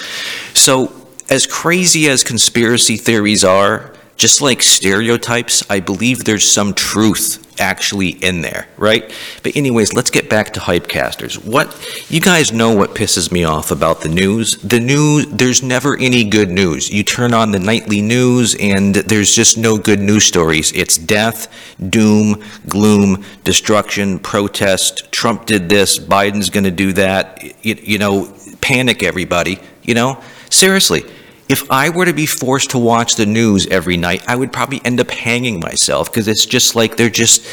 So 0.55 0.93
as 1.29 1.47
crazy 1.47 2.09
as 2.09 2.25
conspiracy 2.25 2.97
theories 2.97 3.45
are 3.45 3.93
just 4.23 4.41
like 4.41 4.63
stereotypes 4.63 5.63
i 5.69 5.81
believe 5.81 6.25
there's 6.25 6.49
some 6.51 6.73
truth 6.73 7.43
actually 7.61 8.09
in 8.09 8.41
there 8.41 8.67
right? 8.83 9.15
But 9.45 9.57
anyways 9.57 9.93
let's 9.93 10.11
get 10.11 10.29
back 10.29 10.53
to 10.55 10.61
hypecasters. 10.61 11.43
What 11.47 11.69
you 12.11 12.21
guys 12.21 12.53
know 12.53 12.75
what 12.75 12.97
pisses 12.97 13.31
me 13.31 13.45
off 13.45 13.71
about 13.71 14.01
the 14.01 14.09
news? 14.09 14.57
The 14.57 14.81
news 14.81 15.27
there's 15.29 15.63
never 15.63 15.97
any 15.97 16.25
good 16.25 16.51
news. 16.51 16.91
You 16.91 17.05
turn 17.05 17.33
on 17.33 17.53
the 17.53 17.61
nightly 17.61 18.03
news 18.03 18.57
and 18.59 18.97
there's 18.97 19.35
just 19.35 19.57
no 19.57 19.79
good 19.79 20.01
news 20.01 20.25
stories. 20.25 20.73
It's 20.73 20.99
death 20.99 21.47
doom 21.91 22.43
gloom 22.69 23.25
destruction 23.45 24.19
protest 24.19 25.11
trump 25.13 25.47
did 25.47 25.69
this 25.69 25.99
biden's 25.99 26.51
going 26.51 26.65
to 26.65 26.71
do 26.71 26.93
that 26.93 27.43
you, 27.65 27.77
you 27.83 27.99
know 27.99 28.33
panic 28.61 29.03
everybody 29.03 29.59
you 29.83 29.95
know? 29.95 30.21
Seriously 30.51 31.05
if 31.53 31.71
I 31.71 31.91
were 31.91 32.07
to 32.07 32.15
be 32.15 32.25
forced 32.25 32.71
to 32.71 32.79
watch 32.79 33.17
the 33.17 33.27
news 33.27 33.67
every 33.67 33.99
night, 33.99 34.25
I 34.27 34.37
would 34.37 34.53
probably 34.53 34.81
end 34.87 34.99
up 35.01 35.11
hanging 35.11 35.61
myself 35.61 36.11
because 36.11 36.27
it's 36.27 36.47
just 36.47 36.75
like 36.75 36.97
they're 36.97 37.11
just, 37.11 37.47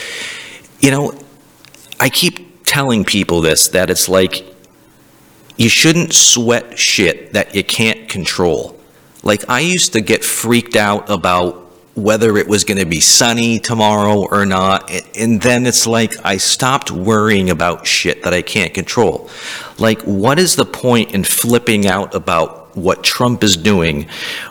you 0.80 0.90
know, 0.90 1.14
I 2.00 2.10
keep 2.10 2.64
telling 2.64 3.04
people 3.04 3.42
this 3.42 3.68
that 3.70 3.90
it's 3.90 4.08
like 4.08 4.46
you 5.58 5.68
shouldn't 5.68 6.14
sweat 6.14 6.80
shit 6.80 7.34
that 7.34 7.54
you 7.54 7.64
can't 7.66 8.08
control. 8.08 8.80
Like 9.22 9.50
I 9.50 9.60
used 9.60 9.92
to 9.94 10.02
get 10.02 10.24
freaked 10.24 10.78
out 10.78 11.10
about 11.10 11.70
whether 11.96 12.38
it 12.38 12.48
was 12.48 12.64
going 12.64 12.78
to 12.78 12.86
be 12.86 13.02
sunny 13.02 13.60
tomorrow 13.60 14.26
or 14.32 14.46
not. 14.46 14.90
And 15.18 15.42
then 15.42 15.66
it's 15.66 15.86
like 15.86 16.14
I 16.26 16.38
stopped 16.38 16.90
worrying 16.90 17.50
about 17.50 17.86
shit 17.86 18.24
that 18.24 18.34
I 18.34 18.42
can't 18.42 18.74
control. 18.74 19.30
Like, 19.78 20.02
what 20.04 20.40
is 20.40 20.56
the 20.56 20.66
point 20.66 21.14
in 21.14 21.26
flipping 21.26 21.86
out 21.88 22.16
about 22.16 22.69
what 22.80 23.04
Trump 23.04 23.44
is 23.44 23.58
doing 23.58 24.08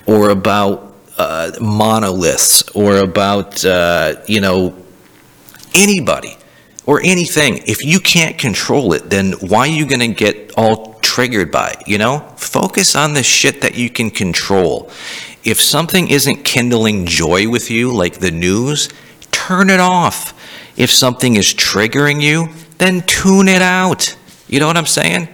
or 0.06 0.30
about 0.30 0.94
uh, 1.18 1.52
monoliths 1.60 2.62
or 2.70 2.98
about, 2.98 3.64
uh, 3.64 4.14
you 4.26 4.40
know, 4.40 4.74
anybody 5.74 6.36
or 6.86 7.00
anything. 7.02 7.58
If 7.66 7.84
you 7.84 8.00
can't 8.00 8.38
control 8.38 8.92
it, 8.92 9.10
then 9.10 9.32
why 9.32 9.60
are 9.60 9.66
you 9.66 9.86
going 9.86 10.00
to 10.00 10.08
get 10.08 10.52
all 10.56 10.94
triggered 11.00 11.50
by 11.50 11.70
it, 11.70 11.88
you 11.88 11.98
know? 11.98 12.20
Focus 12.36 12.94
on 12.94 13.14
the 13.14 13.22
shit 13.22 13.60
that 13.60 13.76
you 13.76 13.90
can 13.90 14.10
control. 14.10 14.90
If 15.44 15.60
something 15.60 16.08
isn't 16.08 16.44
kindling 16.44 17.06
joy 17.06 17.48
with 17.48 17.70
you, 17.70 17.92
like 17.92 18.20
the 18.20 18.30
news, 18.30 18.88
turn 19.30 19.70
it 19.70 19.80
off. 19.80 20.32
If 20.76 20.90
something 20.90 21.36
is 21.36 21.52
triggering 21.52 22.22
you, 22.22 22.48
then 22.78 23.02
tune 23.02 23.48
it 23.48 23.62
out. 23.62 24.16
You 24.46 24.60
know 24.60 24.66
what 24.66 24.76
I'm 24.76 24.86
saying? 24.86 25.28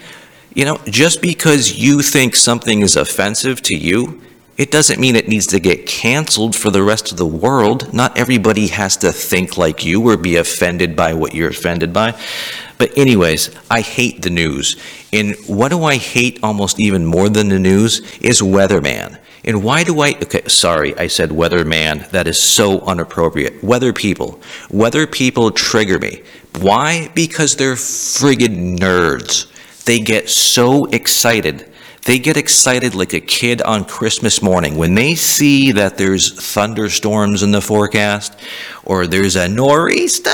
You 0.55 0.65
know, 0.65 0.79
just 0.87 1.21
because 1.21 1.79
you 1.79 2.01
think 2.01 2.37
something 2.37 2.83
is 2.83 2.97
offensive 2.97 3.61
to 3.63 3.77
you, 3.77 4.23
it 4.57 4.71
doesn't 4.71 5.01
mean 5.01 5.17
it 5.17 5.27
needs 5.27 5.49
to 5.49 5.59
get 5.59 5.85
canceled 5.85 6.55
for 6.55 6.71
the 6.71 6.83
rest 6.83 7.11
of 7.11 7.19
the 7.19 7.27
world. 7.27 7.93
Not 7.93 8.17
everybody 8.17 8.69
has 8.69 8.97
to 8.99 9.11
think 9.11 9.57
like 9.59 9.85
you 9.85 10.09
or 10.09 10.17
be 10.17 10.37
offended 10.37 10.95
by 10.95 11.13
what 11.13 11.35
you're 11.35 11.51
offended 11.51 11.93
by. 11.93 12.17
But, 12.79 12.97
anyways, 12.97 13.51
I 13.69 13.81
hate 13.81 14.23
the 14.23 14.31
news. 14.31 14.77
And 15.13 15.35
what 15.49 15.71
do 15.71 15.83
I 15.83 15.97
hate 15.97 16.39
almost 16.43 16.79
even 16.79 17.05
more 17.05 17.29
than 17.29 17.49
the 17.49 17.59
news 17.59 18.01
is 18.21 18.41
Weatherman. 18.41 19.19
And 19.45 19.63
why 19.63 19.85
do 19.85 20.01
I, 20.01 20.11
okay, 20.23 20.43
sorry, 20.47 20.97
I 20.97 21.09
said 21.09 21.29
weatherman. 21.29 22.09
That 22.11 22.27
is 22.27 22.43
so 22.43 22.81
inappropriate. 22.91 23.63
Weather 23.63 23.93
people. 23.93 24.41
Weather 24.71 25.07
people 25.07 25.51
trigger 25.51 25.99
me. 25.99 26.23
Why? 26.61 27.11
Because 27.15 27.57
they're 27.57 27.75
friggin' 27.75 28.79
nerds. 28.79 29.51
They 29.85 30.01
get 30.01 30.29
so 30.29 30.87
excited. 30.87 31.71
They 32.05 32.19
get 32.19 32.37
excited 32.37 32.95
like 32.95 33.15
a 33.15 33.21
kid 33.21 33.63
on 33.63 33.85
Christmas 33.85 34.43
morning 34.43 34.77
when 34.77 34.95
they 34.95 35.15
see 35.15 35.73
that 35.73 35.97
there's 35.97 36.33
thunderstorms 36.33 37.43
in 37.43 37.51
the 37.51 37.63
forecast, 37.63 38.39
or 38.85 39.07
there's 39.07 39.37
a 39.37 39.49
nor'easter, 39.49 40.31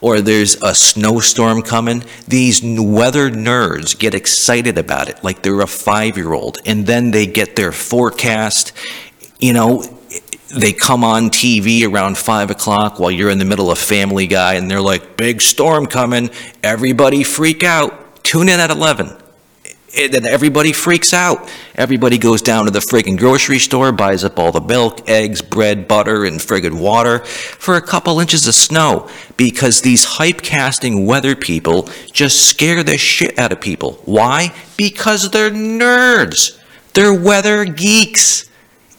or 0.00 0.20
there's 0.20 0.60
a 0.62 0.74
snowstorm 0.74 1.62
coming. 1.62 2.04
These 2.26 2.62
weather 2.62 3.30
nerds 3.30 3.96
get 3.98 4.14
excited 4.14 4.78
about 4.78 5.08
it 5.08 5.22
like 5.22 5.42
they're 5.42 5.60
a 5.60 5.66
five 5.66 6.16
year 6.16 6.32
old. 6.32 6.58
And 6.66 6.86
then 6.86 7.12
they 7.12 7.26
get 7.26 7.56
their 7.56 7.72
forecast. 7.72 8.72
You 9.38 9.52
know, 9.52 9.82
they 10.56 10.72
come 10.72 11.04
on 11.04 11.30
TV 11.30 11.88
around 11.88 12.18
five 12.18 12.50
o'clock 12.50 12.98
while 12.98 13.10
you're 13.10 13.30
in 13.30 13.38
the 13.38 13.44
middle 13.44 13.70
of 13.70 13.78
Family 13.78 14.26
Guy, 14.26 14.54
and 14.54 14.70
they're 14.70 14.80
like, 14.80 15.16
big 15.16 15.40
storm 15.40 15.86
coming. 15.86 16.30
Everybody 16.62 17.22
freak 17.22 17.62
out 17.62 18.05
Tune 18.26 18.48
in 18.48 18.58
at 18.58 18.72
11. 18.72 19.16
And 19.96 20.12
then 20.12 20.26
everybody 20.26 20.72
freaks 20.72 21.14
out. 21.14 21.48
Everybody 21.76 22.18
goes 22.18 22.42
down 22.42 22.64
to 22.64 22.72
the 22.72 22.80
friggin' 22.80 23.16
grocery 23.16 23.60
store, 23.60 23.92
buys 23.92 24.24
up 24.24 24.36
all 24.36 24.50
the 24.50 24.60
milk, 24.60 25.08
eggs, 25.08 25.42
bread, 25.42 25.86
butter, 25.86 26.24
and 26.24 26.40
friggin' 26.40 26.80
water 26.80 27.20
for 27.20 27.76
a 27.76 27.80
couple 27.80 28.18
inches 28.18 28.48
of 28.48 28.56
snow 28.56 29.08
because 29.36 29.82
these 29.82 30.02
hype 30.04 30.42
casting 30.42 31.06
weather 31.06 31.36
people 31.36 31.88
just 32.12 32.46
scare 32.46 32.82
the 32.82 32.98
shit 32.98 33.38
out 33.38 33.52
of 33.52 33.60
people. 33.60 33.92
Why? 34.06 34.52
Because 34.76 35.30
they're 35.30 35.48
nerds. 35.48 36.60
They're 36.94 37.14
weather 37.14 37.64
geeks. 37.64 38.50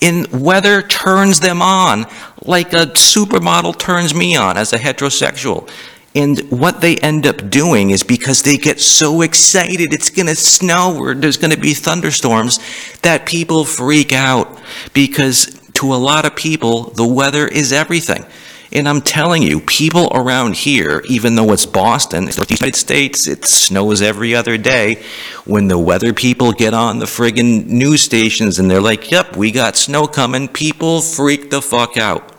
And 0.01 0.27
weather 0.27 0.81
turns 0.81 1.41
them 1.41 1.61
on 1.61 2.05
like 2.43 2.71
a 2.71 2.85
supermodel 2.85 3.77
turns 3.77 4.15
me 4.15 4.37
on 4.37 4.55
as 4.55 4.71
a 4.71 4.77
heterosexual. 4.77 5.69
And 6.17 6.39
what 6.49 6.81
they 6.81 6.97
end 6.97 7.27
up 7.27 7.51
doing 7.51 7.91
is 7.91 8.01
because 8.01 8.41
they 8.41 8.57
get 8.57 8.79
so 8.79 9.21
excited 9.21 9.93
it's 9.93 10.09
going 10.09 10.25
to 10.25 10.35
snow 10.35 10.97
or 10.97 11.13
there's 11.13 11.37
going 11.37 11.53
to 11.53 11.59
be 11.59 11.75
thunderstorms 11.75 12.59
that 13.03 13.27
people 13.27 13.65
freak 13.65 14.11
out 14.11 14.59
because 14.95 15.45
to 15.73 15.93
a 15.93 15.95
lot 15.95 16.25
of 16.25 16.35
people, 16.35 16.89
the 16.89 17.05
weather 17.05 17.47
is 17.47 17.71
everything. 17.71 18.25
And 18.71 18.89
I'm 18.89 19.01
telling 19.01 19.43
you, 19.43 19.59
people 19.59 20.09
around 20.11 20.55
here, 20.55 21.03
even 21.07 21.35
though 21.35 21.53
it's 21.53 21.67
Boston, 21.67 22.27
it's 22.27 22.37
the 22.37 22.47
United 22.49 22.75
States, 22.75 23.27
it 23.27 23.45
snows 23.45 24.01
every 24.01 24.33
other 24.33 24.57
day. 24.57 25.03
When 25.45 25.67
the 25.67 25.77
weather 25.77 26.13
people 26.13 26.51
get 26.51 26.73
on 26.73 26.97
the 26.97 27.05
friggin' 27.05 27.67
news 27.67 28.01
stations 28.01 28.57
and 28.57 28.71
they're 28.71 28.81
like, 28.81 29.11
yep, 29.11 29.37
we 29.37 29.51
got 29.51 29.75
snow 29.75 30.07
coming, 30.07 30.47
people 30.47 31.01
freak 31.01 31.51
the 31.51 31.61
fuck 31.61 31.95
out. 31.95 32.33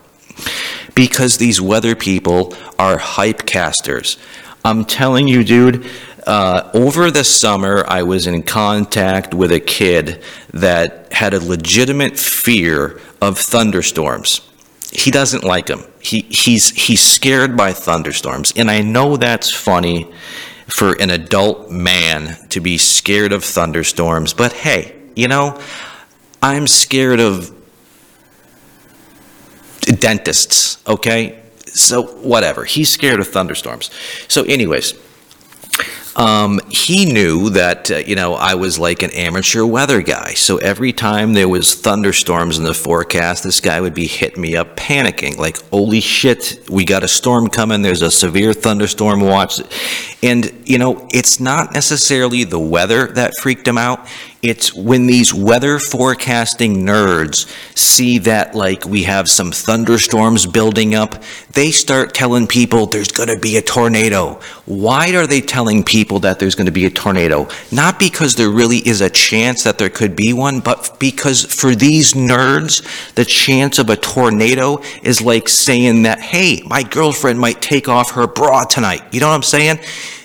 Because 0.99 1.38
these 1.38 1.61
weather 1.61 1.94
people 1.94 2.55
are 2.76 2.99
hype 2.99 3.46
casters. 3.46 4.18
I'm 4.64 4.84
telling 4.84 5.28
you, 5.28 5.44
dude, 5.44 5.86
uh, 6.26 6.72
over 6.74 7.12
the 7.12 7.22
summer, 7.22 7.84
I 7.86 8.03
was 8.03 8.26
in 8.26 8.42
contact 8.42 9.32
with 9.32 9.53
a 9.53 9.61
kid 9.61 10.24
that 10.53 11.12
had 11.12 11.34
a 11.34 11.38
legitimate 11.38 12.18
fear 12.18 13.01
of 13.22 13.38
thunderstorms. 13.38 14.40
He 14.90 15.12
doesn't 15.12 15.44
like 15.44 15.66
them. 15.66 15.84
He, 16.01 16.22
he's, 16.22 16.70
he's 16.70 17.01
scared 17.01 17.57
by 17.57 17.74
thunderstorms. 17.74 18.53
And 18.57 18.68
I 18.68 18.80
know 18.80 19.16
that's 19.16 19.53
funny 19.53 20.12
for 20.66 20.94
an 21.01 21.11
adult 21.11 21.70
man 21.70 22.36
to 22.49 22.61
be 22.61 22.76
scared 22.76 23.32
of 23.32 23.44
thunderstorms, 23.44 24.34
but 24.34 24.53
hey, 24.53 24.96
you 25.14 25.28
know, 25.28 25.62
I'm 26.42 26.66
scared 26.66 27.20
of 27.20 27.55
dentists, 29.93 30.78
okay? 30.86 31.41
So, 31.66 32.03
whatever. 32.03 32.64
He's 32.64 32.91
scared 32.91 33.20
of 33.20 33.28
thunderstorms. 33.28 33.91
So, 34.28 34.43
anyways, 34.45 34.95
um, 36.18 36.61
he 36.68 37.05
knew 37.05 37.51
that, 37.51 37.93
uh, 37.93 37.99
you 37.99 38.16
know, 38.16 38.34
I 38.34 38.57
was 38.57 38.76
like 38.76 39.03
an 39.03 39.12
amateur 39.12 39.64
weather 39.64 40.03
guy. 40.03 40.34
So 40.34 40.57
every 40.57 40.93
time 40.93 41.32
there 41.32 41.49
was 41.49 41.76
thunderstorms 41.76 42.59
in 42.59 42.64
the 42.64 42.74
forecast, 42.74 43.45
this 43.45 43.61
guy 43.61 43.80
would 43.80 43.95
be 43.95 44.09
hitting 44.09 44.43
me 44.43 44.57
up 44.57 44.76
panicking, 44.76 45.39
like, 45.39 45.62
holy 45.70 46.01
shit, 46.01 46.59
we 46.68 46.84
got 46.84 47.05
a 47.05 47.09
storm 47.09 47.47
coming, 47.49 47.82
there's 47.82 48.03
a 48.03 48.11
severe 48.11 48.53
thunderstorm 48.53 49.20
watch. 49.20 49.61
And, 50.20 50.53
you 50.64 50.78
know, 50.78 51.07
it's 51.14 51.39
not 51.39 51.72
necessarily 51.72 52.43
the 52.43 52.59
weather 52.59 53.07
that 53.12 53.36
freaked 53.36 53.68
him 53.68 53.78
out. 53.78 54.05
It's 54.41 54.72
when 54.72 55.09
these 55.09 55.34
weather 55.34 55.80
forecasting 55.80 56.86
nerds 56.86 57.47
see 57.76 58.18
that, 58.18 58.55
like, 58.55 58.84
we 58.84 59.03
have 59.03 59.28
some 59.28 59.51
thunderstorms 59.51 60.47
building 60.47 60.95
up, 60.95 61.24
they 61.55 61.72
start 61.72 62.14
telling 62.14 62.47
people 62.47 62.86
there's 62.86 63.11
going 63.11 63.30
to 63.30 63.39
be 63.39 63.57
a 63.57 63.62
tornado. 63.62 64.39
Why 64.64 65.12
are 65.16 65.26
they 65.26 65.41
telling 65.41 65.82
people 65.82 66.20
that 66.20 66.39
there's 66.39 66.55
going 66.55 66.66
to 66.66 66.72
be 66.72 66.86
a 66.86 66.91
tornado? 66.91 67.49
Not 67.72 67.99
because 67.99 68.36
there 68.36 68.51
really 68.51 68.78
is 68.78 69.01
a 69.01 69.11
chance 69.11 69.64
that 69.64 69.76
there 69.76 69.91
could 69.91 70.14
be 70.14 70.32
one, 70.32 70.61
but 70.61 71.01
because 71.01 71.45
for 71.45 71.74
these 71.74 72.12
nerds, 72.12 73.14
the 73.14 73.24
chance 73.24 73.80
of 73.80 73.91
a 73.91 73.97
tornado 73.97 74.80
is 75.03 75.20
like 75.20 75.49
saying 75.49 76.05
that, 76.05 76.20
hey, 76.20 76.62
my 76.64 76.84
girlfriend 76.84 77.41
might 77.41 77.61
take 77.61 77.89
off 77.89 78.12
her 78.12 78.28
bra 78.28 78.62
tonight. 78.62 79.03
You 79.11 79.18
know 79.18 79.28
what 79.28 79.34
I'm 79.34 79.43
saying? 79.43 79.80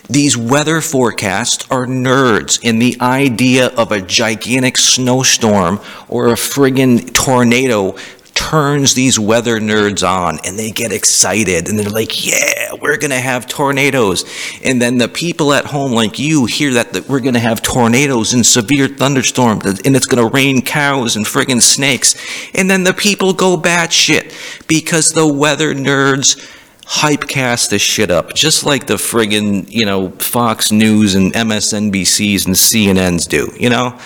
These 0.09 0.35
weather 0.35 0.81
forecasts 0.81 1.65
are 1.71 1.85
nerds, 1.85 2.59
and 2.63 2.81
the 2.81 2.97
idea 2.99 3.67
of 3.67 3.91
a 3.91 4.01
gigantic 4.01 4.77
snowstorm 4.77 5.79
or 6.09 6.27
a 6.27 6.33
friggin' 6.33 7.13
tornado 7.13 7.95
turns 8.33 8.93
these 8.95 9.19
weather 9.19 9.59
nerds 9.59 10.07
on 10.07 10.39
and 10.43 10.57
they 10.57 10.71
get 10.71 10.91
excited 10.91 11.69
and 11.69 11.77
they're 11.77 11.89
like, 11.89 12.25
yeah, 12.25 12.73
we're 12.81 12.97
going 12.97 13.11
to 13.11 13.19
have 13.19 13.47
tornadoes. 13.47 14.25
And 14.63 14.81
then 14.81 14.97
the 14.97 15.07
people 15.07 15.53
at 15.53 15.65
home 15.65 15.91
like 15.91 16.19
you 16.19 16.45
hear 16.45 16.73
that, 16.73 16.93
that 16.93 17.07
we're 17.07 17.19
going 17.19 17.35
to 17.35 17.39
have 17.39 17.61
tornadoes 17.61 18.33
and 18.33 18.45
severe 18.45 18.87
thunderstorms 18.87 19.65
and 19.65 19.95
it's 19.95 20.07
going 20.07 20.27
to 20.27 20.33
rain 20.33 20.61
cows 20.61 21.15
and 21.15 21.25
friggin' 21.25 21.61
snakes. 21.61 22.15
And 22.55 22.69
then 22.69 22.83
the 22.83 22.93
people 22.93 23.33
go 23.33 23.55
batshit 23.55 24.67
because 24.67 25.11
the 25.11 25.31
weather 25.31 25.73
nerds 25.75 26.37
hypecast 26.85 27.69
this 27.69 27.81
shit 27.81 28.11
up, 28.11 28.33
just 28.33 28.65
like 28.65 28.87
the 28.87 28.95
friggin', 28.95 29.69
you 29.69 29.85
know, 29.85 30.09
Fox 30.11 30.71
News 30.71 31.15
and 31.15 31.33
MSNBCs 31.33 32.45
and 32.45 32.55
CNNs 32.55 33.27
do, 33.27 33.51
you 33.59 33.69
know? 33.69 33.97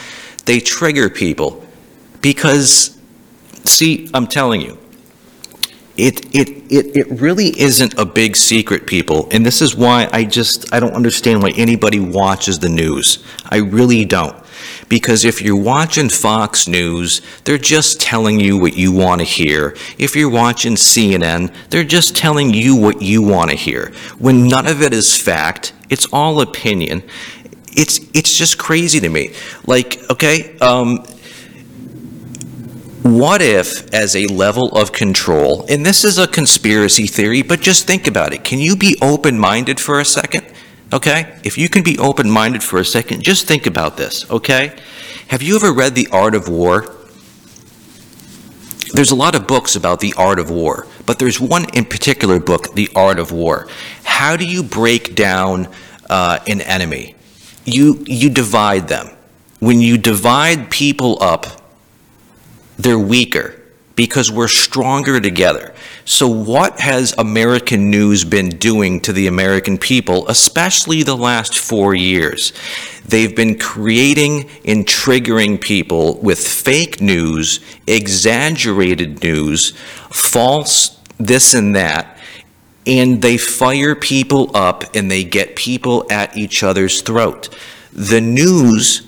They 0.45 0.59
trigger 0.59 1.09
people 1.09 1.65
because, 2.21 2.97
see, 3.65 4.09
I'm 4.13 4.27
telling 4.27 4.61
you, 4.61 4.77
it, 5.97 6.25
it, 6.35 6.49
it, 6.71 6.95
it 6.95 7.19
really 7.19 7.59
isn't 7.59 7.97
a 7.97 8.05
big 8.05 8.35
secret, 8.35 8.85
people, 8.85 9.27
and 9.31 9.43
this 9.43 9.61
is 9.61 9.75
why 9.75 10.07
I 10.13 10.25
just, 10.25 10.71
I 10.71 10.79
don't 10.79 10.93
understand 10.93 11.41
why 11.41 11.49
anybody 11.57 11.99
watches 11.99 12.59
the 12.59 12.69
news. 12.69 13.23
I 13.49 13.57
really 13.57 14.05
don't. 14.05 14.35
Because 14.89 15.25
if 15.25 15.41
you're 15.41 15.61
watching 15.61 16.09
Fox 16.09 16.67
News, 16.67 17.21
they're 17.43 17.57
just 17.57 17.99
telling 17.99 18.39
you 18.39 18.57
what 18.57 18.77
you 18.77 18.91
want 18.91 19.19
to 19.19 19.25
hear. 19.25 19.75
If 19.97 20.15
you're 20.15 20.29
watching 20.29 20.73
CNN, 20.73 21.53
they're 21.69 21.83
just 21.83 22.15
telling 22.15 22.53
you 22.53 22.75
what 22.75 23.01
you 23.01 23.21
want 23.21 23.51
to 23.51 23.57
hear. 23.57 23.91
When 24.17 24.47
none 24.47 24.65
of 24.67 24.81
it 24.81 24.93
is 24.93 25.15
fact, 25.15 25.73
it's 25.89 26.05
all 26.13 26.39
opinion. 26.39 27.03
It's, 27.75 27.99
it's 28.13 28.37
just 28.37 28.57
crazy 28.57 28.99
to 29.01 29.09
me. 29.09 29.33
Like, 29.65 29.99
okay, 30.09 30.57
um, 30.59 31.05
what 33.03 33.41
if, 33.41 33.93
as 33.93 34.15
a 34.15 34.27
level 34.27 34.69
of 34.69 34.91
control, 34.91 35.65
and 35.69 35.85
this 35.85 36.03
is 36.03 36.17
a 36.17 36.27
conspiracy 36.27 37.07
theory, 37.07 37.41
but 37.41 37.61
just 37.61 37.87
think 37.87 38.07
about 38.07 38.33
it. 38.33 38.43
Can 38.43 38.59
you 38.59 38.75
be 38.75 38.97
open 39.01 39.39
minded 39.39 39.79
for 39.79 39.99
a 39.99 40.05
second? 40.05 40.45
Okay? 40.93 41.39
If 41.43 41.57
you 41.57 41.69
can 41.69 41.83
be 41.83 41.97
open 41.97 42.29
minded 42.29 42.63
for 42.63 42.79
a 42.79 42.85
second, 42.85 43.23
just 43.23 43.47
think 43.47 43.65
about 43.65 43.97
this, 43.97 44.29
okay? 44.31 44.77
Have 45.27 45.41
you 45.41 45.55
ever 45.55 45.73
read 45.73 45.95
The 45.95 46.07
Art 46.11 46.35
of 46.35 46.47
War? 46.47 46.93
There's 48.93 49.11
a 49.11 49.15
lot 49.15 49.35
of 49.35 49.47
books 49.47 49.75
about 49.75 49.99
the 49.99 50.13
art 50.17 50.39
of 50.39 50.49
war, 50.49 50.87
but 51.05 51.19
there's 51.19 51.41
one 51.41 51.65
in 51.73 51.83
particular 51.83 52.39
book, 52.39 52.73
The 52.73 52.89
Art 52.95 53.19
of 53.19 53.31
War. 53.31 53.67
How 54.05 54.37
do 54.37 54.45
you 54.45 54.63
break 54.63 55.13
down 55.13 55.67
uh, 56.09 56.39
an 56.47 56.61
enemy? 56.61 57.15
You, 57.65 58.03
you 58.07 58.29
divide 58.29 58.87
them. 58.87 59.09
When 59.59 59.81
you 59.81 59.97
divide 59.97 60.71
people 60.71 61.21
up, 61.21 61.45
they're 62.77 62.97
weaker 62.97 63.61
because 63.95 64.31
we're 64.31 64.47
stronger 64.47 65.19
together. 65.19 65.75
So, 66.09 66.29
what 66.29 66.79
has 66.79 67.13
American 67.17 67.91
news 67.91 68.23
been 68.23 68.47
doing 68.47 69.01
to 69.01 69.11
the 69.11 69.27
American 69.27 69.77
people, 69.77 70.25
especially 70.29 71.03
the 71.03 71.17
last 71.17 71.59
four 71.59 71.93
years? 71.93 72.53
They've 73.05 73.35
been 73.35 73.59
creating 73.59 74.49
and 74.63 74.85
triggering 74.85 75.59
people 75.59 76.17
with 76.19 76.39
fake 76.39 77.01
news, 77.01 77.59
exaggerated 77.87 79.21
news, 79.21 79.71
false 80.09 80.97
this 81.17 81.53
and 81.53 81.75
that, 81.75 82.17
and 82.85 83.21
they 83.21 83.35
fire 83.35 83.93
people 83.93 84.55
up 84.55 84.85
and 84.95 85.11
they 85.11 85.25
get 85.25 85.57
people 85.57 86.05
at 86.09 86.37
each 86.37 86.63
other's 86.63 87.01
throat. 87.01 87.53
The 87.91 88.21
news 88.21 89.05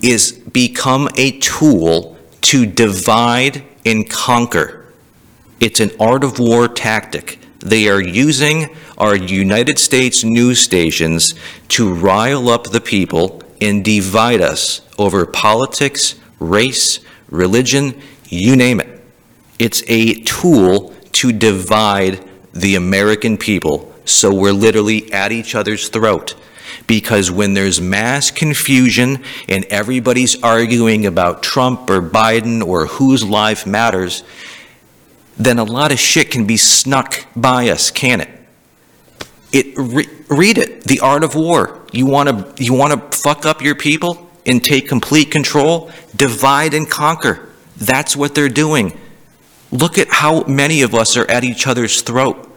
is 0.00 0.30
become 0.30 1.08
a 1.16 1.40
tool 1.40 2.16
to 2.42 2.66
divide 2.66 3.64
and 3.84 4.08
conquer. 4.08 4.79
It's 5.60 5.78
an 5.78 5.90
art 6.00 6.24
of 6.24 6.38
war 6.38 6.68
tactic. 6.68 7.38
They 7.58 7.88
are 7.88 8.00
using 8.00 8.74
our 8.96 9.14
United 9.14 9.78
States 9.78 10.24
news 10.24 10.60
stations 10.60 11.34
to 11.68 11.92
rile 11.92 12.48
up 12.48 12.64
the 12.64 12.80
people 12.80 13.42
and 13.60 13.84
divide 13.84 14.40
us 14.40 14.80
over 14.98 15.26
politics, 15.26 16.14
race, 16.38 17.00
religion, 17.28 18.00
you 18.24 18.56
name 18.56 18.80
it. 18.80 19.02
It's 19.58 19.82
a 19.86 20.14
tool 20.22 20.94
to 21.12 21.32
divide 21.32 22.26
the 22.54 22.74
American 22.74 23.36
people 23.36 23.92
so 24.04 24.32
we're 24.32 24.52
literally 24.52 25.12
at 25.12 25.32
each 25.32 25.54
other's 25.54 25.88
throat. 25.88 26.34
Because 26.86 27.30
when 27.30 27.54
there's 27.54 27.80
mass 27.80 28.30
confusion 28.30 29.22
and 29.48 29.64
everybody's 29.66 30.42
arguing 30.42 31.06
about 31.06 31.42
Trump 31.42 31.90
or 31.90 32.00
Biden 32.00 32.66
or 32.66 32.86
whose 32.86 33.24
life 33.24 33.66
matters, 33.66 34.22
then 35.40 35.58
a 35.58 35.64
lot 35.64 35.90
of 35.90 35.98
shit 35.98 36.30
can 36.30 36.46
be 36.46 36.58
snuck 36.58 37.24
by 37.34 37.70
us, 37.70 37.90
can 37.90 38.20
it? 38.20 38.28
It 39.52 39.76
re, 39.76 40.06
read 40.28 40.58
it, 40.58 40.84
The 40.84 41.00
Art 41.00 41.24
of 41.24 41.34
War. 41.34 41.80
You 41.92 42.06
want 42.06 42.56
to 42.56 42.62
you 42.62 42.74
want 42.74 42.92
to 42.92 43.18
fuck 43.18 43.46
up 43.46 43.62
your 43.62 43.74
people 43.74 44.30
and 44.44 44.62
take 44.62 44.86
complete 44.86 45.30
control? 45.30 45.90
Divide 46.14 46.74
and 46.74 46.88
conquer. 46.88 47.48
That's 47.78 48.14
what 48.14 48.34
they're 48.34 48.48
doing. 48.50 48.98
Look 49.72 49.98
at 49.98 50.08
how 50.08 50.44
many 50.44 50.82
of 50.82 50.94
us 50.94 51.16
are 51.16 51.28
at 51.30 51.42
each 51.42 51.66
other's 51.66 52.02
throat 52.02 52.50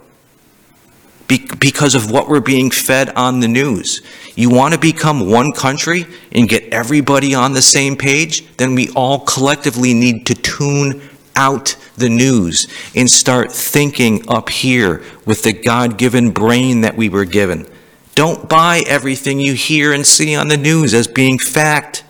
be- 1.27 1.47
because 1.59 1.95
of 1.95 2.11
what 2.11 2.27
we're 2.27 2.41
being 2.41 2.69
fed 2.69 3.09
on 3.15 3.39
the 3.39 3.47
news. 3.47 4.01
You 4.35 4.49
want 4.49 4.73
to 4.73 4.79
become 4.79 5.29
one 5.29 5.51
country 5.51 6.05
and 6.31 6.49
get 6.49 6.73
everybody 6.73 7.33
on 7.33 7.53
the 7.53 7.61
same 7.61 7.95
page? 7.95 8.45
Then 8.57 8.75
we 8.75 8.89
all 8.89 9.19
collectively 9.19 9.93
need 9.93 10.25
to 10.27 10.35
tune 10.35 11.01
out 11.35 11.75
the 11.95 12.09
news 12.09 12.67
and 12.95 13.09
start 13.09 13.51
thinking 13.51 14.27
up 14.27 14.49
here 14.49 15.03
with 15.25 15.43
the 15.43 15.53
God 15.53 15.97
given 15.97 16.31
brain 16.31 16.81
that 16.81 16.95
we 16.95 17.09
were 17.09 17.25
given. 17.25 17.67
Don't 18.15 18.47
buy 18.47 18.83
everything 18.85 19.39
you 19.39 19.53
hear 19.53 19.91
and 19.91 20.05
see 20.05 20.35
on 20.35 20.47
the 20.47 20.57
news 20.57 20.93
as 20.93 21.07
being 21.07 21.39
fact. 21.39 22.03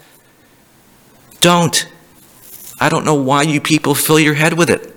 Don't. 1.40 1.88
I 2.80 2.90
don't 2.90 3.06
know 3.06 3.16
why 3.16 3.44
you 3.44 3.62
people 3.62 3.96
fill 3.96 4.20
your 4.20 4.34
head 4.34 4.54
with 4.54 4.70
it. 4.70 4.94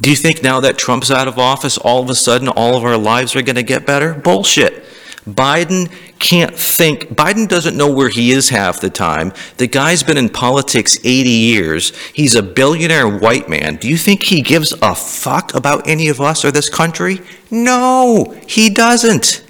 Do 0.00 0.10
you 0.10 0.16
think 0.16 0.42
now 0.42 0.60
that 0.60 0.76
Trump's 0.76 1.10
out 1.10 1.28
of 1.28 1.38
office, 1.38 1.78
all 1.78 2.02
of 2.02 2.10
a 2.10 2.14
sudden 2.14 2.48
all 2.48 2.76
of 2.76 2.84
our 2.84 2.98
lives 2.98 3.34
are 3.36 3.42
going 3.42 3.56
to 3.56 3.62
get 3.62 3.86
better? 3.86 4.12
Bullshit. 4.12 4.84
Biden 5.26 5.90
can't 6.18 6.54
think. 6.54 7.08
Biden 7.14 7.48
doesn't 7.48 7.76
know 7.76 7.90
where 7.90 8.10
he 8.10 8.30
is 8.30 8.50
half 8.50 8.80
the 8.80 8.90
time. 8.90 9.32
The 9.56 9.66
guy's 9.66 10.02
been 10.02 10.18
in 10.18 10.28
politics 10.28 10.98
80 11.02 11.30
years. 11.30 11.96
He's 12.12 12.34
a 12.34 12.42
billionaire 12.42 13.08
white 13.08 13.48
man. 13.48 13.76
Do 13.76 13.88
you 13.88 13.96
think 13.96 14.22
he 14.24 14.42
gives 14.42 14.72
a 14.82 14.94
fuck 14.94 15.54
about 15.54 15.88
any 15.88 16.08
of 16.08 16.20
us 16.20 16.44
or 16.44 16.50
this 16.50 16.68
country? 16.68 17.20
No, 17.50 18.38
he 18.46 18.68
doesn't. 18.68 19.44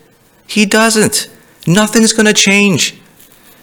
He 0.47 0.65
doesn't. 0.65 1.29
Nothing's 1.67 2.13
going 2.13 2.27
to 2.27 2.35
change. 2.35 3.01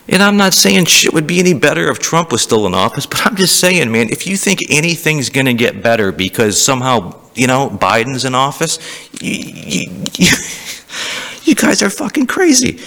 And 0.07 0.21
I'm 0.21 0.35
not 0.35 0.53
saying 0.53 0.85
shit 0.85 1.13
would 1.13 1.27
be 1.27 1.39
any 1.39 1.53
better 1.53 1.89
if 1.89 1.99
Trump 1.99 2.31
was 2.31 2.41
still 2.41 2.65
in 2.67 2.73
office, 2.73 3.05
but 3.05 3.25
I'm 3.25 3.35
just 3.35 3.59
saying, 3.59 3.89
man, 3.91 4.09
if 4.09 4.27
you 4.27 4.35
think 4.35 4.59
anything's 4.69 5.29
going 5.29 5.45
to 5.45 5.53
get 5.53 5.81
better 5.81 6.11
because 6.11 6.61
somehow, 6.61 7.21
you 7.35 7.47
know, 7.47 7.69
Biden's 7.69 8.25
in 8.25 8.35
office, 8.35 8.79
you, 9.21 9.31
you, 9.31 10.03
you, 10.17 10.27
you 11.43 11.55
guys 11.55 11.81
are 11.81 11.89
fucking 11.89 12.27
crazy. 12.27 12.79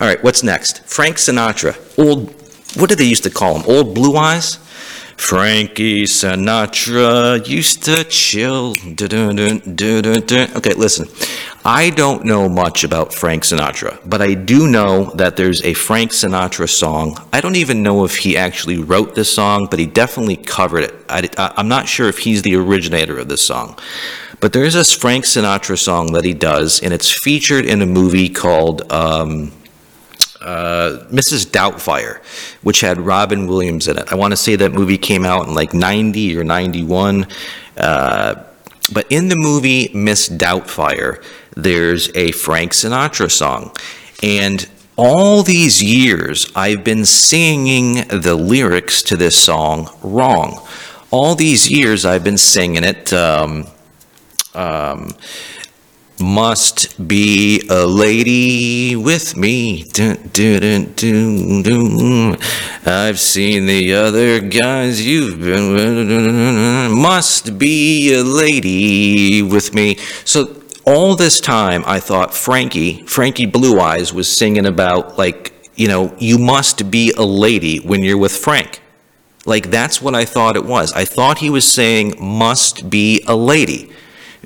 All 0.00 0.06
right, 0.06 0.22
what's 0.22 0.42
next? 0.42 0.84
Frank 0.84 1.16
Sinatra. 1.16 1.76
Old, 1.98 2.30
what 2.78 2.88
did 2.88 2.98
they 2.98 3.04
used 3.04 3.24
to 3.24 3.30
call 3.30 3.58
him? 3.58 3.64
Old 3.66 3.94
Blue 3.94 4.16
Eyes? 4.16 4.58
Frankie 5.16 6.04
Sinatra 6.04 7.46
used 7.46 7.84
to 7.84 8.02
chill. 8.04 8.74
Okay, 10.56 10.74
listen. 10.74 11.06
I 11.64 11.90
don't 11.90 12.24
know 12.24 12.48
much 12.48 12.82
about 12.82 13.14
Frank 13.14 13.44
Sinatra, 13.44 14.00
but 14.04 14.20
I 14.20 14.34
do 14.34 14.66
know 14.66 15.12
that 15.14 15.36
there's 15.36 15.62
a 15.64 15.74
Frank 15.74 16.10
Sinatra 16.10 16.68
song. 16.68 17.16
I 17.32 17.40
don't 17.40 17.54
even 17.54 17.84
know 17.84 18.04
if 18.04 18.16
he 18.16 18.36
actually 18.36 18.78
wrote 18.78 19.14
this 19.14 19.32
song, 19.32 19.68
but 19.70 19.78
he 19.78 19.86
definitely 19.86 20.36
covered 20.36 20.84
it. 20.84 20.94
I, 21.08 21.28
I'm 21.56 21.68
not 21.68 21.86
sure 21.86 22.08
if 22.08 22.18
he's 22.18 22.42
the 22.42 22.56
originator 22.56 23.16
of 23.18 23.28
this 23.28 23.42
song. 23.42 23.78
But 24.42 24.52
there's 24.52 24.74
this 24.74 24.92
Frank 24.92 25.24
Sinatra 25.24 25.78
song 25.78 26.14
that 26.14 26.24
he 26.24 26.34
does, 26.34 26.82
and 26.82 26.92
it's 26.92 27.08
featured 27.08 27.64
in 27.64 27.80
a 27.80 27.86
movie 27.86 28.28
called 28.28 28.82
um, 28.90 29.52
uh, 30.40 31.04
Mrs. 31.12 31.46
Doubtfire, 31.46 32.20
which 32.62 32.80
had 32.80 32.98
Robin 32.98 33.46
Williams 33.46 33.86
in 33.86 33.98
it. 33.98 34.12
I 34.12 34.16
want 34.16 34.32
to 34.32 34.36
say 34.36 34.56
that 34.56 34.72
movie 34.72 34.98
came 34.98 35.24
out 35.24 35.46
in 35.46 35.54
like 35.54 35.72
90 35.72 36.36
or 36.36 36.42
91. 36.42 37.28
Uh, 37.76 38.42
but 38.92 39.06
in 39.10 39.28
the 39.28 39.36
movie 39.36 39.92
Miss 39.94 40.28
Doubtfire, 40.28 41.24
there's 41.56 42.10
a 42.16 42.32
Frank 42.32 42.72
Sinatra 42.72 43.30
song. 43.30 43.72
And 44.24 44.68
all 44.96 45.44
these 45.44 45.80
years, 45.80 46.50
I've 46.56 46.82
been 46.82 47.04
singing 47.04 48.08
the 48.08 48.34
lyrics 48.34 49.02
to 49.04 49.16
this 49.16 49.36
song 49.36 49.88
wrong. 50.02 50.66
All 51.12 51.36
these 51.36 51.70
years, 51.70 52.04
I've 52.04 52.24
been 52.24 52.38
singing 52.38 52.82
it. 52.82 53.12
Um, 53.12 53.68
um, 54.54 55.14
must 56.20 57.06
be 57.08 57.66
a 57.68 57.84
lady 57.86 58.94
with 58.94 59.36
me. 59.36 59.84
Dun, 59.84 60.30
dun, 60.32 60.92
dun. 60.94 62.38
I've 62.86 63.18
seen 63.18 63.66
the 63.66 63.94
other 63.94 64.40
guys 64.40 65.04
you've 65.04 65.40
been 65.40 65.74
with. 65.74 66.92
Must 66.92 67.58
be 67.58 68.14
a 68.14 68.22
lady 68.22 69.42
with 69.42 69.74
me. 69.74 69.96
So 70.24 70.62
all 70.86 71.16
this 71.16 71.40
time, 71.40 71.82
I 71.86 71.98
thought 72.00 72.34
Frankie, 72.34 73.02
Frankie 73.06 73.46
Blue 73.46 73.80
Eyes, 73.80 74.12
was 74.12 74.30
singing 74.30 74.66
about, 74.66 75.18
like, 75.18 75.70
you 75.74 75.88
know, 75.88 76.14
you 76.18 76.38
must 76.38 76.90
be 76.90 77.12
a 77.16 77.24
lady 77.24 77.78
when 77.78 78.02
you're 78.02 78.18
with 78.18 78.36
Frank. 78.36 78.80
Like, 79.44 79.70
that's 79.70 80.00
what 80.00 80.14
I 80.14 80.24
thought 80.24 80.56
it 80.56 80.64
was. 80.64 80.92
I 80.92 81.04
thought 81.04 81.38
he 81.38 81.50
was 81.50 81.70
saying, 81.70 82.14
must 82.20 82.88
be 82.88 83.24
a 83.26 83.34
lady 83.34 83.90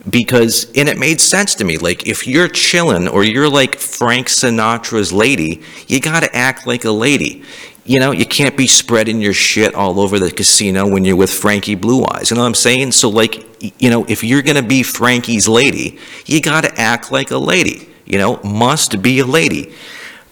because 0.08 0.70
and 0.76 0.88
it 0.88 0.98
made 0.98 1.20
sense 1.20 1.54
to 1.56 1.64
me 1.64 1.78
like 1.78 2.06
if 2.06 2.26
you're 2.26 2.48
chilling 2.48 3.08
or 3.08 3.24
you're 3.24 3.48
like 3.48 3.76
frank 3.76 4.28
sinatra's 4.28 5.12
lady 5.12 5.62
you 5.88 6.00
got 6.00 6.20
to 6.22 6.36
act 6.36 6.66
like 6.66 6.84
a 6.84 6.90
lady. 6.90 7.42
You 7.84 8.00
know 8.00 8.10
you 8.10 8.26
can't 8.26 8.56
be 8.56 8.66
spreading 8.66 9.20
your 9.20 9.32
shit 9.32 9.74
all 9.74 10.00
over 10.00 10.18
the 10.18 10.30
casino 10.30 10.88
when 10.88 11.04
you're 11.04 11.16
with 11.16 11.32
frankie 11.32 11.76
blue 11.76 12.04
eyes. 12.04 12.30
You 12.30 12.36
know 12.36 12.42
what 12.42 12.48
i'm 12.48 12.54
saying? 12.54 12.92
So 12.92 13.08
like 13.08 13.44
you 13.80 13.90
know 13.90 14.04
if 14.08 14.24
you're 14.24 14.42
gonna 14.42 14.62
be 14.62 14.82
frankie's 14.82 15.48
lady 15.48 15.98
you 16.26 16.40
got 16.40 16.62
to 16.62 16.80
act 16.80 17.12
like 17.12 17.30
a 17.30 17.38
lady 17.38 17.88
you 18.04 18.18
know 18.18 18.40
must 18.42 19.02
be 19.02 19.20
a 19.20 19.26
lady. 19.26 19.72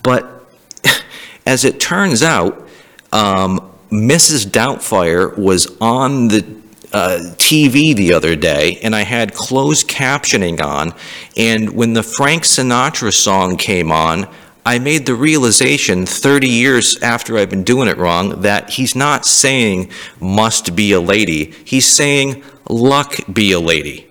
But 0.03 0.45
as 1.47 1.65
it 1.65 1.79
turns 1.79 2.23
out 2.23 2.69
um, 3.13 3.73
mrs 3.91 4.47
doubtfire 4.47 5.37
was 5.39 5.69
on 5.81 6.29
the 6.29 6.45
uh, 6.95 7.19
TV 7.39 7.95
the 7.95 8.13
other 8.13 8.37
day, 8.37 8.79
and 8.83 8.95
I 8.95 9.03
had 9.03 9.35
closed 9.35 9.89
captioning 9.89 10.65
on, 10.65 10.95
and 11.37 11.71
when 11.71 11.93
the 11.93 12.05
Frank 12.05 12.45
Sinatra 12.45 13.13
song 13.13 13.57
came 13.57 13.91
on, 13.91 14.29
I 14.65 14.79
made 14.79 15.05
the 15.05 15.15
realization 15.15 16.07
30 16.07 16.49
years 16.49 17.03
after 17.03 17.37
I've 17.37 17.51
been 17.51 17.65
doing 17.65 17.89
it 17.89 17.99
wrong 17.99 18.43
that 18.43 18.71
he's 18.71 18.95
not 18.95 19.27
saying 19.27 19.91
must 20.21 20.75
be 20.75 20.93
a 20.93 21.01
lady, 21.01 21.53
he's 21.65 21.91
saying 21.91 22.45
luck 22.69 23.17
be 23.31 23.53
a 23.53 23.61
lady. 23.61 24.07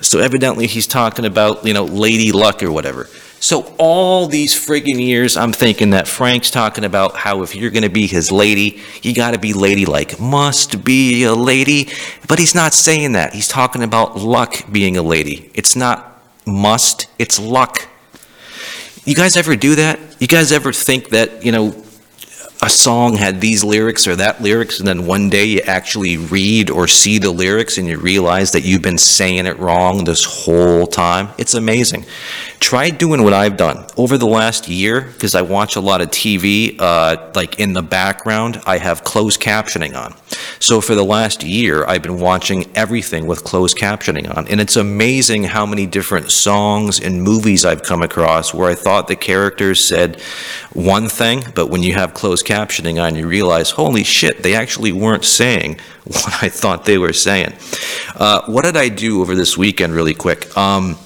So 0.00 0.18
evidently 0.18 0.66
he's 0.66 0.86
talking 0.86 1.26
about, 1.26 1.66
you 1.66 1.74
know, 1.74 1.84
Lady 1.84 2.32
Luck 2.32 2.62
or 2.62 2.72
whatever. 2.72 3.08
So 3.42 3.74
all 3.78 4.26
these 4.26 4.54
friggin' 4.54 5.00
years, 5.00 5.38
I'm 5.38 5.52
thinking 5.52 5.90
that 5.90 6.06
Frank's 6.06 6.50
talking 6.50 6.84
about 6.84 7.16
how 7.16 7.42
if 7.42 7.56
you're 7.56 7.70
gonna 7.70 7.88
be 7.88 8.06
his 8.06 8.30
lady, 8.30 8.80
you 9.02 9.14
gotta 9.14 9.38
be 9.38 9.54
ladylike. 9.54 10.20
Must 10.20 10.84
be 10.84 11.24
a 11.24 11.34
lady. 11.34 11.88
But 12.28 12.38
he's 12.38 12.54
not 12.54 12.74
saying 12.74 13.12
that. 13.12 13.32
He's 13.32 13.48
talking 13.48 13.82
about 13.82 14.18
luck 14.18 14.70
being 14.70 14.98
a 14.98 15.02
lady. 15.02 15.50
It's 15.54 15.74
not 15.74 16.22
must, 16.46 17.06
it's 17.18 17.40
luck. 17.40 17.88
You 19.06 19.14
guys 19.14 19.38
ever 19.38 19.56
do 19.56 19.74
that? 19.74 19.98
You 20.20 20.26
guys 20.26 20.52
ever 20.52 20.72
think 20.72 21.08
that, 21.08 21.42
you 21.42 21.50
know, 21.50 21.70
a 22.62 22.68
song 22.68 23.16
had 23.16 23.40
these 23.40 23.64
lyrics 23.64 24.06
or 24.06 24.16
that 24.16 24.42
lyrics, 24.42 24.78
and 24.78 24.86
then 24.86 25.06
one 25.06 25.30
day 25.30 25.44
you 25.44 25.60
actually 25.60 26.18
read 26.18 26.68
or 26.68 26.86
see 26.86 27.18
the 27.18 27.30
lyrics 27.30 27.78
and 27.78 27.88
you 27.88 27.98
realize 27.98 28.52
that 28.52 28.62
you've 28.62 28.82
been 28.82 28.98
saying 28.98 29.46
it 29.46 29.58
wrong 29.58 30.04
this 30.04 30.24
whole 30.24 30.86
time. 30.86 31.30
It's 31.38 31.54
amazing. 31.54 32.04
Try 32.58 32.90
doing 32.90 33.22
what 33.22 33.32
I've 33.32 33.56
done 33.56 33.86
over 33.96 34.18
the 34.18 34.26
last 34.26 34.68
year 34.68 35.00
because 35.00 35.34
I 35.34 35.40
watch 35.40 35.76
a 35.76 35.80
lot 35.80 36.02
of 36.02 36.10
TV. 36.10 36.76
Uh, 36.78 37.30
like 37.34 37.58
in 37.58 37.72
the 37.72 37.82
background, 37.82 38.60
I 38.66 38.76
have 38.76 39.04
closed 39.04 39.40
captioning 39.40 39.96
on. 39.96 40.14
So 40.58 40.82
for 40.82 40.94
the 40.94 41.04
last 41.04 41.42
year, 41.42 41.86
I've 41.86 42.02
been 42.02 42.20
watching 42.20 42.70
everything 42.74 43.26
with 43.26 43.42
closed 43.42 43.78
captioning 43.78 44.34
on, 44.36 44.46
and 44.48 44.60
it's 44.60 44.76
amazing 44.76 45.44
how 45.44 45.64
many 45.64 45.86
different 45.86 46.30
songs 46.30 47.00
and 47.00 47.22
movies 47.22 47.64
I've 47.64 47.82
come 47.82 48.02
across 48.02 48.52
where 48.52 48.68
I 48.68 48.74
thought 48.74 49.08
the 49.08 49.16
characters 49.16 49.82
said 49.82 50.20
one 50.74 51.08
thing, 51.08 51.44
but 51.54 51.68
when 51.68 51.82
you 51.82 51.94
have 51.94 52.12
closed 52.12 52.44
captioning 52.50 53.00
on, 53.00 53.14
you 53.14 53.28
realize, 53.28 53.70
holy 53.70 54.02
shit, 54.02 54.42
they 54.42 54.56
actually 54.56 54.90
weren't 54.90 55.24
saying 55.24 55.78
what 56.04 56.42
I 56.42 56.48
thought 56.48 56.84
they 56.84 56.98
were 56.98 57.12
saying. 57.12 57.52
Uh, 58.16 58.42
what 58.46 58.64
did 58.64 58.76
I 58.76 58.88
do 58.88 59.20
over 59.20 59.36
this 59.36 59.56
weekend, 59.56 59.94
really 59.94 60.14
quick? 60.14 60.56
Um, 60.56 60.98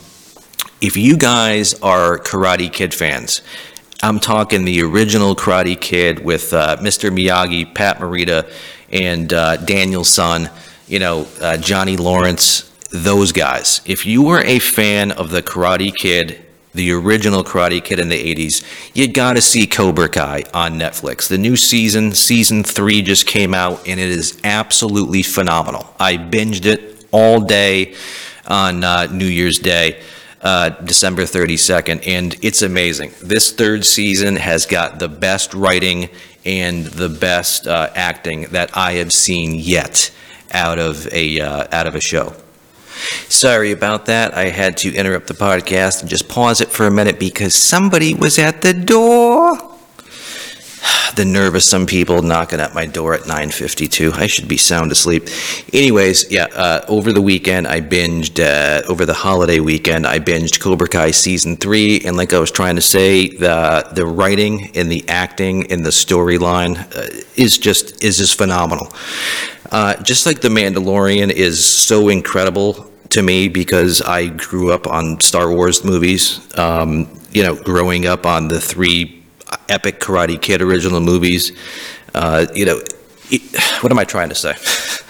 if 0.80 0.96
you 0.96 1.18
guys 1.18 1.74
are 1.82 2.18
Karate 2.18 2.72
Kid 2.72 2.94
fans, 2.94 3.42
I'm 4.02 4.20
talking 4.20 4.64
the 4.64 4.82
original 4.82 5.36
Karate 5.36 5.78
Kid 5.78 6.24
with 6.24 6.52
uh, 6.54 6.78
Mr. 6.80 7.10
Miyagi, 7.10 7.74
Pat 7.74 7.98
Morita, 7.98 8.50
and 8.90 9.32
uh, 9.32 9.58
Daniel-san, 9.58 10.50
you 10.88 10.98
know, 10.98 11.26
uh, 11.40 11.58
Johnny 11.58 11.96
Lawrence, 11.98 12.70
those 12.90 13.32
guys. 13.32 13.82
If 13.84 14.06
you 14.06 14.22
were 14.22 14.40
a 14.40 14.58
fan 14.58 15.12
of 15.12 15.30
the 15.30 15.42
Karate 15.42 15.94
Kid, 15.94 16.43
the 16.74 16.92
original 16.92 17.44
Karate 17.44 17.82
Kid 17.82 17.98
in 17.98 18.08
the 18.08 18.34
80s, 18.34 18.64
you 18.94 19.08
gotta 19.08 19.40
see 19.40 19.66
Cobra 19.66 20.08
Kai 20.08 20.42
on 20.52 20.78
Netflix. 20.78 21.28
The 21.28 21.38
new 21.38 21.56
season, 21.56 22.12
season 22.12 22.64
three, 22.64 23.00
just 23.02 23.26
came 23.26 23.54
out, 23.54 23.86
and 23.88 24.00
it 24.00 24.10
is 24.10 24.40
absolutely 24.44 25.22
phenomenal. 25.22 25.94
I 25.98 26.16
binged 26.16 26.66
it 26.66 27.06
all 27.12 27.40
day 27.40 27.94
on 28.46 28.84
uh, 28.84 29.06
New 29.06 29.26
Year's 29.26 29.58
Day 29.58 30.02
uh, 30.44 30.68
December 30.68 31.22
32nd, 31.22 32.06
and 32.06 32.36
it's 32.42 32.62
amazing. 32.62 33.12
This 33.22 33.50
third 33.50 33.84
season 33.84 34.36
has 34.36 34.66
got 34.66 34.98
the 34.98 35.08
best 35.08 35.54
writing 35.54 36.10
and 36.44 36.84
the 36.84 37.08
best 37.08 37.66
uh, 37.66 37.90
acting 37.94 38.42
that 38.48 38.76
I 38.76 38.92
have 38.92 39.12
seen 39.12 39.54
yet 39.54 40.10
out 40.52 40.78
of 40.78 41.10
a 41.12 41.40
uh, 41.40 41.66
out 41.72 41.86
of 41.86 41.94
a 41.94 42.00
show. 42.00 42.36
Sorry 43.28 43.72
about 43.72 44.06
that. 44.06 44.34
I 44.34 44.44
had 44.50 44.76
to 44.78 44.94
interrupt 44.94 45.26
the 45.26 45.34
podcast 45.34 46.00
and 46.00 46.08
just 46.10 46.28
pause 46.28 46.60
it 46.60 46.68
for 46.68 46.86
a 46.86 46.90
minute 46.90 47.18
because 47.18 47.54
somebody 47.54 48.14
was 48.14 48.38
at 48.38 48.62
the 48.62 48.74
door. 48.74 49.73
the 51.16 51.24
nerve 51.24 51.54
of 51.54 51.62
some 51.62 51.86
people 51.86 52.22
knocking 52.22 52.60
at 52.60 52.74
my 52.74 52.86
door 52.86 53.14
at 53.14 53.22
9:52. 53.22 54.12
I 54.12 54.26
should 54.26 54.48
be 54.48 54.56
sound 54.56 54.92
asleep. 54.92 55.28
Anyways, 55.72 56.30
yeah, 56.30 56.46
uh, 56.54 56.84
over 56.88 57.12
the 57.12 57.22
weekend 57.22 57.66
I 57.66 57.80
binged, 57.80 58.40
uh, 58.40 58.86
over 58.86 59.06
the 59.06 59.14
holiday 59.14 59.60
weekend, 59.60 60.06
I 60.06 60.18
binged 60.18 60.60
Cobra 60.60 60.88
Kai 60.88 61.10
season 61.10 61.56
three, 61.56 62.00
and 62.04 62.16
like 62.16 62.32
I 62.32 62.38
was 62.38 62.50
trying 62.50 62.76
to 62.76 62.82
say, 62.82 63.28
the 63.28 63.88
the 63.92 64.06
writing 64.06 64.70
and 64.74 64.90
the 64.90 65.04
acting 65.08 65.70
and 65.70 65.84
the 65.84 65.90
storyline 65.90 66.76
uh, 66.96 67.24
is 67.36 67.58
just 67.58 68.02
is 68.04 68.18
just 68.18 68.36
phenomenal. 68.36 68.92
Uh, 69.70 70.00
just 70.02 70.26
like 70.26 70.40
The 70.40 70.48
Mandalorian 70.48 71.30
is 71.32 71.64
so 71.64 72.08
incredible 72.08 72.90
to 73.08 73.22
me 73.22 73.48
because 73.48 74.02
I 74.02 74.28
grew 74.28 74.70
up 74.70 74.86
on 74.86 75.18
Star 75.20 75.50
Wars 75.52 75.84
movies. 75.84 76.40
Um, 76.56 77.20
you 77.32 77.42
know, 77.42 77.56
growing 77.56 78.06
up 78.06 78.26
on 78.26 78.46
the 78.48 78.60
three 78.60 79.23
epic 79.68 80.00
Karate 80.00 80.40
Kid 80.40 80.62
original 80.62 81.00
movies. 81.00 81.52
Uh, 82.14 82.46
you 82.54 82.64
know, 82.64 82.80
it, 83.30 83.42
what 83.82 83.92
am 83.92 83.98
I 83.98 84.04
trying 84.04 84.28
to 84.30 84.34
say? 84.34 84.54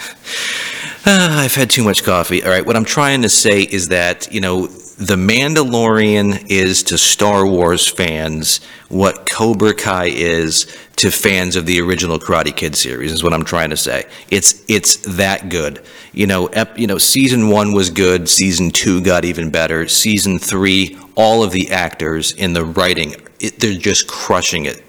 Ah, 1.06 1.42
I've 1.42 1.54
had 1.54 1.68
too 1.68 1.84
much 1.84 2.02
coffee. 2.02 2.42
All 2.42 2.48
right, 2.48 2.64
what 2.64 2.76
I'm 2.76 2.84
trying 2.86 3.20
to 3.22 3.28
say 3.28 3.60
is 3.60 3.88
that, 3.88 4.32
you 4.32 4.40
know, 4.40 4.68
The 4.68 5.16
Mandalorian 5.16 6.46
is 6.48 6.82
to 6.84 6.96
Star 6.96 7.46
Wars 7.46 7.86
fans 7.86 8.64
what 8.88 9.28
Cobra 9.28 9.74
Kai 9.74 10.06
is 10.06 10.66
to 10.96 11.10
fans 11.10 11.56
of 11.56 11.66
the 11.66 11.80
original 11.80 12.18
Karate 12.18 12.54
Kid 12.54 12.76
series 12.76 13.12
is 13.12 13.22
what 13.22 13.32
I'm 13.32 13.44
trying 13.44 13.70
to 13.70 13.76
say. 13.76 14.04
It's 14.30 14.64
it's 14.68 14.96
that 15.16 15.48
good. 15.48 15.82
You 16.12 16.26
know, 16.26 16.46
ep, 16.46 16.78
you 16.78 16.86
know, 16.86 16.98
season 16.98 17.48
1 17.48 17.72
was 17.72 17.90
good, 17.90 18.28
season 18.28 18.70
2 18.70 19.02
got 19.02 19.24
even 19.24 19.50
better, 19.50 19.88
season 19.88 20.38
3 20.38 20.98
all 21.16 21.42
of 21.42 21.52
the 21.52 21.70
actors 21.70 22.32
in 22.32 22.52
the 22.52 22.64
writing, 22.64 23.14
it, 23.40 23.60
they're 23.60 23.74
just 23.78 24.08
crushing 24.08 24.64
it. 24.64 24.82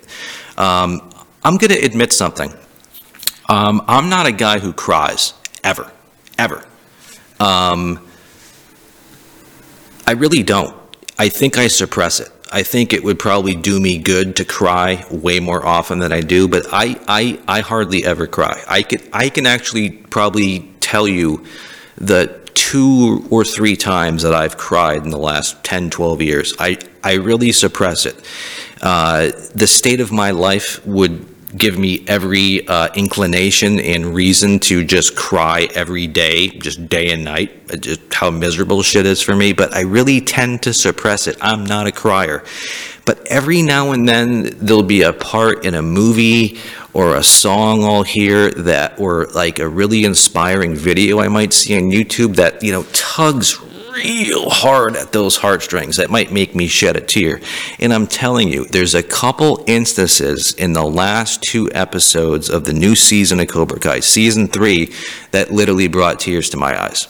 Um, 0.57 1.11
I'm 1.43 1.57
going 1.57 1.71
to 1.71 1.85
admit 1.85 2.13
something. 2.13 2.51
Um, 3.47 3.83
I'm 3.87 4.09
not 4.09 4.25
a 4.25 4.31
guy 4.31 4.59
who 4.59 4.73
cries 4.73 5.33
ever 5.63 5.91
ever. 6.37 6.63
Um, 7.39 8.05
I 10.07 10.11
really 10.11 10.43
don't. 10.43 10.75
I 11.17 11.29
think 11.29 11.57
I 11.57 11.67
suppress 11.67 12.19
it. 12.19 12.29
I 12.55 12.63
think 12.63 12.93
it 12.93 13.03
would 13.03 13.19
probably 13.19 13.53
do 13.53 13.81
me 13.81 13.97
good 13.97 14.37
to 14.37 14.45
cry 14.45 15.05
way 15.11 15.41
more 15.41 15.65
often 15.65 15.99
than 15.99 16.13
I 16.13 16.21
do, 16.21 16.47
but 16.47 16.65
I, 16.71 16.97
I, 17.05 17.37
I 17.49 17.59
hardly 17.59 18.05
ever 18.05 18.27
cry. 18.27 18.63
I 18.65 18.81
can, 18.81 19.01
I 19.11 19.27
can 19.27 19.45
actually 19.45 19.89
probably 19.89 20.71
tell 20.79 21.05
you 21.05 21.45
the 21.97 22.27
two 22.53 23.27
or 23.29 23.43
three 23.43 23.75
times 23.75 24.23
that 24.23 24.33
I've 24.33 24.55
cried 24.55 25.03
in 25.03 25.09
the 25.09 25.17
last 25.17 25.65
10, 25.65 25.89
12 25.89 26.21
years. 26.21 26.53
I, 26.57 26.77
I 27.03 27.15
really 27.15 27.51
suppress 27.51 28.05
it. 28.05 28.15
Uh, 28.81 29.31
the 29.53 29.67
state 29.67 29.99
of 29.99 30.13
my 30.13 30.31
life 30.31 30.79
would 30.87 31.27
give 31.57 31.77
me 31.77 32.03
every 32.07 32.67
uh, 32.67 32.89
inclination 32.95 33.79
and 33.79 34.13
reason 34.13 34.59
to 34.59 34.83
just 34.83 35.15
cry 35.15 35.67
every 35.75 36.07
day, 36.07 36.49
just 36.49 36.89
day 36.89 37.11
and 37.11 37.23
night, 37.23 37.51
uh, 37.71 37.77
just 37.77 38.13
how 38.13 38.29
miserable 38.29 38.81
shit 38.81 39.05
is 39.05 39.21
for 39.21 39.35
me. 39.35 39.53
But 39.53 39.73
I 39.73 39.81
really 39.81 40.21
tend 40.21 40.63
to 40.63 40.73
suppress 40.73 41.27
it. 41.27 41.37
I'm 41.41 41.65
not 41.65 41.87
a 41.87 41.91
crier. 41.91 42.43
But 43.05 43.25
every 43.27 43.61
now 43.61 43.91
and 43.91 44.09
then 44.09 44.43
there'll 44.57 44.83
be 44.83 45.03
a 45.03 45.13
part 45.13 45.65
in 45.65 45.75
a 45.75 45.81
movie 45.81 46.57
or 46.93 47.15
a 47.15 47.23
song 47.23 47.83
I'll 47.83 48.03
hear 48.03 48.49
that, 48.51 48.99
or 48.99 49.27
like 49.35 49.59
a 49.59 49.67
really 49.67 50.05
inspiring 50.05 50.75
video 50.75 51.19
I 51.19 51.27
might 51.27 51.53
see 51.53 51.75
on 51.77 51.91
YouTube 51.91 52.37
that, 52.37 52.63
you 52.63 52.71
know, 52.71 52.83
tugs 52.93 53.59
real 53.95 54.49
hard 54.49 54.95
at 54.95 55.11
those 55.11 55.37
heartstrings 55.37 55.97
that 55.97 56.09
might 56.09 56.31
make 56.31 56.55
me 56.55 56.67
shed 56.67 56.95
a 56.95 57.01
tear. 57.01 57.39
And 57.79 57.93
I'm 57.93 58.07
telling 58.07 58.49
you, 58.49 58.65
there's 58.65 58.95
a 58.95 59.03
couple 59.03 59.63
instances 59.67 60.53
in 60.53 60.73
the 60.73 60.83
last 60.83 61.41
two 61.41 61.69
episodes 61.73 62.49
of 62.49 62.65
the 62.65 62.73
new 62.73 62.95
season 62.95 63.39
of 63.39 63.47
Cobra 63.47 63.79
Kai, 63.79 63.99
season 64.01 64.47
three, 64.47 64.93
that 65.31 65.51
literally 65.51 65.87
brought 65.87 66.19
tears 66.19 66.49
to 66.51 66.57
my 66.57 66.79
eyes. 66.79 67.07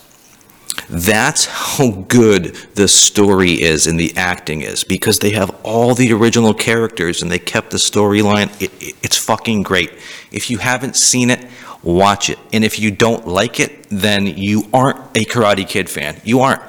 That's 0.89 1.45
how 1.45 1.91
good 1.91 2.55
the 2.75 2.87
story 2.87 3.61
is 3.61 3.87
and 3.87 3.99
the 3.99 4.15
acting 4.17 4.61
is 4.61 4.83
because 4.83 5.19
they 5.19 5.31
have 5.31 5.55
all 5.63 5.95
the 5.95 6.11
original 6.11 6.53
characters 6.53 7.21
and 7.21 7.31
they 7.31 7.39
kept 7.39 7.71
the 7.71 7.77
storyline. 7.77 8.49
It, 8.61 8.71
it, 8.81 8.95
it's 9.01 9.17
fucking 9.17 9.63
great. 9.63 9.91
If 10.31 10.49
you 10.49 10.57
haven't 10.57 10.95
seen 10.95 11.29
it, 11.29 11.47
watch 11.85 12.29
it. 12.29 12.39
And 12.51 12.65
if 12.65 12.79
you 12.79 12.91
don't 12.91 13.27
like 13.27 13.59
it, 13.59 13.87
then 13.89 14.25
you 14.25 14.67
aren't 14.73 14.97
a 15.15 15.23
Karate 15.23 15.67
Kid 15.67 15.89
fan. 15.89 16.19
You 16.25 16.41
aren't. 16.41 16.61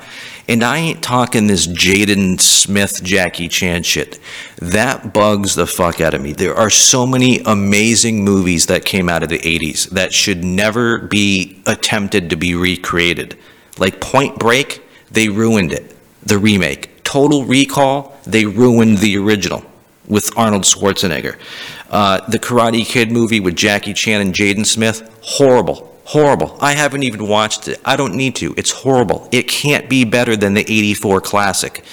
And 0.48 0.62
I 0.62 0.78
ain't 0.78 1.02
talking 1.02 1.48
this 1.48 1.66
Jaden 1.66 2.40
Smith, 2.40 3.02
Jackie 3.02 3.48
Chan 3.48 3.82
shit. 3.82 4.20
That 4.58 5.12
bugs 5.12 5.56
the 5.56 5.66
fuck 5.66 6.00
out 6.00 6.14
of 6.14 6.22
me. 6.22 6.32
There 6.32 6.54
are 6.54 6.70
so 6.70 7.04
many 7.04 7.40
amazing 7.40 8.22
movies 8.22 8.66
that 8.66 8.84
came 8.84 9.08
out 9.08 9.24
of 9.24 9.28
the 9.28 9.40
80s 9.40 9.90
that 9.90 10.12
should 10.12 10.44
never 10.44 10.98
be 11.00 11.60
attempted 11.66 12.30
to 12.30 12.36
be 12.36 12.54
recreated. 12.54 13.36
Like 13.78 14.00
Point 14.00 14.38
Break, 14.38 14.82
they 15.10 15.28
ruined 15.28 15.72
it, 15.72 15.96
the 16.22 16.38
remake. 16.38 17.02
Total 17.02 17.44
Recall, 17.44 18.16
they 18.24 18.46
ruined 18.46 18.98
the 18.98 19.18
original 19.18 19.64
with 20.08 20.36
Arnold 20.36 20.62
Schwarzenegger. 20.62 21.38
Uh, 21.90 22.20
the 22.28 22.38
Karate 22.38 22.84
Kid 22.84 23.10
movie 23.10 23.40
with 23.40 23.56
Jackie 23.56 23.94
Chan 23.94 24.20
and 24.20 24.34
Jaden 24.34 24.66
Smith, 24.66 25.08
horrible. 25.22 25.92
Horrible. 26.04 26.56
I 26.60 26.72
haven't 26.74 27.02
even 27.02 27.26
watched 27.26 27.66
it. 27.66 27.80
I 27.84 27.96
don't 27.96 28.14
need 28.14 28.36
to. 28.36 28.54
It's 28.56 28.70
horrible. 28.70 29.28
It 29.32 29.48
can't 29.48 29.90
be 29.90 30.04
better 30.04 30.36
than 30.36 30.54
the 30.54 30.60
84 30.60 31.20
classic 31.20 31.84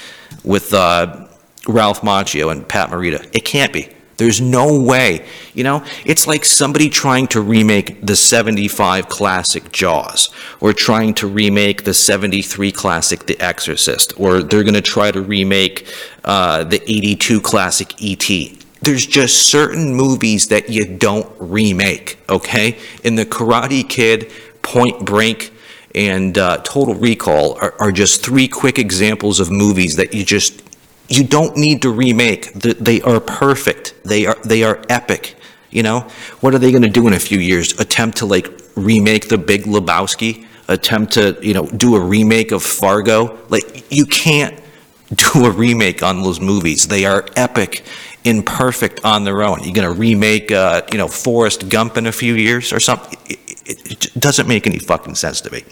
with 0.44 0.72
uh, 0.72 1.28
Ralph 1.68 2.02
Macchio 2.02 2.52
and 2.52 2.68
Pat 2.68 2.90
Morita. 2.90 3.28
It 3.36 3.44
can't 3.44 3.74
be. 3.74 3.90
There's 4.24 4.40
no 4.40 4.82
way. 4.82 5.26
You 5.54 5.66
know, 5.66 5.84
it's 6.06 6.28
like 6.28 6.46
somebody 6.46 6.88
trying 6.88 7.28
to 7.28 7.42
remake 7.42 8.06
the 8.06 8.16
75 8.16 9.10
classic 9.10 9.74
Jaws, 9.74 10.30
or 10.62 10.72
trying 10.72 11.14
to 11.16 11.28
remake 11.28 11.84
the 11.84 11.94
73 11.94 12.72
classic 12.72 13.26
The 13.26 13.38
Exorcist, 13.42 14.18
or 14.18 14.42
they're 14.42 14.64
going 14.64 14.76
to 14.76 14.82
try 14.82 15.12
to 15.12 15.22
remake 15.22 15.94
uh, 16.24 16.64
the 16.64 16.82
82 16.90 17.42
classic 17.42 18.02
E.T. 18.02 18.58
There's 18.82 19.06
just 19.06 19.50
certain 19.50 19.94
movies 19.94 20.48
that 20.48 20.70
you 20.70 20.86
don't 20.86 21.30
remake, 21.38 22.18
okay? 22.30 22.78
In 23.04 23.16
the 23.16 23.26
Karate 23.26 23.88
Kid, 23.90 24.32
Point 24.62 25.04
Break, 25.06 25.52
and 25.94 26.38
uh, 26.38 26.60
Total 26.64 26.96
Recall 26.96 27.58
are, 27.60 27.74
are 27.78 27.92
just 27.92 28.24
three 28.24 28.48
quick 28.48 28.80
examples 28.80 29.42
of 29.42 29.52
movies 29.52 29.98
that 29.98 30.14
you 30.14 30.24
just 30.24 30.63
you 31.10 31.24
don't 31.24 31.56
need 31.58 31.82
to 31.82 31.90
remake. 31.90 32.54
They 32.54 33.02
are 33.02 33.20
perfect. 33.20 33.94
They 34.04 34.26
are 34.26 34.38
they 34.44 34.64
are 34.64 34.82
epic. 34.90 35.36
You 35.70 35.84
know 35.84 36.02
what 36.40 36.54
are 36.54 36.60
they 36.60 36.72
going 36.72 36.84
to 36.84 36.90
do 36.90 37.08
in 37.08 37.14
a 37.14 37.20
few 37.20 37.40
years? 37.40 37.80
Attempt 37.80 38.18
to 38.18 38.26
like 38.26 38.48
remake 38.76 39.30
The 39.30 39.38
Big 39.38 39.64
Lebowski? 39.64 40.46
Attempt 40.68 41.14
to 41.14 41.38
you 41.42 41.54
know 41.54 41.66
do 41.68 41.96
a 41.96 42.00
remake 42.00 42.52
of 42.52 42.64
Fargo? 42.64 43.40
Like 43.50 43.92
you 43.92 44.06
can't 44.06 44.60
do 45.16 45.46
a 45.46 45.52
remake 45.52 46.02
on 46.02 46.24
those 46.24 46.40
movies. 46.40 46.88
They 46.88 47.06
are 47.06 47.26
epic 47.36 47.84
and 48.26 48.46
perfect 48.46 49.04
on 49.04 49.26
their 49.26 49.44
own. 49.44 49.64
You're 49.64 49.74
going 49.74 49.94
to 49.94 50.00
remake 50.00 50.52
uh, 50.52 50.84
you 50.92 50.98
know 50.98 51.08
Forrest 51.08 51.70
Gump 51.70 51.98
in 51.98 52.08
a 52.08 52.12
few 52.12 52.36
years 52.36 52.72
or 52.72 52.80
something? 52.80 53.20
It, 53.26 53.40
it, 53.66 54.06
it 54.06 54.20
doesn't 54.20 54.48
make 54.48 54.68
any 54.68 54.80
fucking 54.80 55.16
sense 55.16 55.42
to 55.42 55.52
me. 55.52 55.64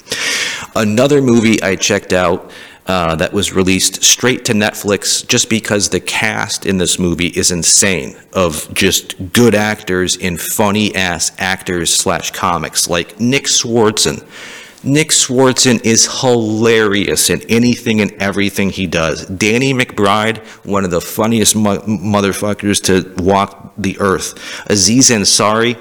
Another 0.75 1.21
movie 1.21 1.61
I 1.61 1.75
checked 1.75 2.13
out 2.13 2.51
uh, 2.91 3.15
that 3.15 3.31
was 3.31 3.53
released 3.53 4.03
straight 4.03 4.43
to 4.43 4.51
Netflix 4.51 5.25
just 5.25 5.49
because 5.49 5.87
the 5.87 6.01
cast 6.01 6.65
in 6.65 6.77
this 6.77 6.99
movie 6.99 7.29
is 7.29 7.49
insane 7.49 8.17
of 8.33 8.71
just 8.73 9.31
good 9.31 9.55
actors 9.55 10.17
in 10.17 10.35
funny 10.35 10.93
ass 10.93 11.31
actors 11.37 11.93
slash 11.93 12.31
comics 12.31 12.89
like 12.89 13.17
Nick 13.17 13.45
Swardson. 13.45 14.27
Nick 14.83 15.09
Swardson 15.09 15.79
is 15.85 16.19
hilarious 16.19 17.29
in 17.29 17.39
anything 17.47 18.01
and 18.01 18.11
everything 18.13 18.69
he 18.69 18.87
does. 18.87 19.25
Danny 19.25 19.73
McBride, 19.73 20.39
one 20.65 20.83
of 20.83 20.91
the 20.91 20.99
funniest 20.99 21.55
mo- 21.55 21.79
motherfuckers 21.79 22.83
to 22.83 23.23
walk 23.23 23.73
the 23.77 23.97
earth. 24.01 24.33
Aziz 24.69 25.11
Ansari, 25.11 25.77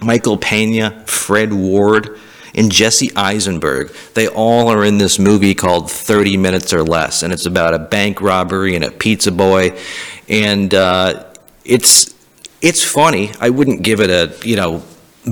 Michael 0.00 0.38
Pena, 0.38 1.02
Fred 1.04 1.52
Ward, 1.52 2.20
and 2.58 2.72
Jesse 2.72 3.10
Eisenberg. 3.14 3.92
They 4.14 4.26
all 4.26 4.68
are 4.68 4.84
in 4.84 4.98
this 4.98 5.18
movie 5.18 5.54
called 5.54 5.90
30 5.90 6.36
Minutes 6.36 6.72
or 6.72 6.82
Less, 6.82 7.22
and 7.22 7.32
it's 7.32 7.46
about 7.46 7.72
a 7.72 7.78
bank 7.78 8.20
robbery 8.20 8.74
and 8.74 8.84
a 8.84 8.90
pizza 8.90 9.30
boy, 9.30 9.78
and 10.28 10.74
uh, 10.74 11.24
it's 11.64 12.12
it's 12.60 12.82
funny. 12.82 13.30
I 13.40 13.50
wouldn't 13.50 13.82
give 13.82 14.00
it 14.00 14.10
a 14.10 14.34
you 14.46 14.56
know 14.56 14.82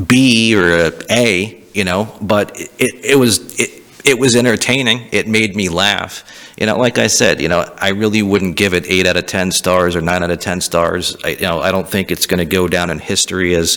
B 0.06 0.54
or 0.56 0.68
a 0.70 0.92
A, 1.10 1.62
you 1.74 1.84
know, 1.84 2.16
but 2.22 2.58
it, 2.58 2.70
it 3.04 3.18
was 3.18 3.58
it, 3.60 3.82
it 4.04 4.18
was 4.18 4.36
entertaining. 4.36 5.08
It 5.10 5.26
made 5.26 5.56
me 5.56 5.68
laugh. 5.68 6.22
You 6.56 6.64
know, 6.64 6.78
like 6.78 6.96
I 6.96 7.08
said, 7.08 7.42
you 7.42 7.48
know, 7.48 7.70
I 7.76 7.90
really 7.90 8.22
wouldn't 8.22 8.56
give 8.56 8.72
it 8.72 8.86
eight 8.88 9.06
out 9.06 9.18
of 9.18 9.26
10 9.26 9.50
stars 9.50 9.94
or 9.94 10.00
nine 10.00 10.22
out 10.22 10.30
of 10.30 10.38
10 10.38 10.62
stars. 10.62 11.14
I, 11.22 11.28
you 11.30 11.42
know, 11.42 11.60
I 11.60 11.70
don't 11.70 11.86
think 11.86 12.10
it's 12.10 12.24
going 12.26 12.38
to 12.38 12.46
go 12.46 12.66
down 12.66 12.88
in 12.88 12.98
history 12.98 13.54
as 13.54 13.76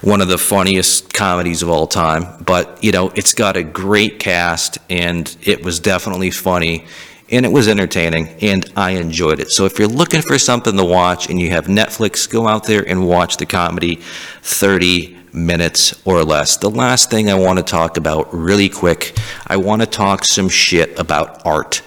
one 0.00 0.22
of 0.22 0.28
the 0.28 0.38
funniest 0.38 1.12
comedies 1.12 1.62
of 1.62 1.68
all 1.68 1.86
time. 1.86 2.42
But, 2.42 2.82
you 2.82 2.92
know, 2.92 3.10
it's 3.10 3.34
got 3.34 3.58
a 3.58 3.62
great 3.62 4.18
cast 4.20 4.78
and 4.88 5.36
it 5.42 5.62
was 5.62 5.80
definitely 5.80 6.30
funny. 6.30 6.86
and 7.30 7.44
it 7.44 7.52
was 7.52 7.68
entertaining, 7.68 8.28
and 8.42 8.70
I 8.76 8.92
enjoyed 8.92 9.40
it. 9.40 9.50
So 9.50 9.64
if 9.64 9.78
you're 9.78 9.88
looking 9.88 10.22
for 10.22 10.38
something 10.38 10.76
to 10.76 10.84
watch 10.84 11.28
and 11.30 11.40
you 11.40 11.50
have 11.50 11.66
Netflix, 11.66 12.30
go 12.30 12.46
out 12.46 12.64
there 12.64 12.86
and 12.86 13.08
watch 13.08 13.38
the 13.38 13.46
comedy 13.46 13.96
30 14.42 15.16
minutes 15.32 16.00
or 16.06 16.22
less. 16.22 16.56
The 16.58 16.70
last 16.70 17.10
thing 17.10 17.28
I 17.28 17.34
want 17.34 17.58
to 17.58 17.64
talk 17.64 17.96
about 17.96 18.32
really 18.32 18.68
quick, 18.68 19.16
I 19.46 19.56
want 19.56 19.82
to 19.82 19.86
talk 19.86 20.24
some 20.24 20.48
shit 20.48 20.98
about 20.98 21.44
art. 21.44 21.82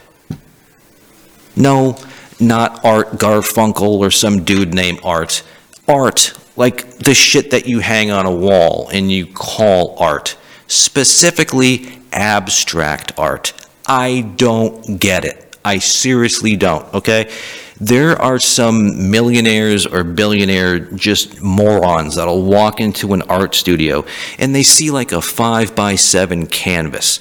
No, 1.57 1.97
not 2.39 2.85
Art 2.85 3.13
Garfunkel 3.13 3.99
or 3.99 4.11
some 4.11 4.43
dude 4.43 4.73
named 4.73 4.99
Art. 5.03 5.43
Art, 5.87 6.33
like 6.55 6.97
the 6.99 7.13
shit 7.13 7.51
that 7.51 7.67
you 7.67 7.79
hang 7.79 8.11
on 8.11 8.25
a 8.25 8.31
wall 8.31 8.89
and 8.91 9.11
you 9.11 9.25
call 9.25 9.95
art. 9.99 10.37
Specifically, 10.67 11.99
abstract 12.11 13.17
art. 13.17 13.53
I 13.85 14.21
don't 14.35 14.99
get 14.99 15.23
it. 15.23 15.57
I 15.63 15.79
seriously 15.79 16.55
don't, 16.55 16.93
okay? 16.93 17.31
There 17.79 18.19
are 18.21 18.39
some 18.39 19.11
millionaires 19.11 19.85
or 19.85 20.03
billionaire 20.03 20.79
just 20.79 21.41
morons 21.41 22.15
that'll 22.15 22.41
walk 22.41 22.79
into 22.79 23.13
an 23.13 23.21
art 23.23 23.53
studio 23.53 24.05
and 24.39 24.55
they 24.55 24.63
see 24.63 24.89
like 24.89 25.11
a 25.11 25.21
five 25.21 25.75
by 25.75 25.95
seven 25.95 26.47
canvas 26.47 27.19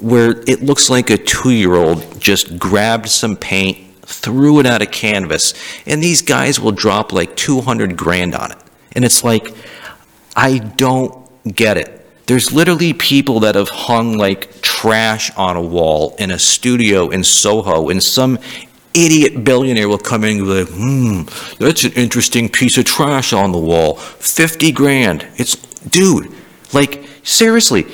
where 0.00 0.42
it 0.46 0.62
looks 0.62 0.90
like 0.90 1.10
a 1.10 1.18
two 1.18 1.50
year 1.50 1.74
old 1.74 2.20
just 2.20 2.58
grabbed 2.58 3.08
some 3.08 3.36
paint, 3.36 3.78
threw 4.02 4.60
it 4.60 4.66
at 4.66 4.82
a 4.82 4.86
canvas, 4.86 5.54
and 5.86 6.02
these 6.02 6.22
guys 6.22 6.60
will 6.60 6.72
drop 6.72 7.12
like 7.12 7.36
200 7.36 7.96
grand 7.96 8.34
on 8.34 8.52
it. 8.52 8.58
And 8.92 9.04
it's 9.04 9.22
like, 9.22 9.54
I 10.36 10.58
don't 10.58 11.14
get 11.54 11.76
it. 11.76 11.94
There's 12.26 12.52
literally 12.52 12.92
people 12.92 13.40
that 13.40 13.54
have 13.54 13.70
hung 13.70 14.18
like 14.18 14.60
trash 14.60 15.34
on 15.36 15.56
a 15.56 15.62
wall 15.62 16.14
in 16.18 16.30
a 16.30 16.38
studio 16.38 17.08
in 17.08 17.24
Soho, 17.24 17.88
and 17.88 18.02
some 18.02 18.38
idiot 18.94 19.44
billionaire 19.44 19.88
will 19.88 19.98
come 19.98 20.24
in 20.24 20.38
and 20.38 20.46
be 20.46 20.64
like, 20.64 20.68
hmm, 20.68 21.22
that's 21.62 21.84
an 21.84 21.92
interesting 21.92 22.48
piece 22.48 22.76
of 22.78 22.84
trash 22.84 23.32
on 23.32 23.52
the 23.52 23.58
wall. 23.58 23.96
50 23.96 24.72
grand. 24.72 25.26
It's, 25.36 25.56
dude, 25.56 26.32
like, 26.72 27.07
seriously, 27.28 27.86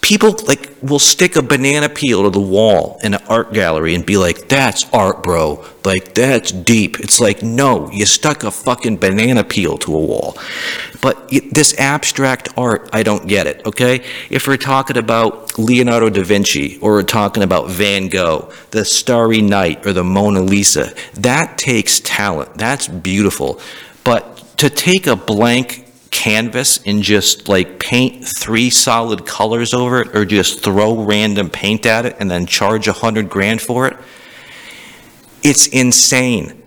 people 0.00 0.36
like 0.46 0.70
will 0.82 0.98
stick 0.98 1.34
a 1.34 1.42
banana 1.42 1.88
peel 1.88 2.24
to 2.24 2.30
the 2.30 2.40
wall 2.40 2.98
in 3.02 3.14
an 3.14 3.22
art 3.28 3.54
gallery 3.54 3.94
and 3.94 4.04
be 4.04 4.18
like, 4.18 4.48
that's 4.48 4.84
art, 4.92 5.22
bro. 5.22 5.64
Like, 5.82 6.14
that's 6.14 6.52
deep. 6.52 7.00
It's 7.00 7.20
like, 7.20 7.42
no, 7.42 7.90
you 7.90 8.04
stuck 8.04 8.44
a 8.44 8.50
fucking 8.50 8.98
banana 8.98 9.44
peel 9.44 9.78
to 9.78 9.94
a 9.94 9.98
wall. 9.98 10.36
But 11.00 11.30
this 11.50 11.78
abstract 11.78 12.50
art, 12.56 12.88
I 12.92 13.02
don't 13.02 13.26
get 13.26 13.46
it, 13.46 13.64
okay? 13.66 14.04
If 14.30 14.46
we're 14.46 14.56
talking 14.58 14.98
about 14.98 15.58
Leonardo 15.58 16.10
da 16.10 16.22
Vinci 16.22 16.78
or 16.78 16.92
we're 16.92 17.02
talking 17.02 17.42
about 17.42 17.70
Van 17.70 18.08
Gogh, 18.08 18.52
the 18.70 18.84
Starry 18.84 19.40
Night 19.40 19.86
or 19.86 19.92
the 19.92 20.04
Mona 20.04 20.40
Lisa, 20.40 20.94
that 21.14 21.56
takes 21.56 22.00
talent. 22.00 22.54
That's 22.56 22.88
beautiful. 22.88 23.60
But 24.02 24.56
to 24.58 24.68
take 24.70 25.06
a 25.06 25.16
blank 25.16 25.83
canvas 26.14 26.78
and 26.86 27.02
just 27.02 27.48
like 27.48 27.80
paint 27.80 28.24
three 28.24 28.70
solid 28.70 29.26
colors 29.26 29.74
over 29.74 30.00
it 30.00 30.14
or 30.14 30.24
just 30.24 30.60
throw 30.60 31.04
random 31.04 31.50
paint 31.50 31.84
at 31.84 32.06
it 32.06 32.16
and 32.20 32.30
then 32.30 32.46
charge 32.46 32.86
a 32.86 32.92
hundred 32.92 33.28
grand 33.28 33.60
for 33.60 33.88
it, 33.88 33.96
it's 35.42 35.66
insane. 35.66 36.62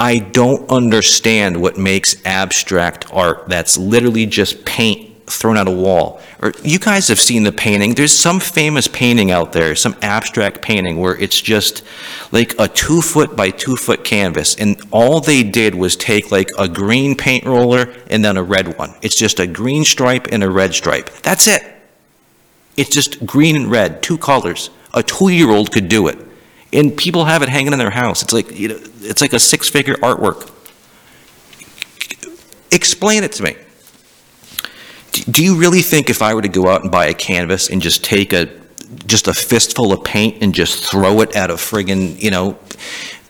I 0.00 0.18
don't 0.18 0.68
understand 0.68 1.62
what 1.62 1.78
makes 1.78 2.24
abstract 2.26 3.06
art 3.12 3.48
that's 3.48 3.78
literally 3.78 4.26
just 4.26 4.64
paint 4.64 4.97
thrown 5.38 5.56
at 5.56 5.68
a 5.68 5.70
wall. 5.70 6.20
Or 6.42 6.52
you 6.64 6.78
guys 6.78 7.06
have 7.08 7.20
seen 7.20 7.44
the 7.44 7.52
painting. 7.52 7.94
There's 7.94 8.16
some 8.16 8.40
famous 8.40 8.88
painting 8.88 9.30
out 9.30 9.52
there, 9.52 9.76
some 9.76 9.94
abstract 10.02 10.62
painting 10.62 10.98
where 10.98 11.16
it's 11.16 11.40
just 11.40 11.84
like 12.32 12.58
a 12.58 12.66
two 12.66 13.00
foot 13.00 13.36
by 13.36 13.50
two 13.50 13.76
foot 13.76 14.04
canvas. 14.04 14.56
And 14.56 14.80
all 14.90 15.20
they 15.20 15.44
did 15.44 15.76
was 15.76 15.94
take 15.94 16.32
like 16.32 16.50
a 16.58 16.68
green 16.68 17.16
paint 17.16 17.44
roller 17.44 17.94
and 18.10 18.24
then 18.24 18.36
a 18.36 18.42
red 18.42 18.76
one. 18.76 18.94
It's 19.00 19.14
just 19.14 19.38
a 19.38 19.46
green 19.46 19.84
stripe 19.84 20.26
and 20.32 20.42
a 20.42 20.50
red 20.50 20.74
stripe. 20.74 21.10
That's 21.22 21.46
it. 21.46 21.62
It's 22.76 22.90
just 22.90 23.24
green 23.24 23.54
and 23.54 23.70
red, 23.70 24.02
two 24.02 24.18
colors. 24.18 24.70
A 24.92 25.02
two 25.02 25.28
year 25.28 25.50
old 25.50 25.70
could 25.70 25.88
do 25.88 26.08
it. 26.08 26.18
And 26.72 26.96
people 26.96 27.24
have 27.24 27.42
it 27.42 27.48
hanging 27.48 27.72
in 27.72 27.78
their 27.78 27.90
house. 27.90 28.22
It's 28.22 28.32
like, 28.32 28.58
you 28.58 28.68
know, 28.68 28.80
it's 29.00 29.20
like 29.20 29.32
a 29.32 29.38
six 29.38 29.68
figure 29.68 29.94
artwork. 29.94 30.50
Explain 32.72 33.24
it 33.24 33.32
to 33.32 33.42
me. 33.44 33.56
Do- 35.24 35.42
you 35.44 35.56
really 35.56 35.82
think 35.82 36.10
if 36.10 36.22
I 36.22 36.34
were 36.34 36.42
to 36.42 36.48
go 36.48 36.68
out 36.68 36.82
and 36.82 36.90
buy 36.90 37.06
a 37.06 37.14
canvas 37.14 37.70
and 37.70 37.80
just 37.80 38.04
take 38.04 38.32
a, 38.32 38.48
just 39.06 39.28
a 39.28 39.34
fistful 39.34 39.92
of 39.92 40.04
paint 40.04 40.42
and 40.42 40.54
just 40.54 40.84
throw 40.84 41.20
it 41.20 41.34
at 41.36 41.50
a 41.50 41.54
friggin', 41.54 42.20
you 42.22 42.30
know, 42.30 42.58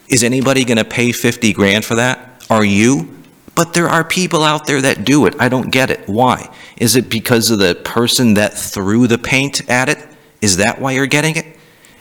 is 0.08 0.22
anybody 0.24 0.64
gonna 0.64 0.84
pay 0.84 1.12
50 1.12 1.52
grand 1.52 1.84
for 1.84 1.96
that? 1.96 2.44
Are 2.50 2.64
you? 2.64 3.14
But 3.54 3.74
there 3.74 3.88
are 3.88 4.04
people 4.04 4.44
out 4.44 4.66
there 4.66 4.80
that 4.82 5.04
do 5.04 5.26
it. 5.26 5.34
I 5.40 5.48
don't 5.48 5.70
get 5.70 5.90
it. 5.90 6.08
Why? 6.08 6.48
Is 6.76 6.94
it 6.94 7.10
because 7.10 7.50
of 7.50 7.58
the 7.58 7.74
person 7.74 8.34
that 8.34 8.54
threw 8.54 9.06
the 9.08 9.18
paint 9.18 9.68
at 9.68 9.88
it? 9.88 9.98
Is 10.40 10.58
that 10.58 10.80
why 10.80 10.92
you're 10.92 11.06
getting 11.06 11.36
it? 11.36 11.46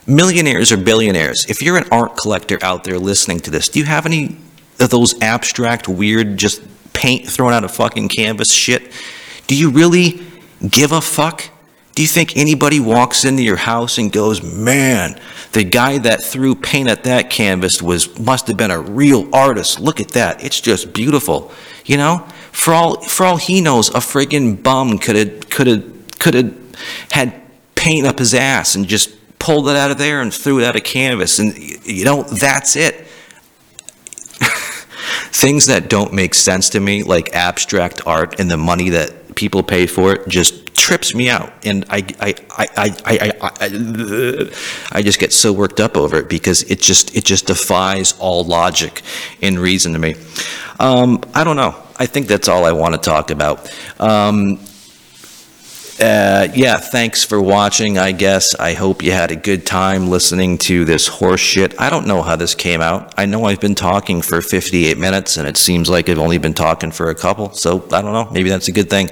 Millionaires 0.06 0.72
or 0.72 0.78
billionaires, 0.78 1.46
if 1.50 1.62
you're 1.62 1.78
an 1.78 1.88
art 1.92 2.16
collector 2.16 2.60
out 2.62 2.84
there 2.84 2.98
listening 2.98 3.40
to 3.42 3.52
this, 3.52 3.68
do 3.68 3.80
you 3.80 3.86
have 3.86 4.06
any 4.06 4.38
of 4.80 4.90
those 4.90 5.20
abstract, 5.22 5.90
weird, 5.90 6.38
just 6.38 6.62
paint 6.94 7.28
thrown 7.28 7.52
out 7.52 7.64
of 7.64 7.72
fucking 7.72 8.08
canvas 8.10 8.54
shit? 8.54 8.92
Do 9.48 9.56
you 9.56 9.70
really 9.70 10.22
give 10.70 10.92
a 10.92 11.02
fuck? 11.02 11.50
Do 11.96 12.02
you 12.04 12.08
think 12.08 12.38
anybody 12.38 12.80
walks 12.80 13.26
into 13.26 13.42
your 13.42 13.56
house 13.56 13.98
and 13.98 14.12
goes, 14.12 14.44
"Man, 14.44 15.20
the 15.54 15.64
guy 15.64 15.98
that 15.98 16.24
threw 16.24 16.54
paint 16.54 16.90
at 16.90 17.06
that 17.06 17.30
canvas 17.30 17.82
was 17.82 18.20
must 18.20 18.48
have 18.48 18.58
been 18.58 18.72
a 18.72 18.80
real 18.80 19.28
artist. 19.34 19.80
Look 19.80 20.00
at 20.00 20.10
that. 20.10 20.44
It's 20.44 20.62
just 20.62 20.94
beautiful." 20.94 21.52
You 21.86 21.98
know? 21.98 22.26
For 22.52 22.74
all 22.74 23.02
for 23.02 23.26
all 23.26 23.38
he 23.38 23.62
knows, 23.62 23.90
a 23.90 24.00
friggin' 24.00 24.62
bum 24.62 25.00
could 25.00 25.16
have 25.16 25.50
could 25.50 25.68
have 25.68 25.84
could 26.20 26.34
have 26.34 26.54
had 27.12 27.34
paint 27.76 28.06
up 28.06 28.20
his 28.20 28.34
ass 28.34 28.76
and 28.76 28.88
just 28.88 29.10
pulled 29.40 29.70
it 29.70 29.76
out 29.76 29.92
of 29.92 29.98
there 29.98 30.22
and 30.22 30.34
threw 30.34 30.60
it 30.60 30.66
at 30.66 30.76
a 30.76 30.82
canvas 30.82 31.40
and 31.40 31.56
you 31.86 32.04
know, 32.04 32.24
that's 32.24 32.76
it 32.76 33.08
things 35.32 35.68
that 35.68 35.90
don't 35.90 36.14
make 36.14 36.34
sense 36.34 36.70
to 36.70 36.80
me, 36.80 37.04
like 37.04 37.34
abstract 37.34 38.02
art 38.06 38.40
and 38.40 38.50
the 38.50 38.58
money 38.58 38.90
that 38.90 39.36
people 39.36 39.64
pay 39.64 39.88
for 39.88 40.14
it, 40.14 40.28
just 40.28 40.76
trips 40.76 41.14
me 41.14 41.30
out. 41.30 41.52
And 41.66 41.86
I, 41.90 41.98
I, 42.20 42.36
I, 42.58 42.68
I, 42.78 42.96
I, 43.06 43.34
I, 43.42 44.52
I, 44.92 45.02
just 45.02 45.20
get 45.20 45.34
so 45.34 45.52
worked 45.52 45.80
up 45.80 45.98
over 45.98 46.18
it 46.18 46.30
because 46.30 46.64
it 46.64 46.80
just, 46.80 47.16
it 47.16 47.26
just 47.26 47.48
defies 47.48 48.18
all 48.20 48.44
logic 48.44 49.02
and 49.42 49.60
reason 49.60 49.94
to 49.94 50.00
me. 50.00 50.16
Um, 50.80 51.24
I 51.34 51.44
don't 51.44 51.56
know. 51.56 51.76
I 52.00 52.06
think 52.06 52.28
that's 52.28 52.48
all 52.48 52.64
I 52.64 52.72
want 52.72 52.94
to 52.94 53.02
talk 53.02 53.32
about. 53.32 53.74
Um, 54.00 54.60
uh, 56.00 56.48
yeah, 56.54 56.78
thanks 56.78 57.24
for 57.24 57.42
watching, 57.42 57.98
I 57.98 58.12
guess. 58.12 58.54
I 58.56 58.74
hope 58.74 59.02
you 59.02 59.12
had 59.12 59.32
a 59.32 59.36
good 59.36 59.66
time 59.66 60.10
listening 60.10 60.60
to 60.60 60.86
this 60.86 61.08
horse 61.08 61.42
shit. 61.42 61.80
I 61.80 61.90
don't 61.90 62.06
know 62.06 62.22
how 62.22 62.36
this 62.36 62.54
came 62.54 62.82
out. 62.82 63.16
I 63.18 63.26
know 63.26 63.46
I've 63.46 63.60
been 63.60 63.74
talking 63.74 64.22
for 64.22 64.42
58 64.42 64.98
minutes, 65.00 65.38
and 65.38 65.48
it 65.48 65.58
seems 65.58 65.90
like 65.90 66.08
I've 66.08 66.20
only 66.20 66.38
been 66.38 66.54
talking 66.54 66.92
for 66.92 67.10
a 67.10 67.16
couple, 67.16 67.52
so 67.54 67.84
I 67.92 68.04
don't 68.04 68.14
know. 68.14 68.30
Maybe 68.32 68.50
that's 68.50 68.68
a 68.68 68.72
good 68.72 68.92
thing. 68.92 69.08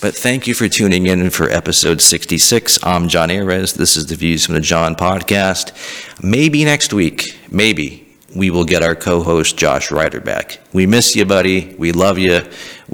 But 0.00 0.16
thank 0.16 0.48
you 0.48 0.54
for 0.54 0.68
tuning 0.68 1.06
in 1.06 1.30
for 1.30 1.48
episode 1.48 2.00
66. 2.00 2.80
I'm 2.82 3.06
John 3.06 3.30
Ayres. 3.30 3.74
This 3.74 3.96
is 3.96 4.06
the 4.06 4.16
Views 4.16 4.44
from 4.44 4.56
the 4.56 4.60
John 4.60 4.96
podcast. 4.96 5.72
Maybe 6.20 6.64
next 6.64 6.92
week, 6.92 7.38
maybe, 7.48 8.04
we 8.34 8.50
will 8.50 8.64
get 8.64 8.82
our 8.82 8.96
co-host 8.96 9.56
Josh 9.56 9.90
Ryder 9.92 10.20
back. 10.20 10.58
We 10.72 10.86
miss 10.86 11.14
you, 11.14 11.24
buddy. 11.24 11.74
We 11.78 11.92
love 11.92 12.18
you. 12.18 12.42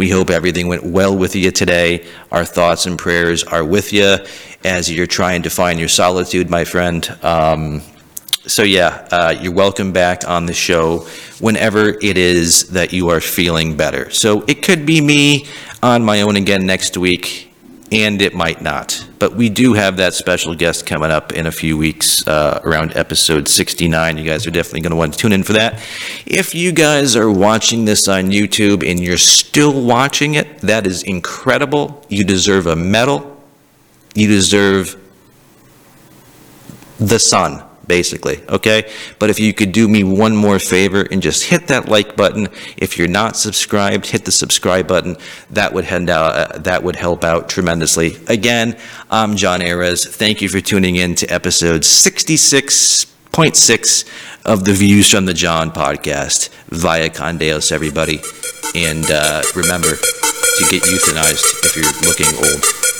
We 0.00 0.08
hope 0.08 0.30
everything 0.30 0.66
went 0.66 0.82
well 0.82 1.14
with 1.14 1.36
you 1.36 1.50
today. 1.50 2.06
Our 2.32 2.46
thoughts 2.46 2.86
and 2.86 2.98
prayers 2.98 3.44
are 3.44 3.62
with 3.62 3.92
you 3.92 4.16
as 4.64 4.90
you're 4.90 5.06
trying 5.06 5.42
to 5.42 5.50
find 5.50 5.78
your 5.78 5.90
solitude, 5.90 6.48
my 6.48 6.64
friend. 6.64 7.06
Um, 7.22 7.82
so 8.46 8.62
yeah, 8.62 9.06
uh, 9.10 9.34
you're 9.38 9.52
welcome 9.52 9.92
back 9.92 10.26
on 10.26 10.46
the 10.46 10.54
show 10.54 11.00
whenever 11.38 11.98
it 12.00 12.16
is 12.16 12.70
that 12.70 12.94
you 12.94 13.10
are 13.10 13.20
feeling 13.20 13.76
better. 13.76 14.08
So 14.08 14.42
it 14.48 14.62
could 14.62 14.86
be 14.86 15.02
me 15.02 15.46
on 15.82 16.02
my 16.02 16.22
own 16.22 16.36
again 16.36 16.64
next 16.64 16.96
week, 16.96 17.49
and 17.92 18.22
it 18.22 18.34
might 18.34 18.62
not. 18.62 19.06
But 19.18 19.34
we 19.34 19.48
do 19.48 19.74
have 19.74 19.96
that 19.96 20.14
special 20.14 20.54
guest 20.54 20.86
coming 20.86 21.10
up 21.10 21.32
in 21.32 21.46
a 21.46 21.52
few 21.52 21.76
weeks, 21.76 22.26
uh, 22.26 22.60
around 22.64 22.96
episode 22.96 23.48
69. 23.48 24.16
You 24.16 24.24
guys 24.24 24.46
are 24.46 24.50
definitely 24.50 24.80
going 24.80 24.90
to 24.90 24.96
want 24.96 25.14
to 25.14 25.18
tune 25.18 25.32
in 25.32 25.42
for 25.42 25.54
that. 25.54 25.74
If 26.26 26.54
you 26.54 26.72
guys 26.72 27.16
are 27.16 27.30
watching 27.30 27.84
this 27.84 28.08
on 28.08 28.30
YouTube 28.30 28.88
and 28.88 29.00
you're 29.00 29.18
still 29.18 29.84
watching 29.84 30.34
it, 30.34 30.60
that 30.60 30.86
is 30.86 31.02
incredible. 31.02 32.04
You 32.08 32.24
deserve 32.24 32.66
a 32.66 32.76
medal. 32.76 33.42
You 34.14 34.28
deserve 34.28 34.96
the 36.98 37.18
sun, 37.18 37.62
basically, 37.90 38.40
okay? 38.48 38.88
But 39.18 39.30
if 39.30 39.40
you 39.40 39.52
could 39.52 39.72
do 39.72 39.88
me 39.88 40.04
one 40.04 40.36
more 40.36 40.60
favor 40.60 41.02
and 41.10 41.20
just 41.20 41.42
hit 41.50 41.66
that 41.66 41.88
like 41.88 42.14
button. 42.14 42.46
If 42.76 42.96
you're 42.96 43.08
not 43.08 43.36
subscribed, 43.36 44.06
hit 44.06 44.24
the 44.24 44.30
subscribe 44.30 44.86
button. 44.86 45.16
That 45.50 45.72
would 45.74 45.86
hand 45.86 46.08
out, 46.08 46.30
uh, 46.36 46.58
that 46.58 46.84
would 46.84 46.94
help 46.94 47.24
out 47.24 47.48
tremendously. 47.48 48.12
Again, 48.28 48.76
I'm 49.10 49.34
John 49.34 49.60
Ayres. 49.60 50.06
Thank 50.06 50.40
you 50.40 50.48
for 50.48 50.60
tuning 50.60 50.94
in 50.94 51.16
to 51.16 51.26
episode 51.26 51.84
66. 51.84 53.06
point 53.32 53.56
six 53.56 54.04
of 54.44 54.64
the 54.64 54.72
Views 54.72 55.10
from 55.10 55.24
the 55.26 55.34
John 55.34 55.72
podcast. 55.72 56.48
Via 56.68 57.10
Condeos, 57.10 57.72
everybody. 57.72 58.20
And 58.76 59.04
uh, 59.10 59.42
remember 59.56 59.92
to 59.96 60.62
get 60.70 60.82
euthanized 60.84 61.46
if 61.66 61.74
you're 61.74 61.94
looking 62.06 62.30
old. 62.38 62.99